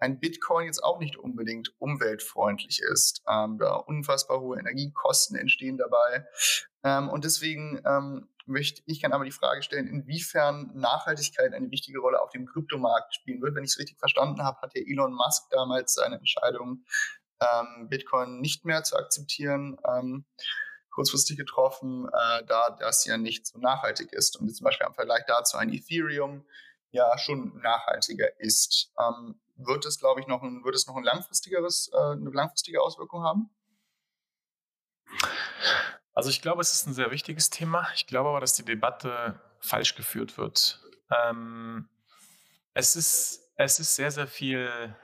ein 0.00 0.18
Bitcoin 0.18 0.66
jetzt 0.66 0.82
auch 0.82 0.98
nicht 0.98 1.16
unbedingt 1.16 1.74
umweltfreundlich 1.78 2.80
ist. 2.80 3.22
Ähm, 3.28 3.58
da 3.58 3.74
unfassbar 3.74 4.40
hohe 4.40 4.58
Energiekosten 4.58 5.36
entstehen 5.36 5.76
dabei. 5.76 6.26
Ähm, 6.82 7.08
und 7.10 7.24
deswegen 7.24 7.80
ähm, 7.86 8.28
möchte 8.46 8.82
ich 8.86 9.00
gerne 9.00 9.14
aber 9.14 9.24
die 9.24 9.30
Frage 9.30 9.62
stellen, 9.62 9.86
inwiefern 9.86 10.70
Nachhaltigkeit 10.74 11.52
eine 11.52 11.70
wichtige 11.70 12.00
Rolle 12.00 12.20
auf 12.20 12.30
dem 12.30 12.46
Kryptomarkt 12.46 13.14
spielen 13.14 13.42
wird. 13.42 13.54
Wenn 13.54 13.64
ich 13.64 13.70
es 13.70 13.78
richtig 13.78 13.98
verstanden 13.98 14.42
habe, 14.42 14.60
hat 14.62 14.74
ja 14.74 14.82
Elon 14.84 15.12
Musk 15.12 15.50
damals 15.50 15.94
seine 15.94 16.16
Entscheidung, 16.16 16.84
ähm, 17.40 17.88
Bitcoin 17.88 18.40
nicht 18.40 18.64
mehr 18.64 18.82
zu 18.82 18.96
akzeptieren, 18.96 19.78
ähm, 19.86 20.24
kurzfristig 20.90 21.36
getroffen, 21.36 22.08
äh, 22.08 22.44
da 22.46 22.76
das 22.78 23.04
ja 23.04 23.16
nicht 23.16 23.46
so 23.46 23.58
nachhaltig 23.58 24.12
ist. 24.12 24.38
Und 24.38 24.54
zum 24.54 24.64
Beispiel 24.64 24.86
im 24.86 24.94
Vergleich 24.94 25.24
dazu 25.26 25.56
ein 25.56 25.72
Ethereum 25.72 26.44
ja 26.90 27.16
schon 27.18 27.60
nachhaltiger 27.60 28.40
ist. 28.40 28.92
Ähm, 28.98 29.40
wird 29.56 29.84
es, 29.84 29.98
glaube 29.98 30.20
ich, 30.20 30.26
noch 30.26 30.42
ein, 30.42 30.64
wird 30.64 30.74
es 30.74 30.86
noch 30.86 30.96
ein 30.96 31.04
langfristigeres, 31.04 31.90
äh, 31.92 31.96
eine 31.96 32.30
langfristige 32.30 32.80
Auswirkung 32.80 33.22
haben? 33.22 33.50
Also 36.14 36.30
ich 36.30 36.42
glaube, 36.42 36.60
es 36.60 36.72
ist 36.72 36.86
ein 36.86 36.94
sehr 36.94 37.10
wichtiges 37.10 37.50
Thema. 37.50 37.86
Ich 37.94 38.06
glaube 38.06 38.30
aber, 38.30 38.40
dass 38.40 38.54
die 38.54 38.64
Debatte 38.64 39.40
falsch 39.60 39.94
geführt 39.94 40.38
wird. 40.38 40.80
Ähm, 41.10 41.88
es, 42.74 42.96
ist, 42.96 43.52
es 43.56 43.78
ist 43.78 43.94
sehr, 43.94 44.10
sehr 44.10 44.26
viel 44.26 44.94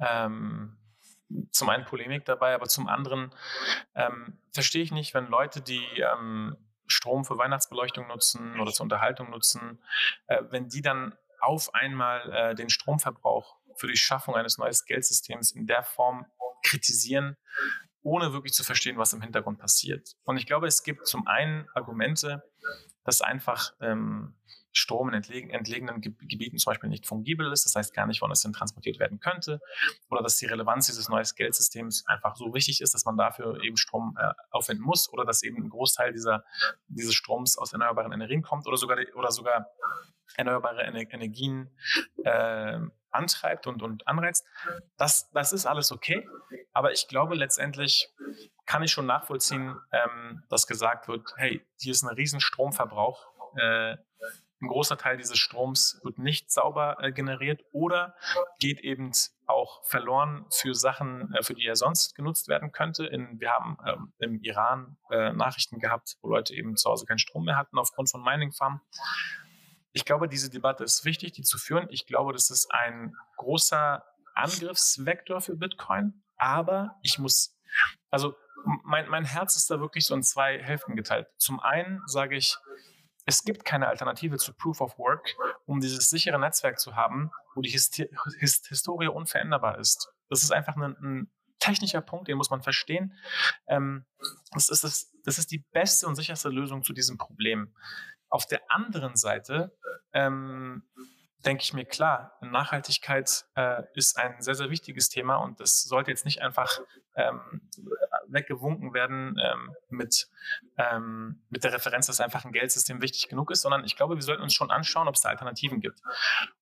ähm, 0.00 0.76
zum 1.50 1.68
einen 1.68 1.84
Polemik 1.84 2.24
dabei, 2.24 2.54
aber 2.54 2.66
zum 2.66 2.88
anderen 2.88 3.34
ähm, 3.94 4.38
verstehe 4.52 4.82
ich 4.82 4.92
nicht, 4.92 5.14
wenn 5.14 5.26
Leute, 5.26 5.60
die 5.60 5.84
ähm, 5.96 6.56
Strom 6.86 7.24
für 7.24 7.38
Weihnachtsbeleuchtung 7.38 8.06
nutzen 8.08 8.60
oder 8.60 8.72
zur 8.72 8.84
Unterhaltung 8.84 9.30
nutzen, 9.30 9.82
äh, 10.26 10.42
wenn 10.50 10.68
die 10.68 10.82
dann 10.82 11.16
auf 11.40 11.74
einmal 11.74 12.32
äh, 12.32 12.54
den 12.54 12.70
Stromverbrauch 12.70 13.56
für 13.76 13.86
die 13.86 13.96
Schaffung 13.96 14.34
eines 14.34 14.58
neuen 14.58 14.74
Geldsystems 14.86 15.50
in 15.52 15.66
der 15.66 15.82
Form 15.82 16.26
kritisieren, 16.62 17.36
ohne 18.02 18.32
wirklich 18.32 18.52
zu 18.52 18.64
verstehen, 18.64 18.98
was 18.98 19.12
im 19.12 19.22
Hintergrund 19.22 19.58
passiert. 19.58 20.16
Und 20.24 20.36
ich 20.36 20.46
glaube, 20.46 20.66
es 20.66 20.82
gibt 20.82 21.06
zum 21.06 21.26
einen 21.26 21.68
Argumente, 21.74 22.42
dass 23.04 23.20
einfach 23.20 23.72
ähm, 23.80 24.34
Strom 24.76 25.08
in 25.08 25.14
entlegen, 25.14 25.50
entlegenen 25.50 26.00
Gebieten 26.00 26.58
zum 26.58 26.72
Beispiel 26.72 26.90
nicht 26.90 27.06
fungibel 27.06 27.50
ist, 27.52 27.64
das 27.64 27.74
heißt 27.74 27.94
gar 27.94 28.06
nicht, 28.06 28.20
wann 28.20 28.30
es 28.30 28.42
denn 28.42 28.52
transportiert 28.52 28.98
werden 28.98 29.20
könnte, 29.20 29.60
oder 30.10 30.22
dass 30.22 30.36
die 30.36 30.46
Relevanz 30.46 30.86
dieses 30.86 31.08
neuen 31.08 31.24
Geldsystems 31.36 32.04
einfach 32.06 32.36
so 32.36 32.52
wichtig 32.52 32.80
ist, 32.80 32.92
dass 32.92 33.04
man 33.04 33.16
dafür 33.16 33.62
eben 33.62 33.76
Strom 33.76 34.18
äh, 34.20 34.32
aufwenden 34.50 34.84
muss, 34.84 35.10
oder 35.12 35.24
dass 35.24 35.42
eben 35.42 35.62
ein 35.62 35.70
Großteil 35.70 36.12
dieser, 36.12 36.44
dieses 36.88 37.14
Stroms 37.14 37.56
aus 37.56 37.72
erneuerbaren 37.72 38.12
Energien 38.12 38.42
kommt, 38.42 38.66
oder 38.66 38.76
sogar, 38.76 38.98
oder 39.14 39.30
sogar 39.30 39.68
erneuerbare 40.36 40.82
Energien 40.82 41.70
äh, 42.24 42.80
antreibt 43.10 43.66
und, 43.66 43.82
und 43.82 44.06
anreizt. 44.06 44.44
Das, 44.96 45.30
das 45.30 45.52
ist 45.52 45.66
alles 45.66 45.92
okay. 45.92 46.28
Aber 46.72 46.92
ich 46.92 47.06
glaube, 47.08 47.36
letztendlich 47.36 48.08
kann 48.66 48.82
ich 48.82 48.90
schon 48.90 49.06
nachvollziehen, 49.06 49.76
ähm, 49.92 50.42
dass 50.48 50.66
gesagt 50.66 51.06
wird, 51.06 51.32
hey, 51.36 51.64
hier 51.78 51.92
ist 51.92 52.02
ein 52.02 52.14
riesen 52.14 52.40
Stromverbrauch. 52.40 53.24
Äh, 53.56 53.96
ein 54.64 54.68
großer 54.68 54.96
Teil 54.96 55.16
dieses 55.16 55.38
Stroms 55.38 56.00
wird 56.02 56.18
nicht 56.18 56.50
sauber 56.50 56.96
äh, 57.00 57.12
generiert 57.12 57.64
oder 57.72 58.14
geht 58.58 58.80
eben 58.80 59.12
auch 59.46 59.84
verloren 59.84 60.46
für 60.50 60.74
Sachen, 60.74 61.32
äh, 61.34 61.42
für 61.42 61.54
die 61.54 61.66
er 61.66 61.76
sonst 61.76 62.14
genutzt 62.14 62.48
werden 62.48 62.72
könnte. 62.72 63.06
In, 63.06 63.40
wir 63.40 63.50
haben 63.50 63.78
ähm, 63.86 64.12
im 64.18 64.40
Iran 64.42 64.96
äh, 65.10 65.32
Nachrichten 65.32 65.78
gehabt, 65.78 66.16
wo 66.22 66.28
Leute 66.28 66.54
eben 66.54 66.76
zu 66.76 66.90
Hause 66.90 67.06
keinen 67.06 67.18
Strom 67.18 67.44
mehr 67.44 67.56
hatten 67.56 67.78
aufgrund 67.78 68.10
von 68.10 68.22
Mining-Farmen. 68.22 68.80
Ich 69.92 70.04
glaube, 70.04 70.28
diese 70.28 70.50
Debatte 70.50 70.82
ist 70.82 71.04
wichtig, 71.04 71.32
die 71.32 71.42
zu 71.42 71.58
führen. 71.58 71.86
Ich 71.90 72.06
glaube, 72.06 72.32
das 72.32 72.50
ist 72.50 72.72
ein 72.72 73.14
großer 73.36 74.04
Angriffsvektor 74.34 75.40
für 75.40 75.56
Bitcoin. 75.56 76.22
Aber 76.36 76.96
ich 77.02 77.18
muss, 77.18 77.56
also 78.10 78.34
mein, 78.82 79.08
mein 79.08 79.24
Herz 79.24 79.56
ist 79.56 79.70
da 79.70 79.78
wirklich 79.78 80.06
so 80.06 80.14
in 80.14 80.22
zwei 80.22 80.60
Hälften 80.60 80.96
geteilt. 80.96 81.28
Zum 81.36 81.60
einen 81.60 82.02
sage 82.06 82.36
ich, 82.36 82.56
es 83.26 83.44
gibt 83.44 83.64
keine 83.64 83.88
Alternative 83.88 84.36
zu 84.36 84.52
Proof 84.52 84.80
of 84.80 84.98
Work, 84.98 85.34
um 85.66 85.80
dieses 85.80 86.10
sichere 86.10 86.38
Netzwerk 86.38 86.78
zu 86.78 86.94
haben, 86.94 87.30
wo 87.54 87.62
die 87.62 87.70
Histi 87.70 88.08
Hist 88.38 88.68
Historie 88.68 89.08
unveränderbar 89.08 89.78
ist. 89.78 90.12
Das 90.28 90.42
ist 90.42 90.52
einfach 90.52 90.76
ein, 90.76 90.96
ein, 91.00 91.30
technischer 91.60 92.02
Punkt, 92.02 92.28
den 92.28 92.36
muss 92.36 92.50
man 92.50 92.62
verstehen. 92.62 93.14
Ähm, 93.68 94.04
das, 94.52 94.68
ist 94.68 94.84
das, 94.84 95.12
das 95.24 95.38
ist 95.38 95.50
die 95.50 95.64
beste 95.72 96.06
und 96.06 96.14
sicherste 96.14 96.50
Lösung 96.50 96.82
zu 96.82 96.92
diesem 96.92 97.16
Problem. 97.16 97.74
Auf 98.28 98.44
der 98.46 98.60
anderen 98.70 99.16
Seite 99.16 99.74
ähm, 100.12 100.82
denke 101.44 101.62
ich 101.62 101.72
mir, 101.72 101.84
klar, 101.84 102.36
Nachhaltigkeit 102.40 103.44
äh, 103.54 103.82
ist 103.94 104.18
ein 104.18 104.40
sehr, 104.40 104.54
sehr 104.54 104.70
wichtiges 104.70 105.08
Thema 105.08 105.36
und 105.36 105.60
das 105.60 105.82
sollte 105.82 106.10
jetzt 106.10 106.24
nicht 106.24 106.42
einfach 106.42 106.80
ähm, 107.16 107.60
weggewunken 108.26 108.94
werden 108.94 109.38
ähm, 109.42 109.74
mit, 109.88 110.28
ähm, 110.78 111.42
mit 111.50 111.64
der 111.64 111.72
Referenz, 111.72 112.06
dass 112.06 112.20
einfach 112.20 112.44
ein 112.44 112.52
Geldsystem 112.52 113.02
wichtig 113.02 113.28
genug 113.28 113.50
ist, 113.50 113.62
sondern 113.62 113.84
ich 113.84 113.96
glaube, 113.96 114.16
wir 114.16 114.22
sollten 114.22 114.42
uns 114.42 114.54
schon 114.54 114.70
anschauen, 114.70 115.08
ob 115.08 115.14
es 115.14 115.20
da 115.20 115.28
Alternativen 115.28 115.80
gibt. 115.80 116.00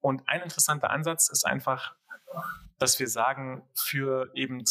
Und 0.01 0.29
ein 0.29 0.43
interessanter 0.43 0.91
Ansatz 0.91 1.29
ist 1.29 1.47
einfach, 1.47 1.95
dass 2.79 2.99
wir 2.99 3.09
sagen, 3.09 3.63
für 3.75 4.31
eben 4.35 4.65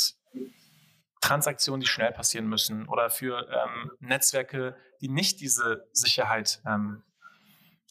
Transaktionen, 1.21 1.81
die 1.81 1.87
schnell 1.87 2.11
passieren 2.11 2.47
müssen 2.47 2.87
oder 2.87 3.09
für 3.09 3.47
ähm, 3.49 3.91
Netzwerke, 3.99 4.75
die 4.99 5.07
nicht 5.07 5.39
diese 5.39 5.87
Sicherheit 5.93 6.61
ähm, 6.65 7.03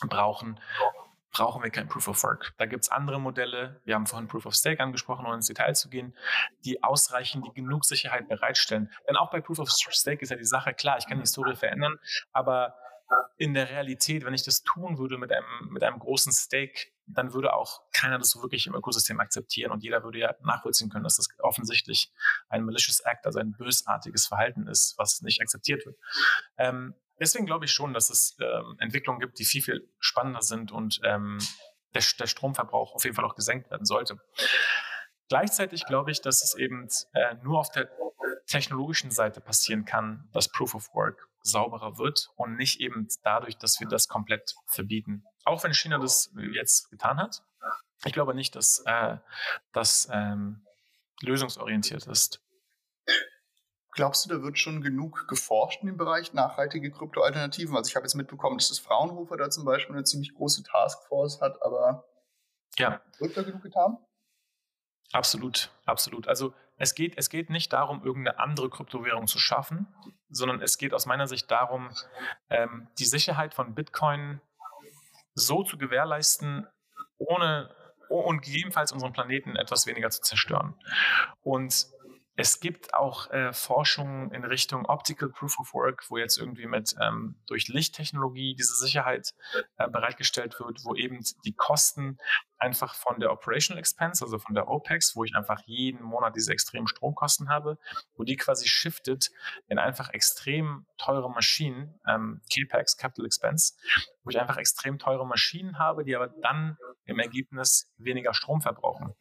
brauchen, 0.08 0.58
brauchen 1.30 1.62
wir 1.62 1.70
kein 1.70 1.88
Proof 1.88 2.08
of 2.08 2.22
Work. 2.22 2.54
Da 2.58 2.66
gibt 2.66 2.84
es 2.84 2.90
andere 2.90 3.20
Modelle, 3.20 3.80
wir 3.84 3.94
haben 3.94 4.06
vorhin 4.06 4.28
Proof 4.28 4.46
of 4.46 4.54
Stake 4.54 4.82
angesprochen, 4.82 5.26
um 5.26 5.32
ins 5.32 5.46
Detail 5.46 5.74
zu 5.74 5.88
gehen, 5.88 6.16
die 6.64 6.82
ausreichen, 6.82 7.42
die 7.42 7.52
genug 7.52 7.84
Sicherheit 7.84 8.28
bereitstellen. 8.28 8.90
Denn 9.08 9.16
auch 9.16 9.30
bei 9.30 9.40
Proof 9.40 9.58
of 9.60 9.70
Stake 9.70 10.22
ist 10.22 10.30
ja 10.30 10.36
die 10.36 10.44
Sache, 10.44 10.74
klar, 10.74 10.98
ich 10.98 11.06
kann 11.06 11.18
die 11.18 11.22
Historie 11.22 11.56
verändern, 11.56 11.98
aber 12.32 12.74
in 13.36 13.54
der 13.54 13.68
Realität, 13.70 14.24
wenn 14.24 14.34
ich 14.34 14.44
das 14.44 14.62
tun 14.62 14.98
würde 14.98 15.18
mit 15.18 15.32
einem, 15.32 15.68
mit 15.70 15.82
einem 15.82 15.98
großen 15.98 16.32
Stake, 16.32 16.90
dann 17.06 17.32
würde 17.32 17.54
auch 17.54 17.82
keiner 17.92 18.18
das 18.18 18.30
so 18.30 18.42
wirklich 18.42 18.66
im 18.66 18.74
Ökosystem 18.74 19.18
akzeptieren 19.18 19.72
und 19.72 19.82
jeder 19.82 20.04
würde 20.04 20.20
ja 20.20 20.34
nachvollziehen 20.42 20.90
können, 20.90 21.04
dass 21.04 21.16
das 21.16 21.28
offensichtlich 21.38 22.12
ein 22.48 22.64
malicious 22.64 23.00
act, 23.00 23.26
also 23.26 23.40
ein 23.40 23.52
bösartiges 23.52 24.26
Verhalten 24.26 24.68
ist, 24.68 24.94
was 24.96 25.22
nicht 25.22 25.40
akzeptiert 25.40 25.84
wird. 25.86 25.96
Ähm, 26.56 26.94
deswegen 27.20 27.46
glaube 27.46 27.66
ich 27.66 27.72
schon, 27.72 27.92
dass 27.92 28.10
es 28.10 28.36
ähm, 28.40 28.76
Entwicklungen 28.78 29.20
gibt, 29.20 29.38
die 29.38 29.44
viel, 29.44 29.62
viel 29.62 29.88
spannender 29.98 30.42
sind 30.42 30.72
und 30.72 31.00
ähm, 31.04 31.38
der, 31.94 32.02
der, 32.18 32.26
Stromverbrauch 32.26 32.94
auf 32.94 33.04
jeden 33.04 33.14
Fall 33.14 33.24
auch 33.24 33.34
gesenkt 33.34 33.70
werden 33.70 33.84
sollte. 33.84 34.18
Gleichzeitig 35.28 35.86
glaube 35.86 36.10
ich, 36.10 36.20
dass 36.20 36.42
es 36.42 36.54
eben 36.54 36.88
äh, 37.12 37.34
nur 37.42 37.60
auf 37.60 37.70
der 37.70 37.88
technologischen 38.46 39.10
Seite 39.10 39.40
passieren 39.40 39.84
kann, 39.84 40.28
dass 40.32 40.48
Proof 40.48 40.74
of 40.74 40.94
Work 40.94 41.28
sauberer 41.42 41.98
wird 41.98 42.30
und 42.36 42.56
nicht 42.56 42.80
eben 42.80 43.08
dadurch, 43.22 43.56
dass 43.56 43.80
wir 43.80 43.86
das 43.86 44.08
komplett 44.08 44.54
verbieten. 44.66 45.24
Auch 45.44 45.62
wenn 45.62 45.72
China 45.72 45.98
das 45.98 46.32
jetzt 46.52 46.90
getan 46.90 47.18
hat. 47.18 47.42
Ich 48.04 48.12
glaube 48.12 48.34
nicht, 48.34 48.56
dass 48.56 48.82
äh, 48.86 49.18
das 49.72 50.08
ähm, 50.10 50.66
lösungsorientiert 51.20 52.06
ist. 52.06 52.40
Glaubst 54.00 54.24
du, 54.24 54.34
da 54.34 54.42
wird 54.42 54.58
schon 54.58 54.80
genug 54.80 55.28
geforscht 55.28 55.82
in 55.82 55.88
dem 55.88 55.98
Bereich 55.98 56.32
nachhaltige 56.32 56.90
Kryptoalternativen? 56.90 57.76
Also 57.76 57.90
ich 57.90 57.96
habe 57.96 58.06
jetzt 58.06 58.14
mitbekommen, 58.14 58.56
dass 58.56 58.70
das 58.70 58.78
Fraunhofer 58.78 59.36
da 59.36 59.50
zum 59.50 59.66
Beispiel 59.66 59.94
eine 59.94 60.04
ziemlich 60.04 60.32
große 60.32 60.62
Taskforce 60.62 61.42
hat, 61.42 61.60
aber 61.60 62.08
ja. 62.78 63.02
wird 63.18 63.36
da 63.36 63.42
genug 63.42 63.62
getan? 63.62 63.98
Absolut, 65.12 65.70
absolut. 65.84 66.28
Also 66.28 66.54
es 66.78 66.94
geht, 66.94 67.18
es 67.18 67.28
geht 67.28 67.50
nicht 67.50 67.74
darum, 67.74 68.02
irgendeine 68.02 68.38
andere 68.38 68.70
Kryptowährung 68.70 69.26
zu 69.26 69.38
schaffen, 69.38 69.86
sondern 70.30 70.62
es 70.62 70.78
geht 70.78 70.94
aus 70.94 71.04
meiner 71.04 71.26
Sicht 71.26 71.50
darum, 71.50 71.90
ähm, 72.48 72.88
die 72.98 73.04
Sicherheit 73.04 73.52
von 73.52 73.74
Bitcoin 73.74 74.40
so 75.34 75.62
zu 75.62 75.76
gewährleisten, 75.76 76.66
ohne 77.18 77.68
und 78.08 78.40
gegebenenfalls 78.40 78.92
unseren 78.92 79.12
Planeten 79.12 79.56
etwas 79.56 79.86
weniger 79.86 80.08
zu 80.08 80.22
zerstören. 80.22 80.74
Und 81.42 81.86
es 82.40 82.58
gibt 82.58 82.94
auch 82.94 83.30
äh, 83.30 83.52
Forschung 83.52 84.32
in 84.32 84.44
Richtung 84.44 84.86
Optical 84.86 85.28
Proof 85.28 85.58
of 85.58 85.74
Work, 85.74 86.06
wo 86.08 86.16
jetzt 86.16 86.38
irgendwie 86.38 86.64
mit 86.64 86.94
ähm, 86.98 87.36
durch 87.46 87.68
Lichttechnologie 87.68 88.54
diese 88.54 88.74
Sicherheit 88.76 89.34
äh, 89.76 89.86
bereitgestellt 89.90 90.58
wird, 90.58 90.82
wo 90.84 90.94
eben 90.94 91.20
die 91.44 91.52
Kosten 91.52 92.16
einfach 92.56 92.94
von 92.94 93.20
der 93.20 93.30
Operational 93.30 93.78
Expense, 93.78 94.24
also 94.24 94.38
von 94.38 94.54
der 94.54 94.68
OPEX, 94.68 95.14
wo 95.16 95.24
ich 95.24 95.36
einfach 95.36 95.60
jeden 95.66 96.02
Monat 96.02 96.34
diese 96.34 96.52
extremen 96.52 96.88
Stromkosten 96.88 97.50
habe, 97.50 97.76
wo 98.14 98.24
die 98.24 98.36
quasi 98.36 98.66
shiftet 98.68 99.30
in 99.68 99.78
einfach 99.78 100.08
extrem 100.08 100.86
teure 100.96 101.30
Maschinen, 101.30 102.00
ähm, 102.08 102.40
CAPEX, 102.50 102.96
Capital 102.96 103.26
Expense, 103.26 103.74
wo 104.24 104.30
ich 104.30 104.40
einfach 104.40 104.56
extrem 104.56 104.98
teure 104.98 105.26
Maschinen 105.26 105.78
habe, 105.78 106.04
die 106.04 106.16
aber 106.16 106.28
dann 106.28 106.78
im 107.04 107.18
Ergebnis 107.18 107.92
weniger 107.98 108.32
Strom 108.32 108.62
verbrauchen. 108.62 109.14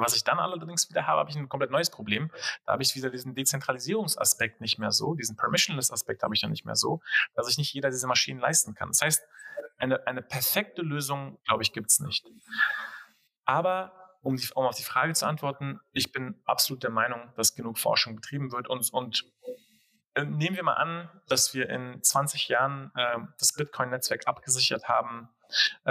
Was 0.00 0.14
ich 0.14 0.24
dann 0.24 0.38
allerdings 0.38 0.88
wieder 0.88 1.06
habe, 1.06 1.20
habe 1.20 1.30
ich 1.30 1.36
ein 1.36 1.48
komplett 1.48 1.70
neues 1.70 1.90
Problem. 1.90 2.30
Da 2.66 2.72
habe 2.72 2.82
ich 2.82 2.94
wieder 2.94 3.10
diesen 3.10 3.34
Dezentralisierungsaspekt 3.34 4.60
nicht 4.60 4.78
mehr 4.78 4.92
so, 4.92 5.14
diesen 5.14 5.36
Permissionless-Aspekt 5.36 6.22
habe 6.22 6.34
ich 6.34 6.40
dann 6.40 6.50
nicht 6.50 6.64
mehr 6.64 6.76
so, 6.76 7.00
dass 7.34 7.46
sich 7.46 7.58
nicht 7.58 7.72
jeder 7.72 7.90
diese 7.90 8.06
Maschinen 8.06 8.40
leisten 8.40 8.74
kann. 8.74 8.88
Das 8.88 9.02
heißt, 9.02 9.22
eine, 9.78 10.06
eine 10.06 10.22
perfekte 10.22 10.82
Lösung, 10.82 11.38
glaube 11.46 11.62
ich, 11.62 11.72
gibt 11.72 11.90
es 11.90 12.00
nicht. 12.00 12.26
Aber 13.44 13.92
um, 14.22 14.36
die, 14.36 14.48
um 14.54 14.66
auf 14.66 14.76
die 14.76 14.82
Frage 14.82 15.12
zu 15.14 15.26
antworten, 15.26 15.80
ich 15.92 16.12
bin 16.12 16.40
absolut 16.44 16.82
der 16.82 16.90
Meinung, 16.90 17.32
dass 17.36 17.54
genug 17.54 17.78
Forschung 17.78 18.16
betrieben 18.16 18.52
wird 18.52 18.68
und, 18.68 18.92
und 18.92 19.24
äh, 20.14 20.24
nehmen 20.24 20.56
wir 20.56 20.64
mal 20.64 20.74
an, 20.74 21.08
dass 21.28 21.54
wir 21.54 21.68
in 21.70 22.02
20 22.02 22.48
Jahren 22.48 22.90
äh, 22.94 23.18
das 23.38 23.52
Bitcoin-Netzwerk 23.54 24.26
abgesichert 24.26 24.88
haben 24.88 25.28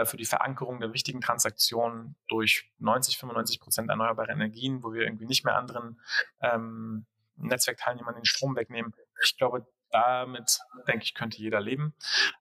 für 0.06 0.18
die 0.18 0.26
Verankerung 0.26 0.80
der 0.80 0.94
wichtigen 0.94 1.22
Transaktionen 1.22 2.16
durch 2.28 2.72
90, 2.80 3.18
95 3.18 3.60
Prozent 3.60 3.90
erneuerbare 3.90 4.32
Energien, 4.32 4.84
wo 4.84 4.94
wir 4.94 5.02
irgendwie 5.02 5.26
nicht 5.26 5.46
mehr 5.46 5.56
anderen 5.56 6.00
ähm, 6.42 7.06
Netzwerkteilnehmern 7.38 8.16
den 8.16 8.26
Strom 8.26 8.56
wegnehmen. 8.56 8.94
Ich 9.24 9.38
glaube, 9.38 9.66
damit, 9.92 10.60
denke 10.88 11.04
ich, 11.04 11.14
könnte 11.14 11.38
jeder 11.38 11.62
leben. 11.62 11.94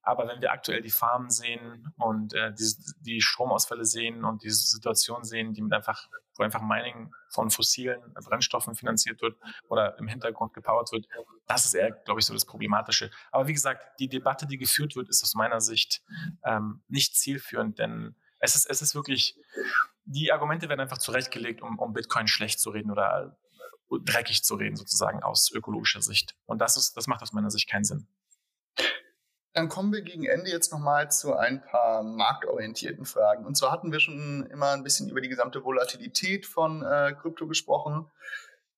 Aber 0.02 0.26
wenn 0.28 0.40
wir 0.40 0.52
aktuell 0.52 0.82
die 0.82 0.90
Farmen 0.90 1.30
sehen 1.30 1.92
und 1.96 2.34
äh, 2.34 2.52
die, 2.52 2.74
die 3.00 3.20
Stromausfälle 3.20 3.84
sehen 3.84 4.24
und 4.24 4.42
diese 4.42 4.66
Situation 4.66 5.24
sehen, 5.24 5.52
die 5.54 5.62
mit 5.62 5.72
einfach, 5.72 6.08
wo 6.36 6.42
einfach 6.42 6.62
Mining 6.62 7.12
von 7.30 7.50
fossilen 7.50 8.00
Brennstoffen 8.14 8.74
finanziert 8.74 9.22
wird 9.22 9.36
oder 9.68 9.98
im 9.98 10.08
Hintergrund 10.08 10.52
gepowert 10.54 10.92
wird, 10.92 11.06
das 11.46 11.64
ist 11.64 11.74
eher, 11.74 11.90
glaube 11.90 12.20
ich, 12.20 12.26
so 12.26 12.34
das 12.34 12.44
Problematische. 12.44 13.10
Aber 13.30 13.46
wie 13.46 13.52
gesagt, 13.52 13.82
die 13.98 14.08
Debatte, 14.08 14.46
die 14.46 14.58
geführt 14.58 14.96
wird, 14.96 15.08
ist 15.08 15.22
aus 15.22 15.34
meiner 15.34 15.60
Sicht 15.60 16.02
ähm, 16.44 16.82
nicht 16.88 17.16
zielführend, 17.16 17.78
denn 17.78 18.14
es 18.38 18.54
ist, 18.54 18.66
es 18.66 18.82
ist 18.82 18.94
wirklich, 18.94 19.36
die 20.04 20.32
Argumente 20.32 20.68
werden 20.68 20.80
einfach 20.80 20.98
zurechtgelegt, 20.98 21.62
um, 21.62 21.78
um 21.78 21.92
Bitcoin 21.92 22.28
schlecht 22.28 22.60
zu 22.60 22.70
reden 22.70 22.90
oder 22.90 23.36
dreckig 24.04 24.42
zu 24.42 24.56
reden, 24.56 24.76
sozusagen 24.76 25.22
aus 25.22 25.50
ökologischer 25.52 26.02
Sicht. 26.02 26.34
Und 26.46 26.58
das 26.58 26.76
ist, 26.76 26.96
das 26.96 27.06
macht 27.06 27.22
aus 27.22 27.32
meiner 27.32 27.50
Sicht 27.50 27.68
keinen 27.68 27.84
Sinn. 27.84 28.08
Dann 29.56 29.70
kommen 29.70 29.90
wir 29.90 30.02
gegen 30.02 30.26
Ende 30.26 30.50
jetzt 30.50 30.70
nochmal 30.70 31.10
zu 31.10 31.34
ein 31.34 31.62
paar 31.62 32.02
marktorientierten 32.02 33.06
Fragen. 33.06 33.46
Und 33.46 33.56
zwar 33.56 33.72
hatten 33.72 33.90
wir 33.90 34.00
schon 34.00 34.44
immer 34.50 34.72
ein 34.72 34.82
bisschen 34.82 35.08
über 35.08 35.22
die 35.22 35.30
gesamte 35.30 35.64
Volatilität 35.64 36.44
von 36.44 36.84
äh, 36.84 37.14
Krypto 37.18 37.46
gesprochen. 37.46 38.10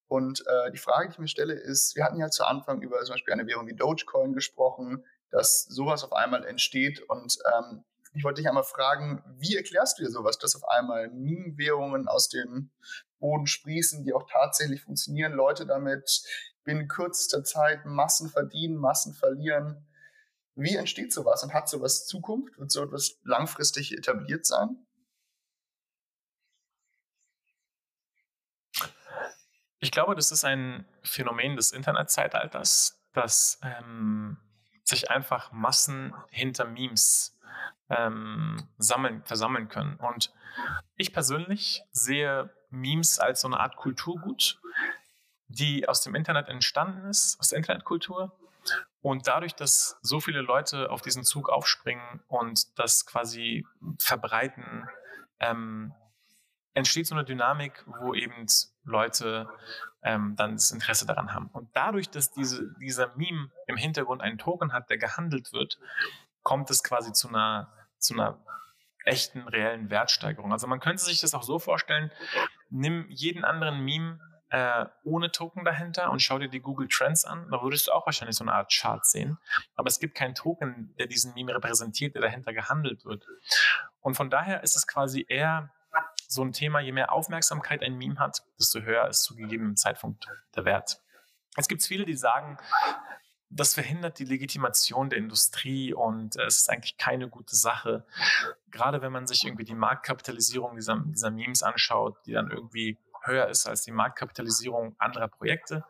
Und 0.07 0.45
äh, 0.47 0.71
die 0.71 0.79
Frage, 0.79 1.09
die 1.09 1.15
ich 1.15 1.19
mir 1.19 1.27
stelle, 1.27 1.55
ist, 1.55 1.97
wir 1.97 2.05
hatten 2.05 2.21
ja 2.21 2.31
zu 2.31 2.45
Anfang 2.45 2.81
über 2.81 3.01
zum 3.01 3.15
Beispiel 3.15 3.35
eine 3.35 3.49
Währung 3.49 3.67
wie 3.67 3.75
Dogecoin 3.75 4.35
gesprochen, 4.35 5.05
dass 5.33 5.65
sowas 5.65 6.05
auf 6.05 6.13
einmal 6.13 6.45
entsteht. 6.45 7.01
Und 7.09 7.39
ähm, 7.59 7.83
ich 8.15 8.23
wollte 8.23 8.41
dich 8.41 8.49
einmal 8.49 8.63
fragen, 8.63 9.25
wie 9.37 9.57
erklärst 9.57 9.99
du 9.99 10.05
dir 10.05 10.11
sowas, 10.11 10.39
dass 10.39 10.55
auf 10.55 10.69
einmal 10.69 11.09
Meme-Währungen 11.09 12.07
aus 12.07 12.29
dem 12.29 12.71
Boden 13.19 13.49
sprießen, 13.49 14.05
die 14.05 14.13
auch 14.13 14.31
tatsächlich 14.31 14.83
funktionieren, 14.83 15.33
Leute 15.33 15.67
damit 15.67 16.23
binnen 16.63 16.87
kürzester 16.87 17.43
Zeit 17.43 17.85
Massen 17.85 18.29
verdienen, 18.29 18.77
Massen 18.77 19.13
verlieren. 19.13 19.88
Wie 20.59 20.75
entsteht 20.75 21.13
sowas 21.13 21.45
und 21.45 21.55
hat 21.55 21.69
sowas 21.69 22.05
Zukunft? 22.05 22.59
Wird 22.59 22.73
so 22.73 22.83
etwas 22.83 23.21
langfristig 23.23 23.97
etabliert 23.97 24.45
sein? 24.45 24.85
Ich 29.79 29.93
glaube, 29.93 30.17
das 30.17 30.33
ist 30.33 30.45
ein 30.45 30.85
Phänomen 31.05 31.55
des 31.55 31.71
Internetzeitalters, 31.71 33.01
dass 33.13 33.61
ähm, 33.63 34.39
sich 34.83 35.13
einfach 35.13 35.53
Massen 35.53 36.13
hinter 36.31 36.65
Memes 36.65 37.39
ähm, 37.89 38.69
sammeln, 38.79 39.23
versammeln 39.25 39.69
können. 39.69 39.95
Und 39.99 40.35
ich 40.97 41.13
persönlich 41.13 41.85
sehe 41.93 42.53
Memes 42.71 43.21
als 43.21 43.43
so 43.43 43.47
eine 43.47 43.61
Art 43.61 43.77
Kulturgut, 43.77 44.61
die 45.47 45.89
aus 45.89 46.03
dem 46.03 46.17
Internet 46.17 46.49
entstanden 46.49 47.09
ist, 47.09 47.39
aus 47.39 47.49
der 47.49 47.59
Internetkultur. 47.59 48.37
Und 49.01 49.29
dadurch, 49.29 49.55
dass 49.55 49.99
so 50.03 50.21
viele 50.21 50.41
Leute 50.41 50.91
auf 50.91 51.03
diesen 51.03 51.25
Zug 51.25 51.49
aufspringen 51.49 52.21
und 52.27 52.79
das 52.79 53.07
quasi 53.07 53.67
verbreiten, 53.99 54.89
ähm, 55.41 55.95
entsteht 56.75 57.07
so 57.07 57.15
eine 57.15 57.25
Dynamik, 57.25 57.85
wo 57.87 58.15
eben 58.15 58.47
Leute 58.85 59.49
ähm, 60.03 60.35
dann 60.37 60.53
das 60.53 60.71
Interesse 60.71 61.07
daran 61.07 61.33
haben. 61.33 61.49
Und 61.53 61.69
dadurch, 61.75 62.11
dass 62.11 62.31
diese, 62.31 62.75
dieser 62.81 63.15
Meme 63.17 63.51
im 63.67 63.77
Hintergrund 63.77 64.23
einen 64.23 64.39
Token 64.39 64.73
hat, 64.73 64.91
der 64.91 64.99
gehandelt 64.99 65.53
wird, 65.53 65.79
kommt 66.43 66.71
es 66.71 66.83
quasi 66.83 67.13
zu 67.13 67.29
einer, 67.29 67.73
zu 67.99 68.15
einer 68.15 68.39
echten, 69.05 69.47
reellen 69.49 69.91
Wertsteigerung. 69.91 70.53
Also 70.53 70.67
man 70.67 70.81
könnte 70.81 71.03
sich 71.03 71.21
das 71.21 71.35
auch 71.35 71.43
so 71.43 71.59
vorstellen, 71.59 72.11
nimm 72.71 73.07
jeden 73.09 73.45
anderen 73.45 73.81
Meme 73.81 74.21
äh, 74.51 74.87
ohne 75.05 75.31
Token 75.31 75.65
dahinter 75.65 76.11
und 76.11 76.21
schau 76.21 76.39
dir 76.39 76.49
die 76.49 76.61
Google 76.61 76.89
Trends 76.89 77.25
an. 77.25 77.49
Da 77.51 77.63
würdest 77.63 77.89
du 77.89 77.93
auch 77.93 78.07
wahrscheinlich 78.07 78.37
so 78.37 78.45
eine 78.45 78.55
Art 78.55 78.73
Chart 78.73 79.05
sehen. 79.05 79.39
Aber 79.75 79.89
es 79.89 79.99
gibt 79.99 80.15
keinen 80.15 80.35
Token, 80.35 80.95
der 80.99 81.07
diesen 81.07 81.35
Meme 81.35 81.55
repräsentiert, 81.55 82.15
der 82.15 82.23
dahinter 82.23 82.53
gehandelt 82.53 83.05
wird. 83.05 83.27
Und 84.01 84.15
von 84.15 84.31
daher 84.31 84.63
ist 84.63 84.77
es 84.77 84.87
quasi 84.87 85.27
eher 85.29 85.71
so 86.29 86.43
ein 86.43 86.53
Thema, 86.53 86.81
je 86.81 86.93
mehr 86.93 87.13
Aufmerksamkeit 87.13 87.83
ein 87.83 87.97
Meme 87.97 88.19
hat, 88.19 88.43
desto 88.59 88.81
höher 88.81 89.09
ist 89.09 89.23
zu 89.25 89.35
gegebenem 89.35 89.77
Zeitpunkt 89.77 90.29
der 90.55 90.65
Wert. 90.65 91.01
Es 91.57 91.69
gibt 91.69 91.83
viele, 91.83 92.05
die 92.05 92.15
sagen, 92.15 92.59
das 93.51 93.75
verhindert 93.75 94.19
die 94.19 94.25
Legitimation 94.25 95.09
der 95.09 95.19
Industrie 95.19 95.95
und 95.95 96.37
äh, 96.37 96.45
es 96.45 96.59
ist 96.59 96.71
eigentlich 96.71 96.99
keine 96.99 97.29
gute 97.29 97.57
Sache. 97.57 98.07
Gerade 98.71 99.01
wenn 99.01 99.13
man 99.13 99.27
sich 99.27 99.45
irgendwie 99.45 99.65
die 99.65 99.75
Marktkapitalisierung 99.75 100.77
dieser, 100.77 101.03
dieser 101.07 101.31
Memes 101.31 101.63
anschaut, 101.63 102.19
die 102.27 102.33
dann 102.33 102.51
irgendwie 102.51 102.99
höher 103.25 103.49
ist 103.49 103.67
als 103.67 103.83
die 103.83 103.93
Marktkapitalisierung 103.93 104.97
anderer 104.99 105.29
Projekte. 105.29 105.85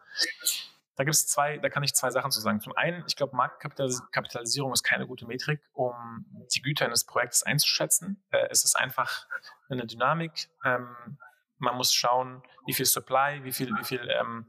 Da 0.96 1.04
gibt 1.04 1.14
es 1.14 1.28
zwei, 1.28 1.58
da 1.58 1.68
kann 1.68 1.84
ich 1.84 1.94
zwei 1.94 2.10
Sachen 2.10 2.32
zu 2.32 2.40
sagen. 2.40 2.60
Zum 2.60 2.76
einen, 2.76 3.04
ich 3.06 3.14
glaube, 3.14 3.36
Marktkapitalisierung 3.36 4.72
ist 4.72 4.82
keine 4.82 5.06
gute 5.06 5.26
Metrik, 5.26 5.60
um 5.72 6.26
die 6.52 6.60
Güter 6.60 6.86
eines 6.86 7.04
Projektes 7.04 7.44
einzuschätzen. 7.44 8.20
Äh, 8.30 8.48
es 8.50 8.64
ist 8.64 8.76
einfach 8.76 9.26
eine 9.68 9.86
Dynamik. 9.86 10.48
Ähm, 10.64 11.18
man 11.58 11.76
muss 11.76 11.92
schauen, 11.92 12.42
wie 12.66 12.72
viel 12.72 12.86
Supply, 12.86 13.40
wie 13.44 13.52
viel, 13.52 13.70
wie 13.78 13.84
viel 13.84 14.08
ähm, 14.10 14.46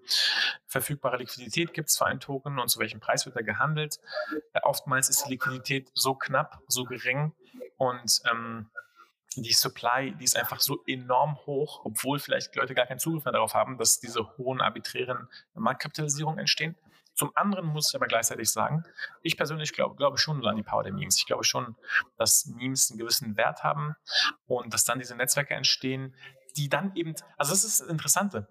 verfügbare 0.65 1.17
Liquidität 1.17 1.73
gibt 1.73 1.89
es 1.89 1.97
für 1.97 2.05
einen 2.05 2.19
Token 2.19 2.59
und 2.59 2.69
zu 2.69 2.79
welchem 2.79 2.99
Preis 2.99 3.25
wird 3.25 3.35
er 3.35 3.43
gehandelt. 3.43 3.99
Äh, 4.53 4.61
oftmals 4.63 5.09
ist 5.09 5.25
die 5.25 5.31
Liquidität 5.31 5.91
so 5.93 6.15
knapp, 6.15 6.61
so 6.67 6.83
gering 6.83 7.33
und 7.77 8.21
ähm, 8.31 8.69
die 9.35 9.53
Supply, 9.53 10.13
die 10.15 10.23
ist 10.23 10.35
einfach 10.35 10.59
so 10.59 10.83
enorm 10.85 11.37
hoch, 11.45 11.81
obwohl 11.85 12.19
vielleicht 12.19 12.55
Leute 12.55 12.73
gar 12.73 12.85
keinen 12.85 12.99
Zugriff 12.99 13.25
mehr 13.25 13.33
darauf 13.33 13.53
haben, 13.53 13.77
dass 13.77 13.99
diese 13.99 14.37
hohen 14.37 14.61
arbiträren 14.61 15.29
Marktkapitalisierungen 15.53 16.39
entstehen. 16.39 16.75
Zum 17.13 17.35
anderen 17.35 17.65
muss 17.65 17.89
ich 17.89 17.95
aber 17.95 18.07
gleichzeitig 18.07 18.49
sagen, 18.49 18.83
ich 19.21 19.35
persönlich 19.35 19.73
glaube, 19.73 19.95
glaube 19.95 20.17
schon 20.17 20.45
an 20.45 20.55
die 20.55 20.63
Power 20.63 20.83
der 20.83 20.93
Memes. 20.93 21.17
Ich 21.17 21.25
glaube 21.25 21.43
schon, 21.43 21.75
dass 22.17 22.45
Memes 22.45 22.89
einen 22.89 22.97
gewissen 22.97 23.35
Wert 23.35 23.63
haben 23.63 23.95
und 24.47 24.73
dass 24.73 24.85
dann 24.85 24.99
diese 24.99 25.15
Netzwerke 25.15 25.53
entstehen, 25.53 26.15
die 26.55 26.69
dann 26.69 26.95
eben, 26.95 27.13
also 27.37 27.51
das 27.51 27.65
ist 27.65 27.81
das 27.81 27.87
Interessante. 27.87 28.47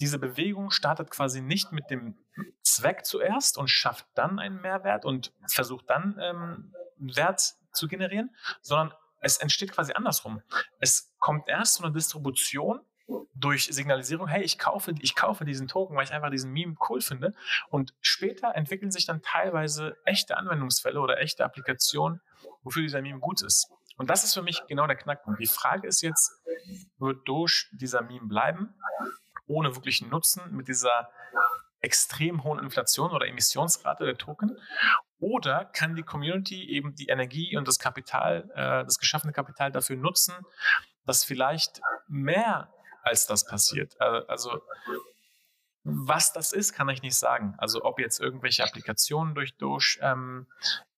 Diese 0.00 0.18
Bewegung 0.18 0.70
startet 0.70 1.10
quasi 1.10 1.40
nicht 1.42 1.72
mit 1.72 1.90
dem 1.90 2.16
Zweck 2.62 3.04
zuerst 3.04 3.58
und 3.58 3.68
schafft 3.68 4.06
dann 4.14 4.38
einen 4.38 4.60
Mehrwert 4.60 5.04
und 5.04 5.32
versucht 5.48 5.90
dann 5.90 6.16
ähm, 6.20 6.72
Wert 6.96 7.56
zu 7.72 7.88
generieren, 7.88 8.30
sondern 8.62 8.94
es 9.20 9.38
entsteht 9.38 9.72
quasi 9.72 9.92
andersrum. 9.92 10.42
Es 10.78 11.14
kommt 11.18 11.48
erst 11.48 11.74
zu 11.74 11.84
einer 11.84 11.92
Distribution 11.92 12.80
durch 13.34 13.66
Signalisierung, 13.66 14.28
hey, 14.28 14.42
ich 14.42 14.58
kaufe, 14.58 14.94
ich 15.00 15.16
kaufe 15.16 15.44
diesen 15.44 15.66
Token, 15.66 15.96
weil 15.96 16.04
ich 16.04 16.12
einfach 16.12 16.30
diesen 16.30 16.52
Meme 16.52 16.76
cool 16.88 17.00
finde. 17.00 17.34
Und 17.68 17.92
später 18.00 18.54
entwickeln 18.54 18.92
sich 18.92 19.04
dann 19.04 19.20
teilweise 19.22 19.96
echte 20.04 20.36
Anwendungsfälle 20.36 21.00
oder 21.00 21.18
echte 21.18 21.44
Applikationen, 21.44 22.20
wofür 22.62 22.82
dieser 22.82 23.02
Meme 23.02 23.18
gut 23.18 23.42
ist. 23.42 23.68
Und 23.96 24.10
das 24.10 24.24
ist 24.24 24.34
für 24.34 24.42
mich 24.42 24.62
genau 24.68 24.86
der 24.86 24.96
Knackpunkt. 24.96 25.40
Die 25.40 25.46
Frage 25.46 25.88
ist 25.88 26.02
jetzt, 26.02 26.32
wird 26.98 27.26
Doge 27.26 27.66
dieser 27.72 28.02
Meme 28.02 28.28
bleiben? 28.28 28.74
ohne 29.50 29.74
wirklichen 29.74 30.08
Nutzen 30.08 30.42
mit 30.54 30.68
dieser 30.68 31.10
extrem 31.80 32.44
hohen 32.44 32.58
Inflation 32.58 33.10
oder 33.10 33.26
Emissionsrate 33.26 34.04
der 34.04 34.18
Token? 34.18 34.58
Oder 35.18 35.64
kann 35.64 35.96
die 35.96 36.02
Community 36.02 36.68
eben 36.70 36.94
die 36.94 37.08
Energie 37.08 37.56
und 37.56 37.68
das 37.68 37.78
Kapital, 37.78 38.50
äh, 38.54 38.84
das 38.84 38.98
geschaffene 38.98 39.32
Kapital 39.32 39.70
dafür 39.70 39.96
nutzen, 39.96 40.34
dass 41.04 41.24
vielleicht 41.24 41.80
mehr 42.08 42.72
als 43.02 43.26
das 43.26 43.46
passiert? 43.46 43.96
Äh, 44.00 44.22
also 44.28 44.60
was 45.82 46.32
das 46.32 46.52
ist, 46.52 46.74
kann 46.74 46.88
ich 46.90 47.02
nicht 47.02 47.16
sagen. 47.16 47.54
Also 47.56 47.84
ob 47.84 47.98
jetzt 47.98 48.20
irgendwelche 48.20 48.64
Applikationen 48.64 49.34
durch 49.34 49.56
Doge 49.56 49.98
ähm, 50.02 50.46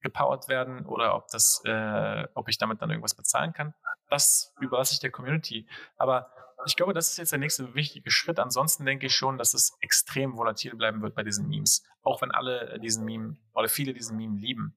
gepowert 0.01 0.49
werden 0.49 0.87
oder 0.87 1.14
ob 1.14 1.28
das, 1.28 1.62
äh, 1.64 2.26
ob 2.35 2.49
ich 2.49 2.59
damit 2.59 2.83
dann 2.83 2.91
irgendwas 2.91 3.14
bezahlen 3.14 3.53
kann, 3.53 3.74
das 4.11 4.53
überlasse 4.61 4.95
ich 4.95 5.01
der 5.01 5.12
Community. 5.12 5.68
Aber 5.97 6.33
ich 6.67 6.77
glaube, 6.77 6.95
das 6.95 7.11
ist 7.11 7.19
jetzt 7.19 7.33
der 7.33 7.39
nächste 7.39 7.75
wichtige 7.75 8.11
Schritt. 8.11 8.39
Ansonsten 8.39 8.85
denke 8.85 9.07
ich 9.07 9.15
schon, 9.15 9.39
dass 9.39 9.55
es 9.55 9.77
extrem 9.81 10.37
volatil 10.37 10.75
bleiben 10.75 11.03
wird 11.03 11.15
bei 11.15 11.23
diesen 11.23 11.49
Memes. 11.49 11.85
Auch 12.03 12.23
wenn 12.23 12.31
alle 12.31 12.79
diesen 12.81 13.05
Meme 13.05 13.37
oder 13.55 13.69
viele 13.69 13.95
diesen 13.95 14.17
Meme 14.17 14.39
lieben. 14.39 14.77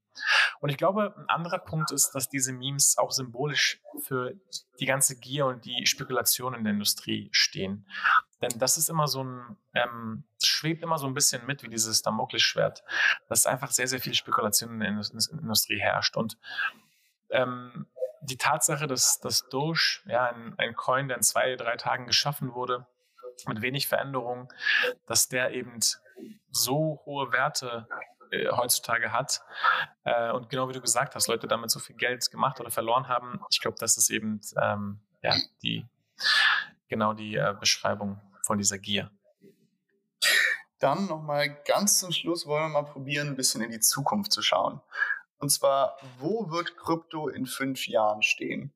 Und 0.61 0.69
ich 0.69 0.77
glaube, 0.77 1.13
ein 1.17 1.29
anderer 1.29 1.59
Punkt 1.59 1.91
ist, 1.91 2.11
dass 2.11 2.29
diese 2.29 2.53
Memes 2.53 2.97
auch 2.97 3.11
symbolisch 3.11 3.81
für 3.99 4.33
die 4.79 4.85
ganze 4.85 5.19
Gier 5.19 5.45
und 5.45 5.65
die 5.65 5.85
Spekulation 5.85 6.53
in 6.53 6.63
der 6.63 6.73
Industrie 6.73 7.29
stehen. 7.31 7.87
Denn 8.41 8.57
das 8.59 8.77
ist 8.77 8.89
immer 8.89 9.07
so 9.07 9.23
ein, 9.23 9.57
ähm, 9.73 10.23
schwebt 10.43 10.83
immer 10.83 10.97
so 10.97 11.07
ein 11.07 11.13
bisschen 11.13 11.45
mit 11.45 11.63
wie 11.63 11.69
dieses 11.69 12.01
Damoklesschwert, 12.01 12.83
dass 13.27 13.45
einfach 13.45 13.71
sehr, 13.71 13.87
sehr 13.87 13.99
viel 13.99 14.13
Spekulation 14.13 14.73
in 14.73 14.79
der 14.79 14.89
Industrie 14.89 15.79
herrscht. 15.79 16.15
Und 16.15 16.37
ähm, 17.29 17.87
die 18.25 18.37
Tatsache, 18.37 18.87
dass, 18.87 19.19
dass 19.19 19.47
Doge, 19.49 20.01
ja, 20.05 20.25
ein, 20.25 20.55
ein 20.57 20.75
Coin, 20.75 21.07
der 21.07 21.17
in 21.17 21.23
zwei, 21.23 21.55
drei 21.55 21.77
Tagen 21.77 22.07
geschaffen 22.07 22.53
wurde, 22.53 22.87
mit 23.47 23.61
wenig 23.61 23.87
Veränderung, 23.87 24.51
dass 25.07 25.27
der 25.27 25.51
eben 25.51 25.79
so 26.51 27.01
hohe 27.05 27.31
Werte 27.31 27.87
äh, 28.31 28.49
heutzutage 28.49 29.11
hat. 29.11 29.41
Äh, 30.03 30.31
und 30.31 30.49
genau 30.49 30.69
wie 30.69 30.73
du 30.73 30.81
gesagt 30.81 31.15
hast, 31.15 31.27
Leute 31.27 31.47
damit 31.47 31.71
so 31.71 31.79
viel 31.79 31.95
Geld 31.95 32.29
gemacht 32.31 32.59
oder 32.59 32.71
verloren 32.71 33.07
haben, 33.07 33.41
ich 33.49 33.59
glaube, 33.59 33.77
das 33.79 33.97
ist 33.97 34.09
eben 34.09 34.41
ähm, 34.61 35.01
ja, 35.21 35.35
die, 35.61 35.85
genau 36.87 37.13
die 37.13 37.35
äh, 37.35 37.53
Beschreibung 37.59 38.21
von 38.43 38.57
dieser 38.57 38.77
Gier. 38.77 39.11
Dann 40.79 41.07
nochmal 41.07 41.49
ganz 41.65 41.99
zum 41.99 42.11
Schluss 42.11 42.45
wollen 42.45 42.65
wir 42.71 42.81
mal 42.81 42.89
probieren, 42.89 43.29
ein 43.29 43.35
bisschen 43.35 43.61
in 43.61 43.71
die 43.71 43.79
Zukunft 43.79 44.31
zu 44.31 44.41
schauen. 44.41 44.81
Und 45.37 45.49
zwar, 45.49 45.97
wo 46.19 46.49
wird 46.49 46.77
Krypto 46.77 47.27
in 47.27 47.45
fünf 47.45 47.87
Jahren 47.87 48.21
stehen? 48.21 48.73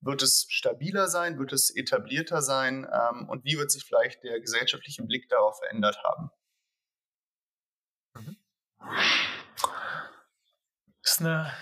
Wird 0.00 0.22
es 0.22 0.46
stabiler 0.48 1.08
sein? 1.08 1.38
Wird 1.38 1.52
es 1.52 1.74
etablierter 1.74 2.42
sein? 2.42 2.86
Ähm, 2.92 3.28
und 3.28 3.44
wie 3.44 3.56
wird 3.56 3.70
sich 3.70 3.84
vielleicht 3.84 4.22
der 4.22 4.40
gesellschaftliche 4.40 5.02
Blick 5.02 5.28
darauf 5.28 5.58
verändert 5.58 5.98
haben? 6.02 6.30
Mhm. 8.14 8.36
Ist 11.02 11.20
eine, 11.20 11.52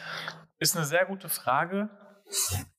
ist 0.58 0.76
eine 0.76 0.86
sehr 0.86 1.06
gute 1.06 1.28
Frage, 1.28 1.90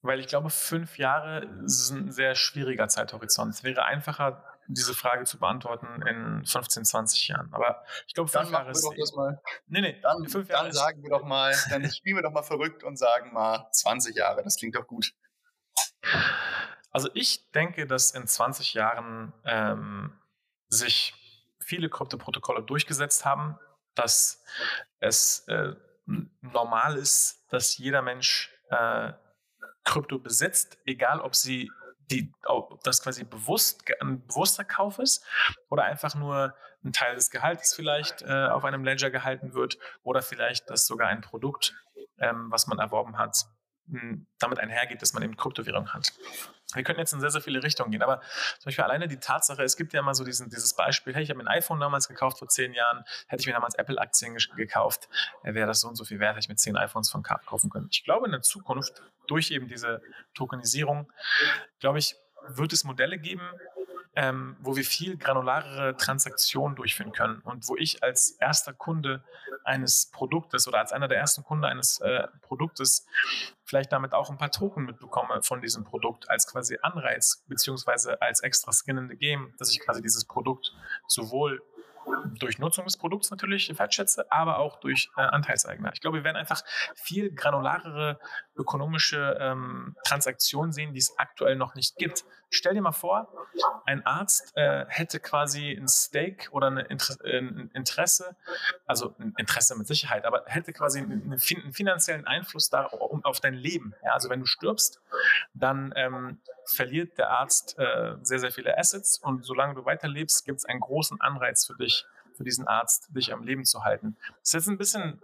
weil 0.01 0.19
ich 0.19 0.27
glaube, 0.27 0.49
fünf 0.49 0.97
Jahre 0.97 1.47
sind 1.65 2.07
ein 2.07 2.11
sehr 2.11 2.35
schwieriger 2.35 2.87
Zeithorizont. 2.87 3.53
Es 3.53 3.63
wäre 3.63 3.85
einfacher, 3.85 4.43
diese 4.67 4.93
Frage 4.93 5.25
zu 5.25 5.39
beantworten 5.39 6.01
in 6.07 6.45
15, 6.45 6.85
20 6.85 7.27
Jahren. 7.29 7.53
Aber 7.53 7.83
ich 8.07 8.13
glaube, 8.13 8.29
fünf 8.29 8.51
Jahre 8.51 8.71
ist. 8.71 9.15
Mal. 9.15 9.41
Nee, 9.67 9.81
nee. 9.81 9.99
Dann, 10.01 10.27
fünf 10.27 10.49
Jahre 10.49 10.65
dann 10.65 10.73
sagen 10.73 11.03
wir 11.03 11.09
doch 11.09 11.23
mal, 11.23 11.53
dann 11.69 11.89
spielen 11.91 12.15
wir 12.15 12.23
doch 12.23 12.31
mal 12.31 12.43
verrückt 12.43 12.83
und 12.83 12.97
sagen 12.97 13.33
mal 13.33 13.67
20 13.71 14.15
Jahre. 14.15 14.43
Das 14.43 14.57
klingt 14.57 14.75
doch 14.75 14.87
gut. 14.87 15.13
Also 16.91 17.09
ich 17.13 17.49
denke, 17.51 17.87
dass 17.87 18.11
in 18.11 18.27
20 18.27 18.73
Jahren 18.73 19.33
ähm, 19.45 20.19
sich 20.67 21.13
viele 21.59 21.89
Kryptoprotokolle 21.89 22.63
durchgesetzt 22.63 23.25
haben, 23.25 23.57
dass 23.95 24.43
es 24.99 25.45
äh, 25.47 25.73
normal 26.41 26.97
ist, 26.97 27.45
dass 27.49 27.77
jeder 27.77 28.01
Mensch 28.01 28.51
äh, 28.69 29.13
Krypto 29.83 30.19
besitzt, 30.19 30.77
egal 30.85 31.19
ob 31.19 31.35
sie 31.35 31.71
die, 32.11 32.33
ob 32.45 32.83
das 32.83 33.01
quasi 33.01 33.23
bewusst, 33.23 33.83
ein 34.01 34.25
bewusster 34.25 34.63
Kauf 34.63 34.99
ist 34.99 35.25
oder 35.69 35.83
einfach 35.83 36.15
nur 36.15 36.55
ein 36.83 36.93
Teil 36.93 37.15
des 37.15 37.29
Gehaltes 37.29 37.73
vielleicht 37.73 38.21
äh, 38.23 38.47
auf 38.47 38.65
einem 38.65 38.83
Ledger 38.83 39.09
gehalten 39.09 39.53
wird 39.53 39.77
oder 40.03 40.21
vielleicht 40.21 40.69
das 40.69 40.85
sogar 40.85 41.07
ein 41.07 41.21
Produkt, 41.21 41.73
ähm, 42.17 42.47
was 42.51 42.67
man 42.67 42.79
erworben 42.79 43.17
hat, 43.17 43.45
damit 44.39 44.59
einhergeht, 44.59 45.01
dass 45.01 45.13
man 45.13 45.23
eben 45.23 45.35
Kryptowährung 45.35 45.93
hat. 45.93 46.13
Wir 46.75 46.83
könnten 46.83 46.99
jetzt 46.99 47.13
in 47.13 47.19
sehr, 47.19 47.31
sehr 47.31 47.41
viele 47.41 47.63
Richtungen 47.63 47.91
gehen, 47.91 48.01
aber 48.01 48.21
zum 48.59 48.65
Beispiel 48.65 48.83
alleine 48.83 49.07
die 49.07 49.19
Tatsache, 49.19 49.63
es 49.63 49.77
gibt 49.77 49.93
ja 49.93 49.99
immer 49.99 50.15
so 50.15 50.23
diesen, 50.23 50.49
dieses 50.49 50.75
Beispiel, 50.75 51.13
hey, 51.13 51.23
ich 51.23 51.29
habe 51.29 51.37
mir 51.37 51.49
ein 51.49 51.57
iPhone 51.57 51.79
damals 51.79 52.07
gekauft 52.07 52.39
vor 52.39 52.47
zehn 52.47 52.73
Jahren, 52.73 53.03
hätte 53.27 53.41
ich 53.41 53.47
mir 53.47 53.53
damals 53.53 53.75
Apple-Aktien 53.75 54.35
gekauft, 54.55 55.09
äh, 55.43 55.53
wäre 55.53 55.67
das 55.67 55.81
so 55.81 55.87
und 55.87 55.95
so 55.95 56.05
viel 56.05 56.19
wert, 56.19 56.31
hätte 56.35 56.45
ich 56.45 56.49
mir 56.49 56.55
zehn 56.55 56.75
iPhones 56.77 57.09
von 57.09 57.23
K 57.23 57.39
kaufen 57.45 57.69
können. 57.69 57.87
Ich 57.91 58.03
glaube, 58.03 58.25
in 58.25 58.31
der 58.31 58.41
Zukunft, 58.41 59.01
durch 59.27 59.51
eben 59.51 59.67
diese 59.67 60.01
Tokenisierung, 60.33 61.11
glaube 61.79 61.99
ich, 61.99 62.15
wird 62.47 62.73
es 62.73 62.83
Modelle 62.83 63.17
geben, 63.17 63.49
ähm, 64.15 64.55
wo 64.59 64.75
wir 64.75 64.83
viel 64.83 65.17
granularere 65.17 65.97
Transaktionen 65.97 66.75
durchführen 66.75 67.11
können 67.11 67.39
und 67.39 67.67
wo 67.67 67.75
ich 67.75 68.03
als 68.03 68.31
erster 68.39 68.73
Kunde 68.73 69.23
eines 69.63 70.11
Produktes 70.11 70.67
oder 70.67 70.79
als 70.79 70.91
einer 70.91 71.07
der 71.07 71.17
ersten 71.17 71.43
Kunden 71.43 71.65
eines 71.65 71.99
äh, 71.99 72.27
Produktes 72.41 73.05
vielleicht 73.65 73.91
damit 73.91 74.13
auch 74.13 74.29
ein 74.29 74.37
paar 74.37 74.51
Token 74.51 74.85
mitbekomme 74.85 75.41
von 75.41 75.61
diesem 75.61 75.83
Produkt 75.83 76.29
als 76.29 76.47
quasi 76.47 76.77
Anreiz 76.81 77.43
beziehungsweise 77.47 78.21
als 78.21 78.41
extra 78.41 78.71
Skin 78.71 78.97
in 78.97 79.09
the 79.09 79.15
Game, 79.15 79.53
dass 79.57 79.71
ich 79.71 79.79
quasi 79.79 80.01
dieses 80.01 80.25
Produkt 80.25 80.73
sowohl 81.07 81.61
durch 82.39 82.59
Nutzung 82.59 82.85
des 82.85 82.97
Produkts 82.97 83.31
natürlich 83.31 83.77
wertschätze, 83.77 84.31
aber 84.31 84.59
auch 84.59 84.79
durch 84.79 85.09
äh, 85.17 85.21
Anteilseigner. 85.21 85.91
Ich 85.93 86.01
glaube, 86.01 86.17
wir 86.17 86.23
werden 86.23 86.37
einfach 86.37 86.63
viel 86.95 87.31
granularere 87.31 88.19
ökonomische 88.55 89.37
ähm, 89.39 89.95
Transaktionen 90.03 90.71
sehen, 90.71 90.93
die 90.93 90.99
es 90.99 91.17
aktuell 91.17 91.55
noch 91.55 91.75
nicht 91.75 91.95
gibt. 91.97 92.25
Stell 92.49 92.75
dir 92.75 92.81
mal 92.81 92.91
vor, 92.91 93.33
ein 93.85 94.05
Arzt 94.05 94.55
äh, 94.55 94.85
hätte 94.87 95.19
quasi 95.19 95.71
ein 95.71 95.87
Stake 95.87 96.51
oder 96.51 96.67
eine 96.67 96.81
Inter 96.83 97.15
äh, 97.23 97.39
ein 97.39 97.71
Interesse, 97.73 98.35
also 98.85 99.15
ein 99.19 99.33
Interesse 99.37 99.75
mit 99.75 99.87
Sicherheit, 99.87 100.25
aber 100.25 100.43
hätte 100.45 100.71
quasi 100.71 100.99
einen, 100.99 101.33
einen 101.33 101.73
finanziellen 101.73 102.27
Einfluss 102.27 102.69
da, 102.69 102.83
um, 102.85 103.23
auf 103.25 103.39
dein 103.39 103.55
Leben. 103.55 103.95
Ja, 104.03 104.11
also 104.13 104.29
wenn 104.29 104.39
du 104.39 104.45
stirbst, 104.45 105.01
dann 105.53 105.93
ähm, 105.95 106.39
verliert 106.65 107.17
der 107.17 107.29
Arzt 107.29 107.77
äh, 107.79 108.15
sehr, 108.21 108.39
sehr 108.39 108.51
viele 108.51 108.77
Assets 108.77 109.17
und 109.17 109.43
solange 109.43 109.75
du 109.75 109.85
weiterlebst, 109.85 110.45
gibt 110.45 110.59
es 110.59 110.65
einen 110.65 110.79
großen 110.79 111.21
Anreiz 111.21 111.65
für 111.65 111.75
dich, 111.75 112.05
für 112.35 112.43
diesen 112.43 112.67
Arzt, 112.67 113.09
dich 113.15 113.33
am 113.33 113.43
Leben 113.43 113.65
zu 113.65 113.83
halten. 113.83 114.15
Das 114.39 114.49
ist 114.49 114.53
jetzt 114.53 114.67
ein 114.67 114.77
bisschen 114.77 115.21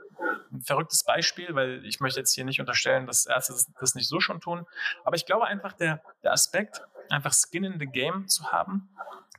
ein 0.51 0.61
verrücktes 0.61 1.03
Beispiel, 1.03 1.53
weil 1.55 1.85
ich 1.85 1.99
möchte 1.99 2.19
jetzt 2.19 2.33
hier 2.33 2.45
nicht 2.45 2.59
unterstellen, 2.59 3.05
dass 3.05 3.25
Ärzte 3.25 3.53
das 3.79 3.95
nicht 3.95 4.07
so 4.07 4.19
schon 4.19 4.41
tun. 4.41 4.65
Aber 5.03 5.15
ich 5.15 5.25
glaube 5.25 5.45
einfach, 5.45 5.73
der, 5.73 6.01
der 6.23 6.33
Aspekt, 6.33 6.81
einfach 7.09 7.33
Skin 7.33 7.63
in 7.63 7.79
the 7.79 7.85
Game 7.85 8.27
zu 8.27 8.51
haben, 8.51 8.89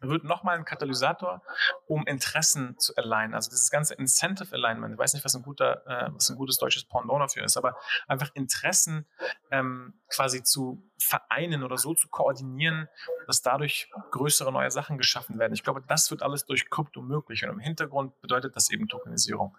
wird 0.01 0.25
nochmal 0.25 0.57
ein 0.57 0.65
Katalysator, 0.65 1.43
um 1.87 2.07
Interessen 2.07 2.79
zu 2.79 2.95
alignen. 2.97 3.35
Also 3.35 3.51
dieses 3.51 3.71
ganze 3.71 3.95
Incentive 3.95 4.55
Alignment, 4.55 4.95
ich 4.95 4.99
weiß 4.99 5.15
nicht, 5.15 5.25
was 5.25 5.35
ein 5.35 5.43
guter, 5.43 5.87
äh, 5.87 6.11
was 6.15 6.31
ein 6.31 6.37
gutes 6.37 6.59
deutsches 6.59 6.85
Pendant 6.85 7.21
dafür 7.21 7.45
ist, 7.45 7.57
aber 7.57 7.77
einfach 8.09 8.31
Interessen 8.35 9.07
ähm, 9.51 9.95
quasi 10.09 10.43
zu 10.43 10.83
vereinen 10.99 11.63
oder 11.63 11.79
so 11.79 11.95
zu 11.95 12.09
koordinieren, 12.09 12.89
dass 13.27 13.43
dadurch 13.43 13.91
größere 14.11 14.53
neue 14.53 14.71
Sachen 14.71 14.99
geschaffen 14.99 15.39
werden. 15.39 15.55
Ich 15.55 15.63
glaube, 15.63 15.83
das 15.87 16.11
wird 16.11 16.23
alles 16.23 16.47
durch 16.47 16.69
Krypto 16.71 17.03
möglich 17.03 17.45
und 17.45 17.51
im 17.51 17.59
Hintergrund 17.59 18.19
bedeutet 18.21 18.57
das 18.57 18.71
eben 18.71 18.89
Tokenisierung. 18.89 19.57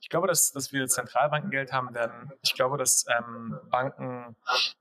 Ich 0.00 0.08
glaube, 0.08 0.26
dass, 0.26 0.52
dass 0.52 0.72
wir 0.72 0.86
Zentralbankengeld 0.86 1.72
haben 1.72 1.94
werden. 1.94 2.32
Ich 2.42 2.54
glaube, 2.54 2.76
dass 2.76 3.06
ähm, 3.08 3.58
Banken 3.70 4.36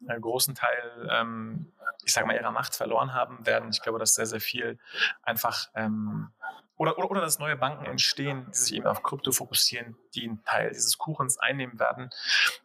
einen 0.07 0.21
großen 0.21 0.55
Teil, 0.55 1.09
ähm, 1.11 1.71
ich 2.05 2.13
sage 2.13 2.27
mal, 2.27 2.35
ihrer 2.35 2.51
Macht 2.51 2.75
verloren 2.75 3.13
haben 3.13 3.45
werden. 3.45 3.69
Ich 3.71 3.81
glaube, 3.81 3.99
dass 3.99 4.13
sehr, 4.13 4.25
sehr 4.25 4.41
viel 4.41 4.79
einfach 5.21 5.69
ähm, 5.75 6.29
oder, 6.75 6.97
oder, 6.97 7.11
oder 7.11 7.21
dass 7.21 7.39
neue 7.39 7.55
Banken 7.55 7.85
entstehen, 7.85 8.47
die 8.49 8.57
sich 8.57 8.73
eben 8.75 8.87
auf 8.87 9.03
Krypto 9.03 9.31
fokussieren, 9.31 9.95
die 10.15 10.27
einen 10.27 10.43
Teil 10.43 10.69
dieses 10.69 10.97
Kuchens 10.97 11.37
einnehmen 11.37 11.79
werden. 11.79 12.09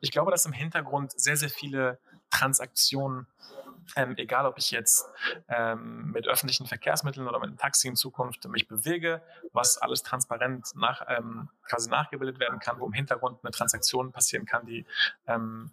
Ich 0.00 0.10
glaube, 0.10 0.30
dass 0.30 0.46
im 0.46 0.52
Hintergrund 0.52 1.12
sehr, 1.12 1.36
sehr 1.36 1.50
viele 1.50 1.98
Transaktionen 2.30 3.26
ähm, 3.96 4.14
egal 4.16 4.46
ob 4.46 4.58
ich 4.58 4.70
jetzt 4.70 5.08
ähm, 5.48 6.10
mit 6.12 6.26
öffentlichen 6.26 6.66
Verkehrsmitteln 6.66 7.26
oder 7.26 7.38
mit 7.38 7.48
einem 7.48 7.56
Taxi 7.56 7.88
in 7.88 7.96
Zukunft 7.96 8.46
mich 8.48 8.68
bewege, 8.68 9.22
was 9.52 9.78
alles 9.78 10.02
transparent 10.02 10.72
nach, 10.74 11.02
ähm, 11.08 11.48
quasi 11.66 11.88
nachgebildet 11.88 12.38
werden 12.38 12.58
kann, 12.58 12.80
wo 12.80 12.86
im 12.86 12.92
Hintergrund 12.92 13.38
eine 13.42 13.50
Transaktion 13.50 14.12
passieren 14.12 14.46
kann, 14.46 14.66
die 14.66 14.84
ähm, 15.26 15.72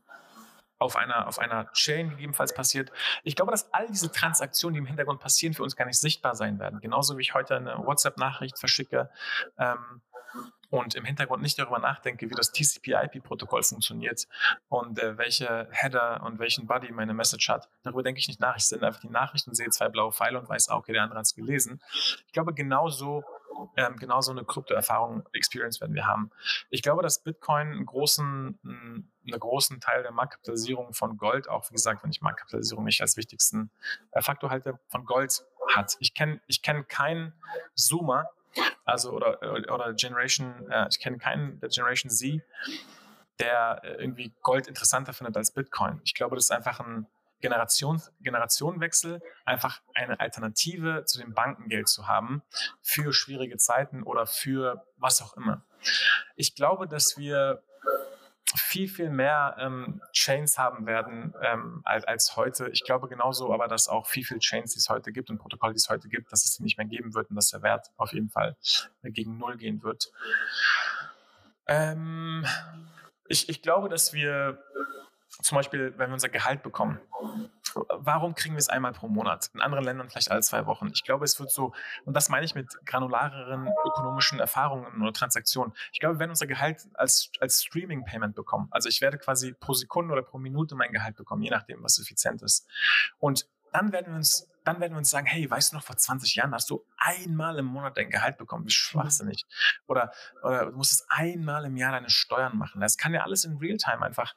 auf 0.78 0.96
einer, 0.96 1.28
auf 1.28 1.40
einer 1.40 1.72
Chain 1.74 2.10
gegebenenfalls 2.10 2.54
passiert. 2.54 2.92
Ich 3.24 3.36
glaube, 3.36 3.52
dass 3.52 3.74
all 3.74 3.88
diese 3.88 4.12
Transaktionen, 4.12 4.74
die 4.74 4.80
im 4.80 4.86
Hintergrund 4.86 5.20
passieren, 5.20 5.54
für 5.54 5.64
uns 5.64 5.76
gar 5.76 5.86
nicht 5.86 6.00
sichtbar 6.00 6.36
sein 6.36 6.60
werden. 6.60 6.80
Genauso 6.80 7.18
wie 7.18 7.22
ich 7.22 7.34
heute 7.34 7.56
eine 7.56 7.78
WhatsApp-Nachricht 7.86 8.60
verschicke, 8.60 9.10
ähm, 9.58 10.02
und 10.70 10.96
im 10.96 11.06
Hintergrund 11.06 11.42
nicht 11.42 11.58
darüber 11.58 11.80
nachdenke, 11.80 12.30
wie 12.30 12.34
das 12.34 12.52
TCP-IP-Protokoll 12.52 13.64
funktioniert 13.64 14.28
und 14.68 15.00
äh, 15.00 15.18
welche 15.18 15.68
Header 15.72 16.24
und 16.24 16.40
welchen 16.40 16.68
Body 16.68 16.92
meine 16.92 17.14
Message 17.14 17.50
hat, 17.50 17.70
darüber 17.84 18.04
denke 18.04 18.20
ich 18.20 18.28
nicht 18.28 18.40
nach. 18.40 18.58
Ich 18.58 18.66
sende 18.66 18.88
einfach 18.88 19.00
die 19.00 19.10
Nachricht 19.10 19.48
und 19.48 19.56
sehe 19.56 19.70
zwei 19.70 19.90
blaue 19.90 20.12
Pfeile 20.12 20.40
und 20.40 20.50
weiß, 20.50 20.70
ah, 20.70 20.76
okay, 20.76 20.94
der 20.94 21.04
andere 21.04 21.20
hat 21.20 21.26
es 21.26 21.36
gelesen. 21.36 21.82
Ich 22.26 22.34
glaube, 22.34 22.54
genauso 22.54 23.24
ähm, 23.78 23.96
genau 23.98 24.22
eine 24.32 24.44
Krypto-Erfahrung, 24.44 25.24
Experience 25.34 25.82
werden 25.82 25.96
wir 25.96 26.08
haben. 26.08 26.32
Ich 26.70 26.82
glaube, 26.82 27.02
dass 27.02 27.24
Bitcoin 27.24 27.68
einen 27.68 27.86
großen, 27.86 28.60
einen 28.64 29.10
großen 29.26 29.80
Teil 29.80 30.04
der 30.04 30.12
Marktkapitalisierung 30.12 30.94
von 30.94 31.18
Gold, 31.18 31.50
auch 31.50 31.70
wie 31.70 31.74
gesagt, 31.74 32.04
wenn 32.04 32.12
ich 32.12 32.22
Marktkapitalisierung 32.22 32.84
nicht 32.84 33.02
als 33.02 33.18
wichtigsten 33.18 33.72
äh, 34.12 34.22
Faktor 34.22 34.50
halte, 34.50 34.80
von 34.88 35.06
Gold 35.06 35.44
hat. 35.74 35.98
Ich 36.00 36.14
kenne 36.14 36.42
ich 36.48 36.62
kenn 36.62 36.88
keinen 36.88 37.34
Zoomer, 37.76 38.30
also 38.86 39.12
oder, 39.12 39.42
oder 39.42 39.94
Generation, 39.94 40.70
äh, 40.70 40.88
ich 40.90 41.00
kenne 41.00 41.18
keinen 41.18 41.60
der 41.60 41.70
Generation 41.70 42.10
Z, 42.10 42.42
der 43.40 43.82
äh, 43.84 43.96
irgendwie 43.96 44.34
Gold 44.42 44.68
interessanter 44.68 45.14
findet 45.14 45.36
als 45.38 45.52
Bitcoin. 45.52 46.02
Ich 46.04 46.14
glaube, 46.14 46.36
das 46.36 46.46
ist 46.46 46.52
einfach 46.52 46.80
ein 46.80 47.08
Generation, 47.46 48.02
Generationenwechsel, 48.22 49.22
einfach 49.46 49.82
eine 49.94 50.20
Alternative 50.20 51.06
zu 51.06 51.20
dem 51.20 51.36
Bankengeld 51.36 51.88
zu 51.88 52.08
haben 52.08 52.42
für 52.82 53.14
schwierige 53.14 53.58
Zeiten 53.58 54.02
oder 54.02 54.26
für 54.26 54.84
was 54.98 55.22
auch 55.22 55.38
immer. 55.38 55.64
Ich 56.36 56.56
glaube, 56.56 56.88
dass 56.88 57.18
wir 57.18 57.62
viel, 58.56 58.88
viel 58.88 59.12
mehr 59.12 59.56
ähm, 59.60 60.02
Chains 60.12 60.58
haben 60.58 60.88
werden 60.88 61.36
ähm, 61.44 61.82
als, 61.84 62.06
als 62.06 62.36
heute. 62.36 62.70
Ich 62.70 62.84
glaube 62.84 63.08
genauso 63.08 63.54
aber, 63.54 63.68
dass 63.68 63.88
auch 63.88 64.08
viel, 64.08 64.24
viel 64.24 64.40
Chains, 64.40 64.74
die 64.74 64.80
es 64.80 64.90
heute 64.90 65.12
gibt 65.12 65.30
und 65.30 65.38
Protokolle, 65.38 65.74
die 65.74 65.78
es 65.78 65.90
heute 65.90 66.10
gibt, 66.10 66.32
dass 66.32 66.46
es 66.46 66.56
sie 66.56 66.64
nicht 66.64 66.78
mehr 66.78 66.88
geben 66.88 67.14
wird 67.14 67.30
und 67.30 67.36
dass 67.36 67.50
der 67.50 67.62
Wert 67.62 67.92
auf 67.98 68.14
jeden 68.14 68.30
Fall 68.30 68.56
gegen 69.04 69.38
Null 69.38 69.58
gehen 69.58 69.84
wird. 69.84 70.12
Ähm, 71.68 72.46
ich, 73.28 73.50
ich 73.50 73.62
glaube, 73.62 73.90
dass 73.90 74.14
wir 74.14 74.64
zum 75.42 75.56
Beispiel, 75.56 75.94
wenn 75.98 76.10
wir 76.10 76.14
unser 76.14 76.30
Gehalt 76.30 76.64
bekommen, 76.64 77.00
warum 77.90 78.36
kriegen 78.36 78.56
wir 78.56 78.60
es 78.60 78.70
einmal 78.70 78.94
pro 78.94 79.08
Monat? 79.08 79.50
In 79.54 79.62
anderen 79.62 79.84
Ländern 79.84 80.10
vielleicht 80.10 80.32
alle 80.32 80.42
zwei 80.42 80.66
Wochen. 80.66 80.90
Ich 80.94 81.04
glaube, 81.04 81.26
es 81.26 81.40
wird 81.40 81.52
so, 81.52 81.74
und 82.06 82.16
das 82.16 82.30
meine 82.30 82.46
ich 82.46 82.56
mit 82.56 82.68
granulareren 82.86 83.68
ökonomischen 83.86 84.40
Erfahrungen 84.40 85.02
oder 85.02 85.14
Transaktionen. 85.14 85.74
Ich 85.92 86.00
glaube, 86.00 86.16
wir 86.16 86.20
werden 86.20 86.32
unser 86.32 86.48
Gehalt 86.48 86.88
als, 86.94 87.32
als 87.40 87.64
Streaming-Payment 87.64 88.36
bekommen. 88.36 88.68
Also 88.72 88.90
ich 88.90 89.02
werde 89.02 89.18
quasi 89.18 89.54
pro 89.54 89.74
Sekunde 89.74 90.14
oder 90.14 90.22
pro 90.22 90.38
Minute 90.38 90.76
mein 90.76 90.92
Gehalt 90.92 91.16
bekommen, 91.16 91.42
je 91.42 91.50
nachdem, 91.50 91.84
was 91.84 92.00
effizient 92.00 92.42
ist. 92.42 92.68
Und 93.20 93.48
dann 93.72 93.92
werden 93.92 94.08
wir 94.08 94.16
uns 94.16 94.50
dann 94.66 94.80
werden 94.80 94.94
wir 94.94 94.98
uns 94.98 95.12
sagen, 95.12 95.28
hey, 95.28 95.50
weißt 95.50 95.72
du 95.72 95.76
noch, 95.78 95.84
vor 95.84 95.96
20 95.96 96.36
Jahren 96.36 96.54
hast 96.54 96.72
du 96.72 96.84
einmal 96.98 97.60
im 97.60 97.66
Monat 97.66 97.98
dein 97.98 98.10
Gehalt 98.10 98.38
bekommen. 98.38 98.66
Wie 98.66 98.72
schwachsinnig. 98.72 99.46
Oder, 99.86 100.12
oder 100.42 100.66
du 100.66 100.72
musstest 100.72 101.06
einmal 101.08 101.66
im 101.66 101.78
Jahr 101.78 101.92
deine 101.92 102.10
Steuern 102.10 102.58
machen. 102.58 102.82
Das 102.82 102.98
kann 102.98 103.14
ja 103.14 103.22
alles 103.22 103.46
in 103.46 103.58
Realtime 103.58 104.02
einfach 104.02 104.34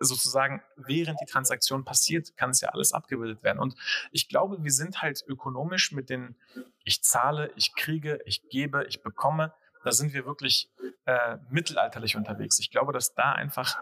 sozusagen, 0.00 0.62
während 0.76 1.20
die 1.20 1.26
Transaktion 1.26 1.84
passiert, 1.84 2.36
kann 2.36 2.50
es 2.50 2.60
ja 2.60 2.70
alles 2.70 2.92
abgebildet 2.92 3.42
werden. 3.42 3.58
Und 3.58 3.74
ich 4.12 4.28
glaube, 4.28 4.62
wir 4.62 4.72
sind 4.72 5.02
halt 5.02 5.24
ökonomisch 5.26 5.92
mit 5.92 6.10
den, 6.10 6.36
ich 6.84 7.02
zahle, 7.02 7.50
ich 7.56 7.74
kriege, 7.74 8.20
ich 8.24 8.48
gebe, 8.48 8.84
ich 8.84 9.02
bekomme, 9.02 9.52
da 9.84 9.92
sind 9.92 10.12
wir 10.12 10.26
wirklich 10.26 10.68
äh, 11.06 11.36
mittelalterlich 11.50 12.16
unterwegs. 12.16 12.58
Ich 12.58 12.70
glaube, 12.70 12.92
dass 12.92 13.14
da 13.14 13.32
einfach, 13.32 13.78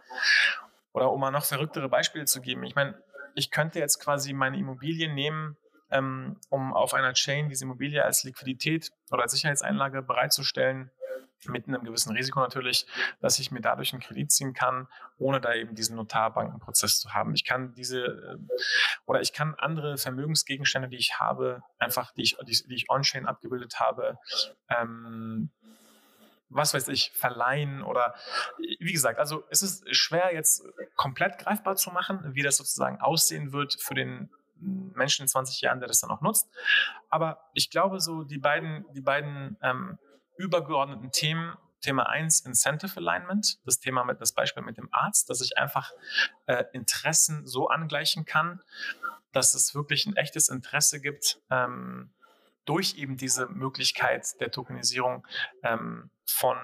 oder 0.92 1.10
um 1.10 1.20
mal 1.20 1.30
noch 1.30 1.44
verrücktere 1.44 1.88
Beispiele 1.88 2.24
zu 2.24 2.40
geben, 2.40 2.64
ich 2.64 2.74
meine, 2.74 3.00
ich 3.34 3.50
könnte 3.50 3.78
jetzt 3.78 4.00
quasi 4.00 4.32
meine 4.32 4.58
Immobilien 4.58 5.14
nehmen, 5.14 5.56
ähm, 5.90 6.38
um 6.48 6.74
auf 6.74 6.94
einer 6.94 7.12
Chain 7.12 7.48
diese 7.48 7.64
Immobilie 7.64 8.04
als 8.04 8.24
Liquidität 8.24 8.90
oder 9.10 9.22
als 9.22 9.32
Sicherheitseinlage 9.32 10.02
bereitzustellen 10.02 10.90
mit 11.44 11.68
einem 11.68 11.84
gewissen 11.84 12.14
Risiko 12.14 12.40
natürlich, 12.40 12.86
dass 13.20 13.38
ich 13.38 13.50
mir 13.50 13.60
dadurch 13.60 13.92
einen 13.92 14.02
Kredit 14.02 14.30
ziehen 14.32 14.52
kann, 14.52 14.88
ohne 15.18 15.40
da 15.40 15.54
eben 15.54 15.74
diesen 15.74 15.96
Notarbankenprozess 15.96 16.98
zu 17.00 17.14
haben. 17.14 17.34
Ich 17.34 17.44
kann 17.44 17.74
diese 17.74 18.04
äh, 18.04 18.38
oder 19.06 19.20
ich 19.20 19.32
kann 19.32 19.54
andere 19.54 19.98
Vermögensgegenstände, 19.98 20.88
die 20.88 20.96
ich 20.96 21.18
habe, 21.18 21.62
einfach, 21.78 22.12
die 22.12 22.22
ich, 22.22 22.36
die, 22.46 22.74
ich 22.74 22.90
on-chain 22.90 23.26
abgebildet 23.26 23.78
habe, 23.80 24.18
ähm, 24.68 25.50
was 26.48 26.74
weiß 26.74 26.88
ich, 26.88 27.12
verleihen 27.12 27.82
oder 27.82 28.14
wie 28.58 28.92
gesagt, 28.92 29.18
also 29.18 29.44
es 29.50 29.62
ist 29.62 29.94
schwer 29.94 30.32
jetzt 30.32 30.64
komplett 30.94 31.38
greifbar 31.38 31.76
zu 31.76 31.90
machen, 31.90 32.20
wie 32.34 32.42
das 32.42 32.56
sozusagen 32.56 33.00
aussehen 33.00 33.52
wird 33.52 33.76
für 33.80 33.94
den 33.94 34.30
Menschen 34.60 35.22
in 35.22 35.28
20 35.28 35.60
Jahren, 35.60 35.80
der 35.80 35.88
das 35.88 36.00
dann 36.00 36.10
auch 36.10 36.20
nutzt. 36.20 36.48
Aber 37.10 37.50
ich 37.52 37.70
glaube 37.70 38.00
so, 38.00 38.22
die 38.22 38.38
beiden, 38.38 38.84
die 38.92 39.00
beiden 39.00 39.56
ähm, 39.60 39.98
übergeordneten 40.38 41.10
Themen. 41.12 41.56
Thema 41.82 42.08
1, 42.08 42.40
Incentive 42.40 42.96
Alignment, 42.96 43.60
das 43.64 43.78
Thema 43.78 44.02
mit 44.02 44.20
das 44.20 44.32
Beispiel 44.32 44.62
mit 44.62 44.76
dem 44.76 44.88
Arzt, 44.92 45.30
dass 45.30 45.40
ich 45.40 45.56
einfach 45.56 45.92
äh, 46.46 46.64
Interessen 46.72 47.46
so 47.46 47.68
angleichen 47.68 48.24
kann, 48.24 48.60
dass 49.32 49.54
es 49.54 49.74
wirklich 49.74 50.06
ein 50.06 50.16
echtes 50.16 50.48
Interesse 50.48 51.00
gibt, 51.00 51.38
ähm, 51.50 52.10
durch 52.64 52.96
eben 52.96 53.16
diese 53.16 53.46
Möglichkeit 53.46 54.40
der 54.40 54.50
Tokenisierung 54.50 55.26
ähm, 55.62 56.10
von 56.24 56.56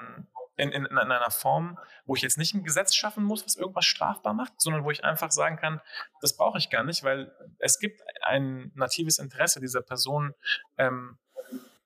in, 0.57 0.71
in, 0.71 0.85
in, 0.85 0.99
einer 0.99 1.31
Form, 1.31 1.79
wo 2.05 2.15
ich 2.15 2.23
jetzt 2.23 2.37
nicht 2.37 2.55
ein 2.55 2.65
Gesetz 2.65 2.95
schaffen 2.95 3.25
muss, 3.25 3.45
was 3.45 3.57
irgendwas 3.57 3.87
strafbar 3.87 4.35
macht, 4.35 4.61
sondern 4.61 4.85
wo 4.85 4.91
ich 4.91 5.05
einfach 5.05 5.31
sagen 5.31 5.57
kann, 5.57 5.81
das 6.21 6.37
brauche 6.37 6.59
ich 6.59 6.69
gar 6.69 6.85
nicht, 6.85 7.05
weil 7.05 7.33
es 7.59 7.79
gibt 7.79 8.03
ein 8.23 8.71
natives 8.75 9.19
Interesse 9.19 9.61
dieser 9.61 9.81
Person, 9.81 10.35
ähm, 10.77 11.19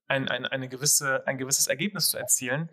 ein, 0.09 0.29
ein, 0.29 0.47
eine 0.47 0.69
gewisse, 0.69 1.27
ein 1.27 1.39
gewisses 1.39 1.67
Ergebnis 1.67 2.11
zu 2.11 2.19
erzielen, 2.19 2.71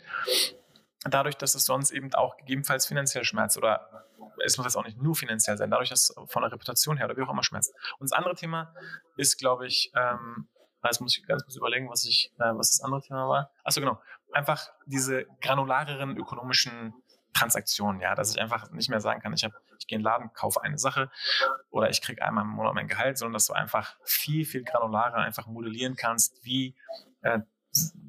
dadurch, 1.06 1.36
dass 1.36 1.56
es 1.56 1.66
sonst 1.66 1.92
eben 1.92 2.14
auch 2.14 2.38
gegebenenfalls 2.38 2.86
finanziell 2.86 3.24
schmerzt 3.24 3.58
oder 3.58 4.06
es 4.46 4.58
muss 4.58 4.66
jetzt 4.66 4.76
auch 4.76 4.86
nicht 4.86 5.02
nur 5.02 5.16
finanziell 5.16 5.58
sein, 5.58 5.70
dadurch, 5.70 5.90
dass 5.90 6.10
es 6.10 6.16
von 6.32 6.42
der 6.42 6.52
Reputation 6.52 6.98
her 6.98 7.06
oder 7.06 7.18
wie 7.18 7.22
auch 7.22 7.30
immer 7.30 7.44
schmerzt. 7.44 7.74
Und 8.00 8.10
das 8.10 8.18
andere 8.18 8.36
Thema 8.36 8.74
ist, 9.16 9.38
glaube 9.38 9.68
ich, 9.68 9.92
ähm, 9.96 10.48
jetzt 10.84 11.02
muss 11.02 11.18
ich 11.18 11.26
ganz 11.26 11.44
kurz 11.44 11.56
überlegen, 11.56 11.90
was 11.90 12.06
ich, 12.06 12.32
äh, 12.40 12.54
was 12.56 12.72
das 12.72 12.82
andere 12.82 13.02
Thema 13.02 13.28
war. 13.28 13.52
Achso, 13.64 13.80
genau. 13.80 14.02
Einfach 14.34 14.70
diese 14.86 15.26
granulareren 15.42 16.18
ökonomischen 16.18 16.94
Transaktionen, 17.34 18.02
ja, 18.02 18.16
dass 18.16 18.32
ich 18.32 18.42
einfach 18.42 18.70
nicht 18.72 18.90
mehr 18.90 19.00
sagen 19.00 19.22
kann, 19.22 19.34
ich 19.34 19.44
habe, 19.44 19.56
ich 19.80 19.88
gehe 19.88 19.98
in 19.98 20.02
den 20.02 20.06
Laden, 20.06 20.34
kaufe 20.34 20.62
eine 20.62 20.78
Sache 20.78 21.10
oder 21.72 21.90
ich 21.90 22.02
kriege 22.02 22.22
einmal 22.24 22.44
im 22.44 22.52
Monat 22.52 22.76
mein 22.76 22.88
Gehalt, 22.88 23.18
sondern 23.18 23.34
dass 23.34 23.48
du 23.48 23.54
einfach 23.54 23.96
viel, 24.04 24.46
viel 24.46 24.64
granularer 24.64 25.18
einfach 25.18 25.48
modellieren 25.48 25.96
kannst, 25.96 26.44
wie 26.44 26.76
äh, 27.24 27.40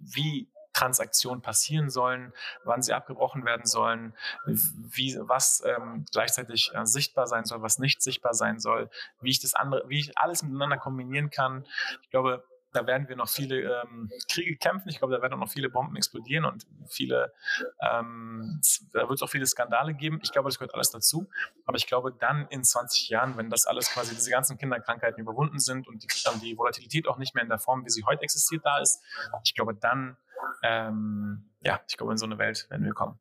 wie 0.03 0.49
Transaktionen 0.75 1.41
passieren 1.41 1.89
sollen, 1.89 2.33
wann 2.65 2.83
sie 2.83 2.93
abgebrochen 2.93 3.45
werden 3.45 3.65
sollen, 3.65 4.13
wie, 4.45 5.17
was 5.21 5.63
ähm, 5.65 6.05
gleichzeitig 6.13 6.73
äh, 6.75 6.85
sichtbar 6.85 7.27
sein 7.27 7.45
soll, 7.45 7.63
was 7.63 7.79
nicht 7.79 8.03
sichtbar 8.03 8.35
sein 8.35 8.59
soll, 8.59 8.91
wie 9.21 9.31
ich 9.31 9.41
das 9.41 9.55
andere, 9.55 9.89
wie 9.89 10.01
ich 10.01 10.19
alles 10.19 10.43
miteinander 10.43 10.77
kombinieren 10.77 11.31
kann. 11.31 11.65
Ich 12.03 12.11
glaube, 12.11 12.45
da 12.75 12.87
werden 12.87 13.09
wir 13.09 13.17
noch 13.17 13.29
viele 13.29 13.61
ähm, 13.61 14.11
Kriege 14.31 14.57
kämpfen. 14.57 14.89
Ich 14.89 14.99
glaube, 14.99 15.15
da 15.15 15.23
werden 15.23 15.35
auch 15.35 15.39
noch 15.39 15.51
viele 15.51 15.71
Bomben 15.71 15.97
explodieren 15.97 16.45
und 16.45 16.67
viele, 16.89 17.33
ähm, 17.81 18.61
da 18.93 19.09
wird 19.09 19.13
es 19.13 19.23
auch 19.23 19.31
viele 19.31 19.47
Skandale 19.47 19.95
geben. 19.95 20.19
Ich 20.23 20.33
glaube, 20.33 20.49
das 20.49 20.59
gehört 20.59 20.75
alles 20.75 20.91
dazu. 20.91 21.29
Aber 21.67 21.77
ich 21.77 21.87
glaube, 21.87 22.13
dann 22.13 22.47
in 22.49 22.65
20 22.65 23.09
Jahren, 23.09 23.37
wenn 23.37 23.49
das 23.49 23.67
alles 23.67 23.91
quasi, 23.91 24.15
diese 24.15 24.31
ganzen 24.31 24.59
Kinderkrankheiten 24.59 25.21
überwunden 25.21 25.59
sind 25.59 25.87
und 25.87 26.03
die, 26.03 26.09
die 26.43 26.59
Volatilität 26.59 27.07
auch 27.09 27.19
nicht 27.19 27.35
mehr 27.35 27.45
in 27.45 27.49
der 27.49 27.59
Form, 27.59 27.85
wie 27.85 27.91
sie 27.91 28.05
heute 28.05 28.23
existiert, 28.23 28.65
da 28.65 28.79
ist, 28.79 29.03
ich 29.45 29.55
glaube, 29.55 29.75
dann, 29.75 30.17
ähm, 30.63 31.51
ja, 31.61 31.81
ich 31.89 31.97
glaube, 31.97 32.13
in 32.13 32.19
so 32.19 32.27
eine 32.27 32.39
Welt 32.39 32.67
werden 32.71 32.85
wir 32.85 32.93
kommen. 32.93 33.19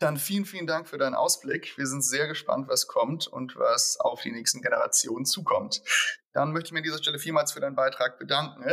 Dann 0.00 0.16
vielen, 0.16 0.44
vielen 0.44 0.66
Dank 0.66 0.88
für 0.88 0.98
deinen 0.98 1.14
Ausblick. 1.14 1.78
Wir 1.78 1.86
sind 1.86 2.02
sehr 2.02 2.26
gespannt, 2.26 2.68
was 2.68 2.88
kommt 2.88 3.26
und 3.26 3.56
was 3.56 3.98
auf 4.00 4.22
die 4.22 4.32
nächsten 4.32 4.60
Generationen 4.60 5.24
zukommt. 5.24 5.82
Dann 6.32 6.52
möchte 6.52 6.68
ich 6.68 6.72
mir 6.72 6.80
an 6.80 6.84
dieser 6.84 6.98
Stelle 6.98 7.18
vielmals 7.18 7.52
für 7.52 7.60
deinen 7.60 7.76
Beitrag 7.76 8.18
bedanken. 8.18 8.64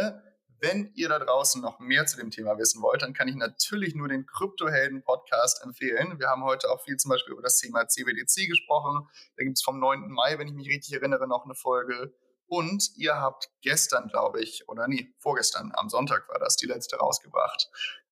Wenn 0.60 0.92
ihr 0.94 1.10
da 1.10 1.20
draußen 1.20 1.62
noch 1.62 1.80
mehr 1.80 2.06
zu 2.06 2.18
dem 2.18 2.30
Thema 2.30 2.58
wissen 2.58 2.82
wollt, 2.82 3.02
dann 3.02 3.14
kann 3.14 3.28
ich 3.28 3.36
natürlich 3.36 3.96
nur 3.96 4.08
den 4.08 4.26
Kryptohelden-Podcast 4.26 5.64
empfehlen. 5.64 6.20
Wir 6.20 6.28
haben 6.28 6.44
heute 6.44 6.70
auch 6.70 6.84
viel 6.84 6.98
zum 6.98 7.10
Beispiel 7.10 7.34
über 7.34 7.42
das 7.42 7.58
Thema 7.58 7.88
CBDC 7.88 8.48
gesprochen. 8.48 9.08
Da 9.38 9.44
gibt 9.44 9.58
es 9.58 9.64
vom 9.64 9.80
9. 9.80 10.10
Mai, 10.10 10.38
wenn 10.38 10.48
ich 10.48 10.54
mich 10.54 10.70
richtig 10.70 10.94
erinnere, 10.94 11.28
noch 11.28 11.46
eine 11.46 11.56
Folge. 11.56 12.14
Und 12.46 12.92
ihr 12.98 13.16
habt 13.16 13.50
gestern, 13.62 14.08
glaube 14.10 14.42
ich, 14.42 14.68
oder 14.68 14.88
nee, 14.88 15.16
vorgestern, 15.20 15.72
am 15.74 15.90
Sonntag 15.90 16.28
war 16.30 16.38
das, 16.38 16.58
die 16.58 16.68
letzte 16.68 16.98
rausgebracht. 16.98 17.70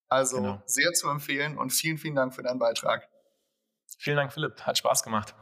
Also 0.09 0.37
genau. 0.37 0.63
sehr 0.65 0.91
zu 0.93 1.07
empfehlen 1.07 1.57
und 1.57 1.71
vielen, 1.71 1.97
vielen 1.97 2.15
Dank 2.15 2.33
für 2.33 2.41
deinen 2.41 2.59
Beitrag. 2.59 3.07
Vielen 3.99 4.17
Dank, 4.17 4.33
Philipp. 4.33 4.61
Hat 4.61 4.77
Spaß 4.77 5.03
gemacht. 5.03 5.35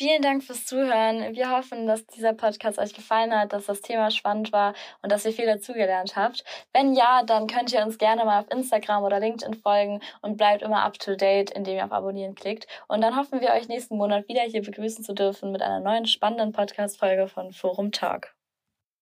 Vielen 0.00 0.22
Dank 0.22 0.42
fürs 0.42 0.64
Zuhören. 0.64 1.34
Wir 1.34 1.50
hoffen, 1.50 1.86
dass 1.86 2.06
dieser 2.06 2.32
Podcast 2.32 2.78
euch 2.78 2.94
gefallen 2.94 3.38
hat, 3.38 3.52
dass 3.52 3.66
das 3.66 3.82
Thema 3.82 4.10
spannend 4.10 4.50
war 4.50 4.72
und 5.02 5.12
dass 5.12 5.26
ihr 5.26 5.32
viel 5.34 5.44
dazugelernt 5.44 6.16
habt. 6.16 6.42
Wenn 6.72 6.94
ja, 6.94 7.22
dann 7.22 7.46
könnt 7.46 7.70
ihr 7.74 7.84
uns 7.84 7.98
gerne 7.98 8.24
mal 8.24 8.40
auf 8.40 8.50
Instagram 8.50 9.04
oder 9.04 9.20
LinkedIn 9.20 9.52
folgen 9.52 10.00
und 10.22 10.38
bleibt 10.38 10.62
immer 10.62 10.84
up 10.84 10.98
to 10.98 11.16
date, 11.16 11.50
indem 11.50 11.76
ihr 11.76 11.84
auf 11.84 11.92
Abonnieren 11.92 12.34
klickt. 12.34 12.66
Und 12.88 13.02
dann 13.02 13.14
hoffen 13.14 13.42
wir 13.42 13.50
euch 13.50 13.68
nächsten 13.68 13.98
Monat 13.98 14.26
wieder 14.26 14.40
hier 14.40 14.62
begrüßen 14.62 15.04
zu 15.04 15.12
dürfen 15.12 15.52
mit 15.52 15.60
einer 15.60 15.80
neuen 15.80 16.06
spannenden 16.06 16.52
Podcast-Folge 16.52 17.28
von 17.28 17.52
Forum 17.52 17.92
Talk. 17.92 18.34